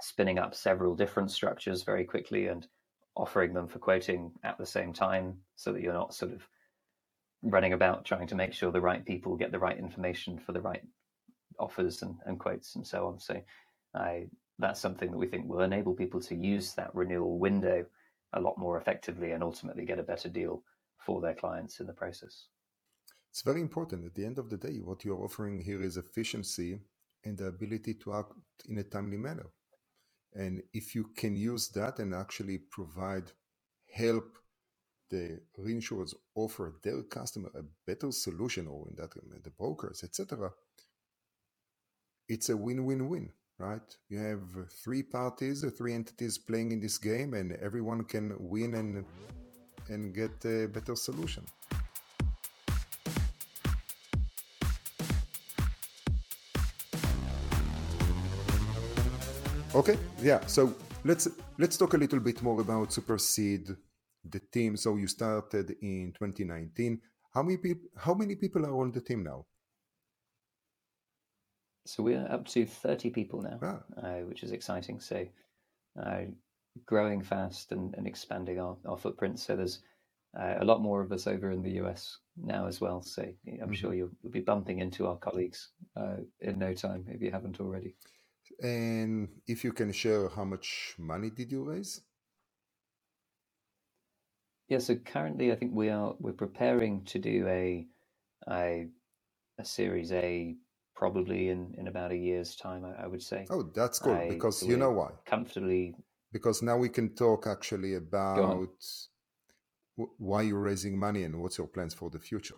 spinning 0.00 0.36
up 0.36 0.52
several 0.52 0.96
different 0.96 1.30
structures 1.30 1.84
very 1.84 2.04
quickly 2.04 2.48
and 2.48 2.66
offering 3.14 3.54
them 3.54 3.68
for 3.68 3.78
quoting 3.78 4.32
at 4.42 4.58
the 4.58 4.66
same 4.66 4.92
time 4.92 5.32
so 5.54 5.72
that 5.72 5.80
you're 5.80 5.92
not 5.92 6.12
sort 6.12 6.32
of 6.32 6.42
running 7.42 7.72
about 7.72 8.04
trying 8.04 8.26
to 8.26 8.34
make 8.34 8.52
sure 8.52 8.72
the 8.72 8.80
right 8.80 9.04
people 9.06 9.36
get 9.36 9.52
the 9.52 9.60
right 9.60 9.78
information 9.78 10.36
for 10.36 10.50
the 10.50 10.60
right 10.60 10.82
offers 11.60 12.02
and, 12.02 12.16
and 12.26 12.40
quotes 12.40 12.74
and 12.74 12.84
so 12.84 13.06
on. 13.06 13.20
So 13.20 13.40
I, 13.94 14.26
that's 14.58 14.80
something 14.80 15.12
that 15.12 15.16
we 15.16 15.28
think 15.28 15.46
will 15.46 15.60
enable 15.60 15.94
people 15.94 16.20
to 16.22 16.34
use 16.34 16.74
that 16.74 16.92
renewal 16.96 17.38
window 17.38 17.86
a 18.32 18.40
lot 18.40 18.58
more 18.58 18.76
effectively 18.76 19.30
and 19.30 19.44
ultimately 19.44 19.84
get 19.84 20.00
a 20.00 20.10
better 20.10 20.28
deal 20.28 20.64
for 20.98 21.20
their 21.20 21.34
clients 21.34 21.78
in 21.78 21.86
the 21.86 21.92
process. 21.92 22.46
It's 23.30 23.42
very 23.42 23.60
important. 23.60 24.04
At 24.04 24.16
the 24.16 24.26
end 24.26 24.40
of 24.40 24.50
the 24.50 24.56
day, 24.56 24.80
what 24.82 25.04
you're 25.04 25.22
offering 25.22 25.60
here 25.60 25.80
is 25.80 25.96
efficiency 25.96 26.80
and 27.26 27.36
the 27.36 27.46
ability 27.46 27.94
to 27.94 28.14
act 28.14 28.32
in 28.68 28.78
a 28.78 28.84
timely 28.84 29.16
manner. 29.16 29.48
And 30.32 30.62
if 30.72 30.94
you 30.94 31.10
can 31.16 31.34
use 31.34 31.68
that 31.70 31.98
and 31.98 32.14
actually 32.14 32.58
provide 32.70 33.32
help 33.92 34.38
the 35.10 35.40
reinsurers 35.58 36.14
offer 36.34 36.74
their 36.82 37.02
customer 37.02 37.50
a 37.54 37.62
better 37.86 38.10
solution, 38.12 38.66
or 38.66 38.88
in 38.90 38.96
that 38.96 39.10
the 39.44 39.50
brokers, 39.50 40.02
etc., 40.04 40.50
it's 42.28 42.48
a 42.48 42.56
win-win-win, 42.56 43.30
right? 43.58 43.96
You 44.08 44.18
have 44.18 44.42
three 44.84 45.04
parties, 45.04 45.64
three 45.78 45.94
entities 45.94 46.38
playing 46.38 46.72
in 46.72 46.80
this 46.80 46.98
game, 46.98 47.34
and 47.34 47.52
everyone 47.52 48.04
can 48.04 48.34
win 48.38 48.74
and 48.74 49.04
and 49.88 50.12
get 50.12 50.44
a 50.44 50.66
better 50.66 50.96
solution. 50.96 51.44
Okay, 59.76 59.98
yeah. 60.22 60.40
So 60.46 60.72
let's 61.04 61.28
let's 61.58 61.76
talk 61.76 61.92
a 61.92 61.98
little 61.98 62.18
bit 62.18 62.40
more 62.42 62.62
about 62.62 62.94
Supercede, 62.94 63.76
the 64.24 64.40
team. 64.50 64.74
So 64.74 64.96
you 64.96 65.06
started 65.06 65.76
in 65.82 66.14
2019. 66.18 66.98
How 67.34 67.42
many 67.42 67.58
people? 67.58 67.86
How 67.94 68.14
many 68.14 68.36
people 68.36 68.64
are 68.64 68.74
on 68.74 68.90
the 68.90 69.02
team 69.02 69.22
now? 69.22 69.44
So 71.84 72.02
we're 72.02 72.26
up 72.26 72.46
to 72.48 72.64
30 72.64 73.10
people 73.10 73.42
now, 73.42 73.58
ah. 73.62 74.06
uh, 74.06 74.20
which 74.20 74.42
is 74.42 74.52
exciting. 74.52 74.98
So 74.98 75.26
uh, 76.02 76.22
growing 76.86 77.22
fast 77.22 77.70
and, 77.70 77.94
and 77.98 78.06
expanding 78.06 78.58
our, 78.58 78.78
our 78.86 78.96
footprint. 78.96 79.38
So 79.38 79.56
there's 79.56 79.80
uh, 80.40 80.54
a 80.58 80.64
lot 80.64 80.80
more 80.80 81.02
of 81.02 81.12
us 81.12 81.26
over 81.26 81.50
in 81.50 81.62
the 81.62 81.72
US 81.82 82.18
now 82.34 82.66
as 82.66 82.80
well. 82.80 83.02
So 83.02 83.22
I'm 83.22 83.58
mm-hmm. 83.58 83.72
sure 83.74 83.92
you'll, 83.92 84.10
you'll, 84.22 84.32
be 84.32 84.40
bumping 84.40 84.78
into 84.78 85.06
our 85.06 85.16
colleagues 85.16 85.68
uh, 85.96 86.16
in 86.40 86.58
no 86.58 86.72
time 86.72 87.04
if 87.08 87.20
you 87.20 87.30
haven't 87.30 87.60
already. 87.60 87.94
And 88.62 89.28
if 89.46 89.64
you 89.64 89.72
can 89.72 89.92
share 89.92 90.28
how 90.28 90.44
much 90.44 90.94
money 90.98 91.30
did 91.30 91.52
you 91.52 91.64
raise? 91.64 92.00
Yeah, 94.68 94.78
so 94.78 94.96
currently 94.96 95.52
I 95.52 95.56
think 95.56 95.72
we 95.74 95.90
are 95.90 96.14
we're 96.18 96.32
preparing 96.32 97.04
to 97.04 97.18
do 97.18 97.46
a 97.46 97.86
a, 98.48 98.86
a 99.58 99.64
series 99.64 100.12
A 100.12 100.56
probably 100.94 101.50
in, 101.50 101.74
in 101.76 101.88
about 101.88 102.10
a 102.10 102.16
year's 102.16 102.56
time, 102.56 102.84
I, 102.84 103.04
I 103.04 103.06
would 103.06 103.22
say. 103.22 103.46
Oh, 103.50 103.62
that's 103.74 103.98
cool 103.98 104.14
I, 104.14 104.28
because 104.28 104.62
you 104.62 104.76
know 104.76 104.90
why? 104.90 105.10
Comfortably. 105.26 105.94
Because 106.32 106.62
now 106.62 106.76
we 106.76 106.88
can 106.88 107.14
talk 107.14 107.46
actually 107.46 107.94
about 107.94 108.72
why 109.94 110.42
you're 110.42 110.60
raising 110.60 110.98
money 110.98 111.22
and 111.22 111.40
what's 111.40 111.58
your 111.58 111.66
plans 111.66 111.94
for 111.94 112.10
the 112.10 112.18
future. 112.18 112.56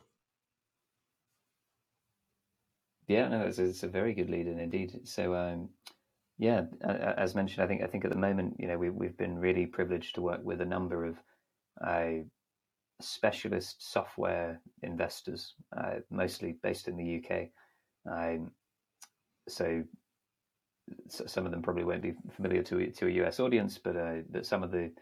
Yeah, 3.08 3.28
no, 3.28 3.42
it's, 3.46 3.58
it's 3.58 3.82
a 3.82 3.88
very 3.88 4.12
good 4.12 4.28
lead 4.28 4.46
in 4.46 4.58
indeed. 4.58 5.00
So, 5.04 5.34
um, 5.34 5.70
yeah, 6.36 6.66
as 6.82 7.34
mentioned, 7.34 7.64
I 7.64 7.66
think 7.66 7.82
I 7.82 7.86
think 7.86 8.04
at 8.04 8.12
the 8.12 8.18
moment, 8.18 8.56
you 8.58 8.68
know, 8.68 8.78
we 8.78 8.90
we've 8.90 9.16
been 9.16 9.38
really 9.38 9.66
privileged 9.66 10.14
to 10.14 10.22
work 10.22 10.44
with 10.44 10.60
a 10.60 10.66
number 10.66 11.04
of 11.06 11.16
uh, 11.84 12.22
specialist 13.00 13.90
software 13.92 14.60
investors, 14.82 15.54
uh, 15.76 15.96
mostly 16.10 16.58
based 16.62 16.86
in 16.86 16.96
the 16.96 17.16
UK. 17.24 17.48
Um, 18.10 18.52
so, 19.48 19.82
so, 21.08 21.26
some 21.26 21.46
of 21.46 21.50
them 21.50 21.62
probably 21.62 21.84
won't 21.84 22.02
be 22.02 22.14
familiar 22.30 22.62
to 22.64 22.90
to 22.90 23.06
a 23.06 23.24
US 23.24 23.40
audience, 23.40 23.78
but 23.78 23.96
uh, 23.96 24.16
but 24.30 24.46
some 24.46 24.62
of 24.62 24.70
the 24.70 24.92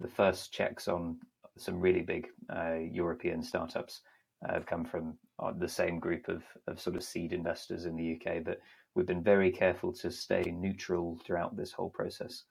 the 0.00 0.08
first 0.08 0.50
checks 0.50 0.88
on 0.88 1.18
some 1.58 1.78
really 1.78 2.00
big 2.02 2.26
uh, 2.48 2.76
European 2.90 3.42
startups 3.42 4.00
have 4.48 4.66
come 4.66 4.84
from 4.84 5.14
uh, 5.38 5.52
the 5.58 5.68
same 5.68 5.98
group 5.98 6.28
of, 6.28 6.42
of 6.66 6.80
sort 6.80 6.96
of 6.96 7.04
seed 7.04 7.32
investors 7.32 7.84
in 7.84 7.96
the 7.96 8.14
UK. 8.14 8.42
But 8.44 8.60
we've 8.94 9.06
been 9.06 9.22
very 9.22 9.50
careful 9.50 9.92
to 9.94 10.10
stay 10.10 10.42
neutral 10.42 11.18
throughout 11.24 11.56
this 11.56 11.72
whole 11.72 11.90
process 11.90 12.44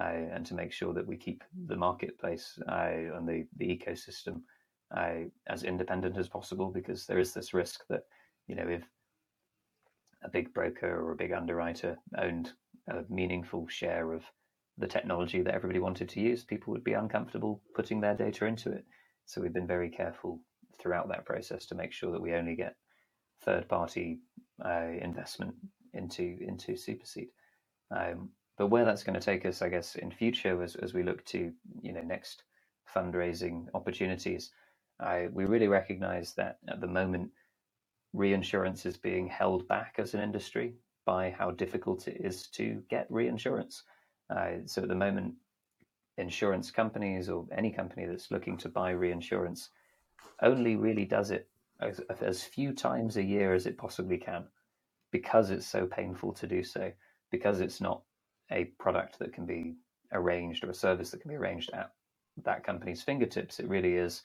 uh, 0.00 0.12
and 0.32 0.46
to 0.46 0.54
make 0.54 0.72
sure 0.72 0.94
that 0.94 1.06
we 1.06 1.16
keep 1.16 1.42
the 1.66 1.76
marketplace 1.76 2.58
uh, 2.68 3.16
and 3.16 3.28
the, 3.28 3.46
the 3.56 3.66
ecosystem 3.66 4.42
uh, 4.96 5.28
as 5.48 5.64
independent 5.64 6.16
as 6.16 6.28
possible 6.28 6.70
because 6.70 7.06
there 7.06 7.18
is 7.18 7.34
this 7.34 7.52
risk 7.52 7.84
that, 7.88 8.04
you 8.46 8.54
know, 8.54 8.68
if 8.68 8.82
a 10.22 10.28
big 10.28 10.54
broker 10.54 10.88
or 10.88 11.12
a 11.12 11.16
big 11.16 11.32
underwriter 11.32 11.98
owned 12.18 12.52
a 12.88 13.02
meaningful 13.08 13.66
share 13.68 14.12
of 14.12 14.22
the 14.78 14.86
technology 14.86 15.42
that 15.42 15.54
everybody 15.54 15.80
wanted 15.80 16.08
to 16.08 16.20
use, 16.20 16.44
people 16.44 16.72
would 16.72 16.84
be 16.84 16.92
uncomfortable 16.92 17.60
putting 17.74 18.00
their 18.00 18.14
data 18.14 18.46
into 18.46 18.70
it. 18.70 18.84
So 19.26 19.40
we've 19.40 19.52
been 19.52 19.66
very 19.66 19.90
careful 19.90 20.40
throughout 20.84 21.08
that 21.08 21.24
process 21.24 21.64
to 21.66 21.74
make 21.74 21.92
sure 21.92 22.12
that 22.12 22.20
we 22.20 22.34
only 22.34 22.54
get 22.54 22.76
third 23.42 23.66
party 23.68 24.20
uh, 24.64 24.88
investment 25.00 25.54
into 25.94 26.36
into 26.40 26.76
Supercede. 26.76 27.30
Um, 27.90 28.28
but 28.58 28.68
where 28.68 28.84
that's 28.84 29.02
going 29.02 29.18
to 29.18 29.24
take 29.24 29.46
us, 29.46 29.62
I 29.62 29.68
guess, 29.68 29.96
in 29.96 30.10
future 30.10 30.62
as, 30.62 30.76
as 30.76 30.92
we 30.92 31.02
look 31.02 31.24
to 31.26 31.50
you 31.82 31.92
know 31.92 32.02
next 32.02 32.44
fundraising 32.94 33.66
opportunities, 33.72 34.50
I, 35.00 35.28
we 35.32 35.46
really 35.46 35.68
recognise 35.68 36.34
that 36.34 36.58
at 36.68 36.80
the 36.82 36.86
moment 36.86 37.30
reinsurance 38.12 38.86
is 38.86 38.96
being 38.96 39.26
held 39.26 39.66
back 39.66 39.94
as 39.98 40.14
an 40.14 40.20
industry 40.20 40.74
by 41.06 41.30
how 41.30 41.50
difficult 41.50 42.06
it 42.08 42.18
is 42.20 42.46
to 42.48 42.82
get 42.90 43.06
reinsurance. 43.10 43.82
Uh, 44.30 44.52
so 44.66 44.82
at 44.82 44.88
the 44.88 44.94
moment, 44.94 45.34
insurance 46.18 46.70
companies 46.70 47.28
or 47.28 47.46
any 47.56 47.72
company 47.72 48.06
that's 48.06 48.30
looking 48.30 48.56
to 48.58 48.68
buy 48.68 48.90
reinsurance 48.90 49.70
only 50.42 50.76
really 50.76 51.04
does 51.04 51.30
it 51.30 51.48
as, 51.80 52.00
as 52.20 52.42
few 52.42 52.72
times 52.72 53.16
a 53.16 53.22
year 53.22 53.54
as 53.54 53.66
it 53.66 53.78
possibly 53.78 54.18
can 54.18 54.44
because 55.10 55.50
it's 55.50 55.66
so 55.66 55.86
painful 55.86 56.32
to 56.32 56.46
do 56.46 56.62
so, 56.62 56.90
because 57.30 57.60
it's 57.60 57.80
not 57.80 58.02
a 58.50 58.64
product 58.80 59.18
that 59.18 59.32
can 59.32 59.46
be 59.46 59.76
arranged 60.12 60.64
or 60.64 60.70
a 60.70 60.74
service 60.74 61.10
that 61.10 61.20
can 61.20 61.30
be 61.30 61.36
arranged 61.36 61.70
at 61.72 61.92
that 62.42 62.64
company's 62.64 63.02
fingertips. 63.02 63.60
It 63.60 63.68
really 63.68 63.94
is. 63.94 64.22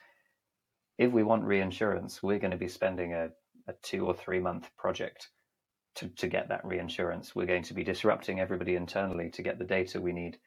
If 0.98 1.12
we 1.12 1.24
want 1.24 1.44
reinsurance, 1.44 2.24
we're 2.24 2.40
going 2.40 2.52
to 2.52 2.58
be 2.58 2.68
spending 2.68 3.14
a, 3.14 3.30
a 3.68 3.74
two 3.84 4.06
or 4.06 4.14
three 4.14 4.40
month 4.40 4.70
project 4.78 5.30
to, 5.96 6.08
to 6.10 6.28
get 6.28 6.50
that 6.50 6.66
reinsurance. 6.66 7.36
We're 7.36 7.46
going 7.46 7.64
to 7.64 7.74
be 7.74 7.84
disrupting 7.84 8.40
everybody 8.40 8.76
internally 8.76 9.30
to 9.32 9.44
get 9.44 9.60
the 9.60 9.66
data 9.66 10.02
we 10.02 10.12
need 10.12 10.38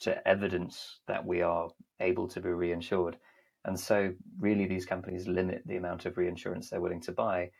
to 0.00 0.26
evidence 0.26 0.98
that 1.06 1.24
we 1.24 1.42
are 1.42 1.68
able 2.00 2.26
to 2.28 2.40
be 2.40 2.48
reinsured. 2.48 3.14
And 3.64 3.78
so, 3.78 4.12
really, 4.38 4.66
these 4.66 4.86
companies 4.86 5.28
limit 5.28 5.62
the 5.66 5.76
amount 5.76 6.04
of 6.04 6.16
reinsurance 6.16 6.70
they're 6.70 6.80
willing 6.80 7.00
to 7.02 7.12
buy. 7.12 7.50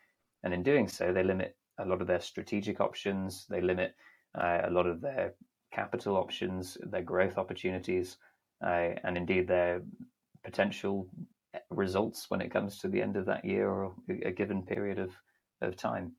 And 0.43 0.53
in 0.53 0.63
doing 0.63 0.89
so, 0.89 1.13
they 1.13 1.23
limit 1.23 1.57
a 1.79 1.87
lot 1.87 2.01
of 2.01 2.07
their 2.07 2.21
strategic 2.21 2.81
options, 2.81 3.47
they 3.49 3.61
limit 3.61 3.95
uh, 4.35 4.63
a 4.65 4.71
lot 4.71 4.87
of 4.87 5.01
their 5.01 5.35
capital 5.73 6.17
options, 6.17 6.77
their 6.83 7.03
growth 7.03 7.39
opportunities, 7.39 8.19
uh, 8.65 8.91
and 9.05 9.17
indeed 9.17 9.47
their 9.47 9.83
potential 10.45 11.09
results 11.71 12.31
when 12.31 12.41
it 12.41 12.51
comes 12.51 12.79
to 12.79 12.89
the 12.89 13.01
end 13.01 13.17
of 13.17 13.27
that 13.27 13.45
year 13.45 13.69
or 13.69 13.95
a 14.25 14.31
given 14.31 14.63
period 14.63 14.99
of, 14.99 15.11
of 15.61 15.77
time. 15.77 16.13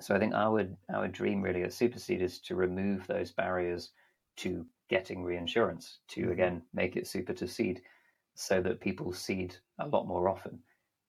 So 0.00 0.14
I 0.14 0.18
think 0.18 0.34
our 0.34 0.66
our 0.92 1.08
dream 1.08 1.40
really 1.40 1.62
at 1.62 1.72
Supercede 1.72 2.22
is 2.22 2.40
to 2.40 2.56
remove 2.56 3.06
those 3.06 3.30
barriers 3.30 3.90
to 4.38 4.66
getting 4.90 5.22
reinsurance, 5.22 6.00
to 6.08 6.22
mm-hmm. 6.22 6.32
again 6.32 6.62
make 6.72 6.96
it 6.96 7.06
super 7.06 7.32
to 7.34 7.46
cede, 7.46 7.80
so 8.34 8.60
that 8.60 8.80
people 8.80 9.12
cede 9.12 9.56
a 9.78 9.88
lot 9.88 10.06
more 10.06 10.28
often. 10.28 10.58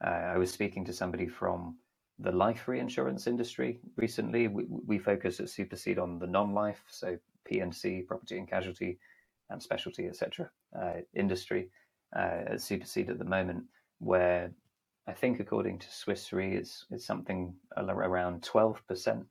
Uh, 0.04 0.10
I 0.10 0.38
was 0.38 0.52
speaking 0.52 0.86
to 0.86 0.94
somebody 0.94 1.28
from 1.28 1.78
the 2.20 2.32
life 2.32 2.68
reinsurance 2.68 3.28
industry 3.28 3.80
recently. 3.98 4.48
We, 4.48 4.66
we 4.70 5.00
focus 5.00 5.40
at 5.40 5.50
Supercede 5.50 6.00
on 6.00 6.20
the 6.20 6.28
non-life, 6.28 6.82
so 6.90 7.18
P&C, 7.46 8.04
property 8.08 8.38
and 8.38 8.48
casualty, 8.48 9.00
and 9.50 9.62
specialty, 9.62 10.08
etc. 10.08 10.50
Uh, 10.78 11.02
industry 11.14 11.70
uh, 12.16 12.42
at 12.48 12.62
Supercede 12.62 13.10
at 13.10 13.20
the 13.20 13.26
moment, 13.26 13.64
where 14.00 14.52
I 15.08 15.14
think 15.14 15.40
according 15.40 15.80
to 15.80 15.92
Swiss 15.92 16.34
Re, 16.34 16.56
it's, 16.56 16.86
it's 16.92 17.06
something 17.06 17.54
around 17.78 18.42
12%. 18.42 19.26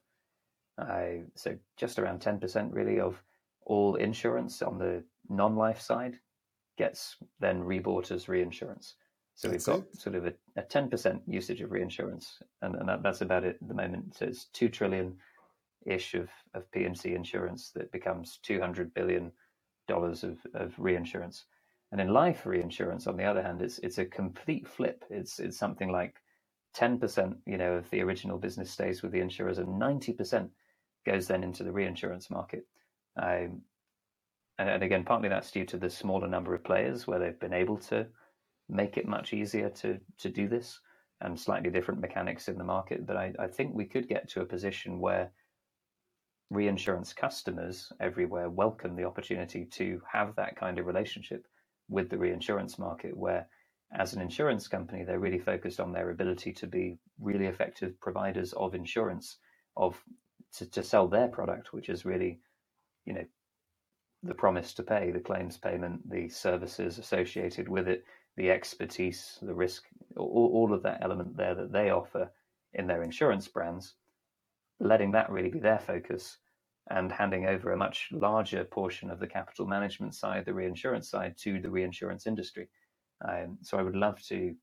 Uh, 0.76 1.04
so 1.34 1.56
just 1.76 1.98
around 1.98 2.20
10% 2.20 2.68
really 2.72 3.00
of 3.00 3.22
all 3.66 3.94
insurance 3.96 4.62
on 4.62 4.78
the 4.78 5.02
non-life 5.28 5.80
side 5.80 6.18
gets 6.76 7.16
then 7.40 7.62
rebought 7.62 8.10
as 8.10 8.28
reinsurance. 8.28 8.94
So 9.34 9.48
that's 9.48 9.66
we've 9.66 9.76
got 9.76 9.86
it. 9.86 10.00
sort 10.00 10.14
of 10.16 10.26
a, 10.26 10.34
a, 10.56 10.62
10% 10.62 11.20
usage 11.26 11.60
of 11.60 11.72
reinsurance, 11.72 12.38
and, 12.62 12.76
and 12.76 12.88
that, 12.88 13.02
that's 13.02 13.20
about 13.20 13.44
it 13.44 13.58
at 13.60 13.68
the 13.68 13.74
moment. 13.74 14.16
So 14.16 14.26
it's 14.26 14.46
2 14.46 14.68
trillion 14.68 15.16
ish 15.86 16.14
of, 16.14 16.28
of 16.54 16.70
P&C 16.70 17.14
insurance 17.14 17.70
that 17.74 17.92
becomes 17.92 18.38
$200 18.46 18.94
billion 18.94 19.32
of, 19.88 20.38
of 20.54 20.74
reinsurance. 20.78 21.44
And 21.92 22.00
in 22.00 22.08
life 22.08 22.46
reinsurance, 22.46 23.06
on 23.06 23.16
the 23.16 23.24
other 23.24 23.42
hand, 23.42 23.62
it's 23.62 23.78
it's 23.78 23.98
a 23.98 24.04
complete 24.04 24.66
flip. 24.66 25.04
It's 25.10 25.38
it's 25.38 25.56
something 25.56 25.92
like 25.92 26.16
10%, 26.76 27.36
you 27.46 27.56
know, 27.56 27.74
of 27.74 27.88
the 27.90 28.02
original 28.02 28.36
business 28.36 28.70
stays 28.70 29.02
with 29.02 29.12
the 29.12 29.20
insurers 29.20 29.58
and 29.58 29.80
90% 29.80 30.48
goes 31.06 31.28
then 31.28 31.44
into 31.44 31.62
the 31.62 31.70
reinsurance 31.70 32.30
market. 32.30 32.66
Um, 33.16 33.62
and, 34.58 34.82
again, 34.82 35.04
partly 35.04 35.28
that's 35.28 35.50
due 35.50 35.64
to 35.66 35.76
the 35.76 35.90
smaller 35.90 36.28
number 36.28 36.54
of 36.54 36.64
players 36.64 37.06
where 37.06 37.18
they've 37.18 37.40
been 37.40 37.52
able 37.52 37.78
to 37.78 38.06
make 38.68 38.96
it 38.96 39.06
much 39.06 39.32
easier 39.32 39.68
to 39.68 39.98
to 40.18 40.28
do 40.28 40.48
this 40.48 40.80
and 41.20 41.38
slightly 41.38 41.70
different 41.70 42.00
mechanics 42.00 42.48
in 42.48 42.58
the 42.58 42.64
market. 42.64 43.06
But 43.06 43.16
I, 43.16 43.32
I 43.38 43.46
think 43.46 43.74
we 43.74 43.84
could 43.84 44.08
get 44.08 44.28
to 44.30 44.42
a 44.42 44.46
position 44.46 45.00
where 45.00 45.32
reinsurance 46.50 47.12
customers 47.12 47.92
everywhere 48.00 48.50
welcome 48.50 48.94
the 48.94 49.04
opportunity 49.04 49.64
to 49.64 50.00
have 50.10 50.36
that 50.36 50.56
kind 50.56 50.78
of 50.78 50.86
relationship 50.86 51.46
with 51.88 52.10
the 52.10 52.18
reinsurance 52.18 52.78
market 52.78 53.16
where 53.16 53.46
as 53.94 54.12
an 54.12 54.20
insurance 54.20 54.68
company 54.68 55.04
they're 55.04 55.18
really 55.18 55.38
focused 55.38 55.80
on 55.80 55.92
their 55.92 56.10
ability 56.10 56.52
to 56.52 56.66
be 56.66 56.98
really 57.18 57.46
effective 57.46 57.98
providers 58.00 58.52
of 58.54 58.74
insurance 58.74 59.38
of 59.76 60.00
to, 60.52 60.68
to 60.70 60.82
sell 60.82 61.08
their 61.08 61.28
product 61.28 61.72
which 61.72 61.88
is 61.88 62.04
really 62.04 62.38
you 63.06 63.14
know 63.14 63.24
the 64.24 64.34
promise 64.34 64.72
to 64.74 64.82
pay 64.82 65.10
the 65.10 65.20
claims 65.20 65.56
payment 65.56 66.08
the 66.10 66.28
services 66.28 66.98
associated 66.98 67.68
with 67.68 67.88
it 67.88 68.04
the 68.36 68.50
expertise 68.50 69.38
the 69.42 69.54
risk 69.54 69.84
all, 70.16 70.50
all 70.52 70.74
of 70.74 70.82
that 70.82 70.98
element 71.02 71.36
there 71.36 71.54
that 71.54 71.72
they 71.72 71.90
offer 71.90 72.30
in 72.74 72.86
their 72.86 73.02
insurance 73.02 73.48
brands 73.48 73.94
letting 74.80 75.12
that 75.12 75.30
really 75.30 75.50
be 75.50 75.60
their 75.60 75.78
focus 75.78 76.38
and 76.90 77.10
handing 77.10 77.46
over 77.46 77.72
a 77.72 77.76
much 77.76 78.08
larger 78.12 78.64
portion 78.64 79.10
of 79.10 79.18
the 79.18 79.26
capital 79.26 79.66
management 79.66 80.14
side, 80.14 80.44
the 80.44 80.52
reinsurance 80.52 81.08
side, 81.08 81.34
to 81.38 81.60
the 81.60 81.70
reinsurance 81.70 82.26
industry. 82.26 82.68
Um, 83.26 83.58
so 83.62 83.78
I 83.78 83.82
would 83.82 83.96
love 83.96 84.20
to 84.28 84.54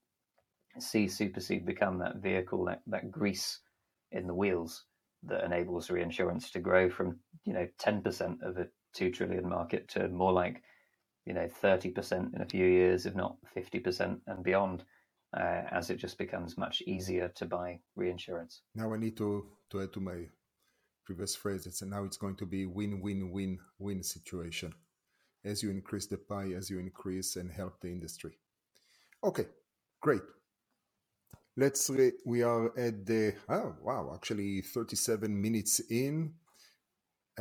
see 0.79 1.07
Supercede 1.07 1.65
become 1.65 1.97
that 1.99 2.17
vehicle, 2.17 2.65
that, 2.65 2.81
that 2.87 3.11
grease 3.11 3.59
in 4.11 4.27
the 4.27 4.35
wheels 4.35 4.85
that 5.23 5.43
enables 5.43 5.89
reinsurance 5.89 6.51
to 6.51 6.59
grow 6.59 6.89
from 6.89 7.19
you 7.45 7.53
know 7.53 7.67
10% 7.79 8.41
of 8.41 8.57
a 8.57 8.67
two 8.93 9.11
trillion 9.11 9.47
market 9.47 9.87
to 9.89 10.07
more 10.09 10.31
like 10.31 10.63
you 11.25 11.33
know 11.33 11.47
30% 11.61 12.35
in 12.35 12.41
a 12.41 12.45
few 12.45 12.65
years, 12.65 13.05
if 13.05 13.15
not 13.15 13.37
50% 13.55 14.19
and 14.27 14.43
beyond, 14.43 14.83
uh, 15.37 15.63
as 15.71 15.89
it 15.89 15.97
just 15.97 16.17
becomes 16.17 16.57
much 16.57 16.81
easier 16.81 17.29
to 17.35 17.45
buy 17.45 17.79
reinsurance. 17.95 18.61
Now 18.75 18.93
I 18.93 18.97
need 18.97 19.17
to 19.17 19.47
to 19.69 19.81
add 19.81 19.93
to 19.93 19.99
my 19.99 20.27
previous 21.05 21.35
phrase. 21.35 21.65
It's 21.65 21.81
now 21.81 22.03
it's 22.03 22.17
going 22.17 22.35
to 22.37 22.45
be 22.45 22.65
win-win-win-win 22.65 24.03
situation 24.03 24.73
as 25.43 25.63
you 25.63 25.71
increase 25.71 26.07
the 26.07 26.17
pie, 26.17 26.51
as 26.55 26.69
you 26.69 26.79
increase 26.79 27.35
and 27.35 27.51
help 27.51 27.79
the 27.81 27.87
industry. 27.87 28.37
Okay, 29.23 29.45
great. 30.01 30.21
Let's 31.57 31.89
re- 31.89 32.13
we 32.25 32.43
are 32.43 32.67
at 32.77 33.05
the 33.05 33.35
oh 33.49 33.75
wow 33.81 34.11
actually 34.15 34.61
37 34.61 35.41
minutes 35.41 35.81
in. 35.89 36.33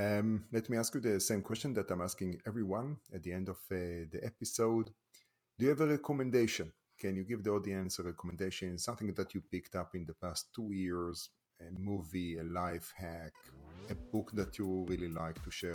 Um, 0.00 0.44
let 0.50 0.70
me 0.70 0.78
ask 0.78 0.94
you 0.94 1.00
the 1.02 1.20
same 1.20 1.42
question 1.42 1.74
that 1.74 1.90
I'm 1.90 2.00
asking 2.00 2.40
everyone 2.46 2.96
at 3.12 3.22
the 3.22 3.34
end 3.34 3.50
of 3.50 3.58
uh, 3.70 4.08
the 4.10 4.20
episode. 4.22 4.88
Do 5.58 5.66
you 5.66 5.68
have 5.68 5.82
a 5.82 5.88
recommendation? 5.88 6.72
Can 6.98 7.16
you 7.16 7.24
give 7.24 7.44
the 7.44 7.50
audience 7.50 7.98
a 7.98 8.04
recommendation, 8.04 8.78
something 8.78 9.12
that 9.12 9.34
you 9.34 9.42
picked 9.42 9.76
up 9.76 9.94
in 9.94 10.06
the 10.06 10.14
past 10.14 10.54
two 10.54 10.72
years, 10.72 11.28
a 11.60 11.78
movie, 11.78 12.38
a 12.38 12.44
life 12.44 12.94
hack, 12.96 13.34
a 13.90 13.94
book 13.94 14.30
that 14.32 14.58
you 14.58 14.86
really 14.88 15.08
like 15.08 15.42
to 15.44 15.50
share? 15.50 15.74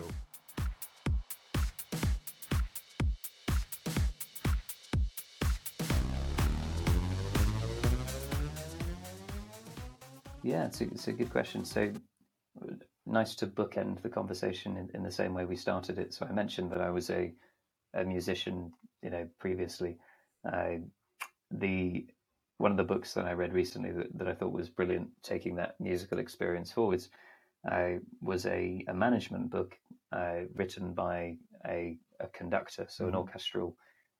Yeah, 10.41 10.65
it's 10.65 10.82
a, 10.82 10.86
it's 10.86 11.07
a 11.09 11.13
good 11.13 11.30
question. 11.30 11.63
So 11.63 11.93
nice 13.05 13.35
to 13.35 13.47
bookend 13.47 14.01
the 14.01 14.09
conversation 14.09 14.77
in, 14.77 14.89
in 14.93 15.03
the 15.03 15.11
same 15.11 15.33
way 15.33 15.45
we 15.45 15.55
started 15.55 15.99
it. 15.99 16.13
So 16.13 16.25
I 16.27 16.31
mentioned 16.31 16.71
that 16.71 16.81
I 16.81 16.89
was 16.89 17.09
a, 17.09 17.33
a 17.93 18.03
musician, 18.03 18.71
you 19.03 19.09
know, 19.09 19.27
previously. 19.39 19.97
Uh, 20.51 20.77
the 21.51 22.07
one 22.57 22.71
of 22.71 22.77
the 22.77 22.83
books 22.83 23.13
that 23.13 23.25
I 23.25 23.33
read 23.33 23.53
recently 23.53 23.91
that, 23.91 24.17
that 24.17 24.27
I 24.27 24.33
thought 24.33 24.53
was 24.53 24.69
brilliant, 24.69 25.09
taking 25.23 25.55
that 25.55 25.75
musical 25.79 26.19
experience 26.19 26.71
forwards, 26.71 27.09
uh, 27.69 27.99
was 28.21 28.45
a, 28.45 28.83
a 28.87 28.93
management 28.93 29.49
book 29.49 29.77
uh, 30.13 30.41
written 30.53 30.93
by 30.93 31.35
a, 31.67 31.97
a 32.21 32.27
conductor, 32.27 32.85
so 32.87 33.03
mm-hmm. 33.03 33.13
an 33.13 33.19
orchestral 33.19 33.75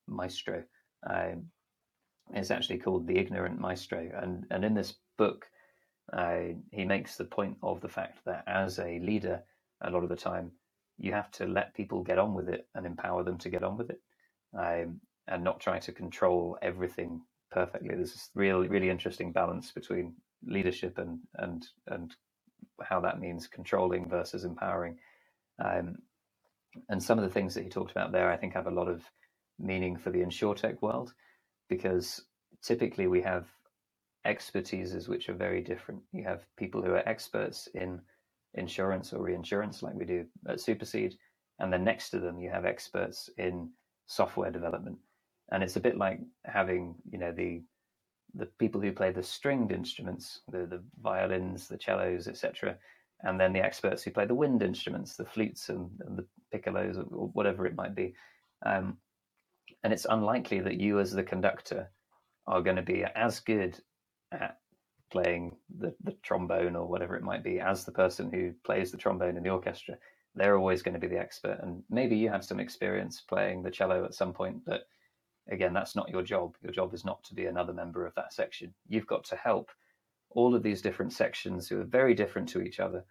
maestro. 0.08 0.64
Um, 1.10 1.46
it's 2.34 2.52
actually 2.52 2.80
called 2.80 3.08
The 3.08 3.18
Ignorant 3.18 3.60
Maestro. 3.60 4.10
And, 4.22 4.46
and 4.52 4.66
in 4.66 4.74
this 4.74 4.96
book, 5.18 5.46
uh, 6.14 6.56
he 6.72 6.86
makes 6.86 7.18
the 7.18 7.26
point 7.26 7.58
of 7.62 7.82
the 7.82 7.90
fact 7.90 8.20
that 8.26 8.44
as 8.48 8.80
a 8.80 9.00
leader, 9.00 9.44
a 9.82 9.90
lot 9.90 10.04
of 10.04 10.10
the 10.10 10.16
time, 10.16 10.52
you 10.98 11.12
have 11.12 11.32
to 11.32 11.46
let 11.46 11.74
people 11.74 12.04
get 12.04 12.20
on 12.20 12.34
with 12.34 12.50
it 12.50 12.68
and 12.74 12.86
empower 12.86 13.24
them 13.24 13.38
to 13.40 13.50
get 13.50 13.64
on 13.64 13.78
with 13.78 13.90
it, 13.90 14.02
um, 14.58 15.02
and 15.28 15.44
not 15.44 15.60
try 15.60 15.80
to 15.80 15.92
control 15.92 16.58
everything 16.62 17.22
perfectly. 17.52 17.90
There's 17.90 18.14
this 18.14 18.30
real, 18.36 18.66
really 18.68 18.90
interesting 18.90 19.32
balance 19.32 19.72
between 19.72 20.16
leadership 20.46 20.98
and 20.98 21.20
and 21.36 21.68
and 21.88 22.16
how 22.82 23.00
that 23.02 23.20
means 23.20 23.48
controlling 23.48 24.10
versus 24.10 24.44
empowering. 24.44 24.98
Um, 25.64 25.98
and 26.90 27.02
some 27.02 27.18
of 27.18 27.24
the 27.24 27.32
things 27.32 27.54
that 27.54 27.64
he 27.64 27.70
talked 27.70 27.92
about 27.92 28.12
there, 28.12 28.30
I 28.30 28.38
think, 28.38 28.54
have 28.54 28.68
a 28.68 28.72
lot 28.72 28.88
of 28.88 29.04
meaning 29.58 29.98
for 29.98 30.12
the 30.12 30.20
insurtech 30.20 30.82
world, 30.82 31.14
because 31.70 32.22
typically 32.62 33.08
we 33.08 33.22
have 33.22 33.48
expertises 34.26 35.08
which 35.08 35.30
are 35.30 35.34
very 35.34 35.62
different. 35.62 36.02
You 36.12 36.24
have 36.24 36.46
people 36.58 36.82
who 36.82 36.92
are 36.92 37.08
experts 37.08 37.68
in 37.74 38.02
insurance 38.56 39.14
or 39.14 39.22
reinsurance, 39.22 39.84
like 39.84 39.96
we 39.96 40.06
do 40.06 40.26
at 40.48 40.60
Supercede, 40.60 41.16
and 41.60 41.72
then 41.72 41.84
next 41.84 42.10
to 42.10 42.20
them 42.20 42.40
you 42.40 42.50
have 42.50 42.66
experts 42.66 43.30
in 43.38 43.70
software 44.08 44.52
development. 44.52 44.98
And 45.52 45.64
it's 45.64 45.76
a 45.76 45.82
bit 45.82 45.98
like 45.98 46.20
having, 46.44 46.96
you 47.10 47.20
know, 47.20 47.32
the 47.32 47.62
the 48.38 48.48
people 48.60 48.82
who 48.82 48.92
play 48.92 49.12
the 49.12 49.24
stringed 49.24 49.72
instruments, 49.72 50.42
the 50.52 50.66
the 50.66 50.84
violins, 51.02 51.68
the 51.68 51.78
cellos, 51.80 52.28
etc., 52.28 52.78
and 53.22 53.40
then 53.40 53.54
the 53.54 53.64
experts 53.64 54.04
who 54.04 54.12
play 54.12 54.26
the 54.26 54.36
wind 54.36 54.62
instruments, 54.62 55.16
the 55.16 55.26
flutes 55.26 55.70
and, 55.70 55.90
and 56.06 56.18
the 56.18 56.26
piccolos, 56.54 56.98
or 56.98 57.30
whatever 57.30 57.66
it 57.66 57.76
might 57.76 57.96
be. 57.96 58.14
Um, 58.66 58.98
and 59.84 59.94
it's 59.94 60.08
unlikely 60.10 60.60
that 60.62 60.80
you, 60.80 61.00
as 61.00 61.12
the 61.12 61.24
conductor, 61.24 61.92
are 62.48 62.62
going 62.62 62.76
to 62.76 62.82
be 62.82 63.06
as 63.16 63.40
good 63.40 63.80
at 64.42 64.60
playing 65.12 65.56
the, 65.78 65.94
the 66.04 66.14
trombone 66.24 66.76
or 66.76 66.88
whatever 66.88 67.16
it 67.16 67.24
might 67.24 67.44
be 67.44 67.60
as 67.60 67.86
the 67.86 67.92
person 67.92 68.32
who 68.32 68.52
plays 68.66 68.92
the 68.92 68.98
trombone 68.98 69.38
in 69.38 69.44
the 69.44 69.50
orchestra. 69.50 69.96
They're 70.36 70.58
always 70.58 70.82
going 70.82 70.94
to 70.94 71.00
be 71.00 71.08
the 71.08 71.20
expert. 71.20 71.60
And 71.62 71.84
maybe 71.90 72.18
you 72.18 72.30
have 72.30 72.44
some 72.44 72.60
experience 72.60 73.22
playing 73.22 73.64
the 73.64 73.72
cello 73.72 74.04
at 74.04 74.14
some 74.14 74.34
point, 74.34 74.66
but 74.66 74.88
again, 75.50 75.74
that's 75.74 75.96
not 75.96 76.10
your 76.10 76.24
job. 76.24 76.56
Your 76.62 76.74
job 76.74 76.94
is 76.94 77.06
not 77.06 77.24
to 77.26 77.36
be 77.36 77.46
another 77.46 77.74
member 77.74 78.06
of 78.06 78.16
that 78.16 78.34
section. 78.34 78.74
You've 78.88 79.08
got 79.08 79.24
to 79.26 79.36
help 79.36 79.72
all 80.32 80.54
of 80.54 80.64
these 80.64 80.82
different 80.82 81.14
sections 81.14 81.70
who 81.70 81.80
are 81.80 81.86
very 81.86 82.14
different 82.14 82.50
to 82.50 82.62
each 82.62 82.80
other 82.80 83.06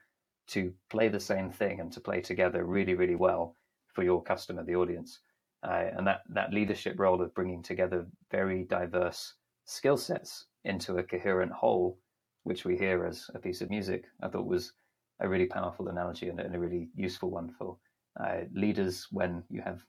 to 0.48 0.74
play 0.90 1.08
the 1.08 1.20
same 1.20 1.50
thing 1.50 1.80
and 1.80 1.90
to 1.92 2.00
play 2.00 2.20
together 2.20 2.64
really, 2.64 2.94
really 2.94 3.14
well 3.14 3.56
for 3.94 4.02
your 4.02 4.22
customer, 4.22 4.62
the 4.62 4.76
audience. 4.76 5.20
Uh, 5.62 5.86
and 5.96 6.06
that, 6.06 6.20
that 6.28 6.52
leadership 6.52 6.98
role 6.98 7.22
of 7.22 7.34
bringing 7.34 7.62
together 7.62 8.06
very 8.30 8.64
diverse 8.64 9.34
skill 9.64 9.96
sets 9.96 10.46
into 10.64 10.98
a 10.98 11.02
coherent 11.02 11.52
whole, 11.52 11.98
which 12.44 12.64
we 12.64 12.76
hear 12.76 13.06
as 13.06 13.30
a 13.34 13.38
piece 13.38 13.60
of 13.60 13.70
music, 13.70 14.04
I 14.22 14.28
thought 14.28 14.46
was 14.46 14.72
a 15.20 15.28
really 15.28 15.46
powerful 15.46 15.88
analogy 15.88 16.28
and, 16.28 16.40
a 16.40 16.58
really 16.58 16.88
useful 16.94 17.30
one 17.30 17.50
for 17.58 17.78
uh, 18.20 18.42
leaders 18.52 19.06
when 19.10 19.42
you 19.48 19.62
have 19.62 19.82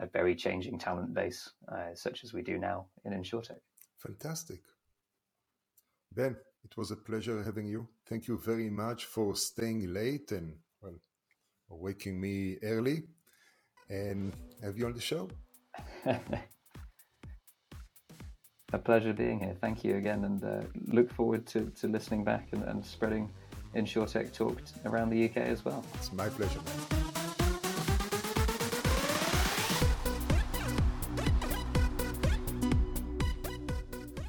a 0.00 0.06
very 0.06 0.34
changing 0.34 0.78
talent 0.78 1.14
base, 1.14 1.50
uh, 1.72 1.94
such 1.94 2.24
as 2.24 2.32
we 2.32 2.42
do 2.42 2.58
now 2.58 2.86
in 3.04 3.12
InsurTech. 3.12 3.60
Fantastic. 3.98 4.60
Ben, 6.14 6.36
it 6.64 6.76
was 6.76 6.90
a 6.90 6.96
pleasure 6.96 7.42
having 7.42 7.66
you. 7.66 7.88
Thank 8.06 8.28
you 8.28 8.38
very 8.38 8.70
much 8.70 9.04
for 9.06 9.34
staying 9.34 9.92
late 9.92 10.32
and 10.32 10.54
well, 10.80 10.98
waking 11.68 12.20
me 12.20 12.56
early 12.62 13.04
and 13.88 14.32
have 14.62 14.78
you 14.78 14.86
on 14.86 14.94
the 14.94 15.00
show. 15.00 15.28
a 18.72 18.78
pleasure 18.78 19.12
being 19.12 19.40
here. 19.40 19.56
Thank 19.60 19.84
you 19.84 19.96
again, 19.96 20.24
and 20.24 20.44
uh, 20.44 20.60
look 20.88 21.12
forward 21.12 21.46
to, 21.48 21.70
to 21.80 21.88
listening 21.88 22.24
back 22.24 22.48
and, 22.52 22.62
and 22.64 22.84
spreading 22.84 23.30
InsurTech 23.74 24.32
Talk 24.32 24.60
around 24.84 25.10
the 25.10 25.24
UK 25.24 25.38
as 25.38 25.64
well. 25.64 25.84
It's 25.94 26.12
my 26.12 26.28
pleasure. 26.28 26.60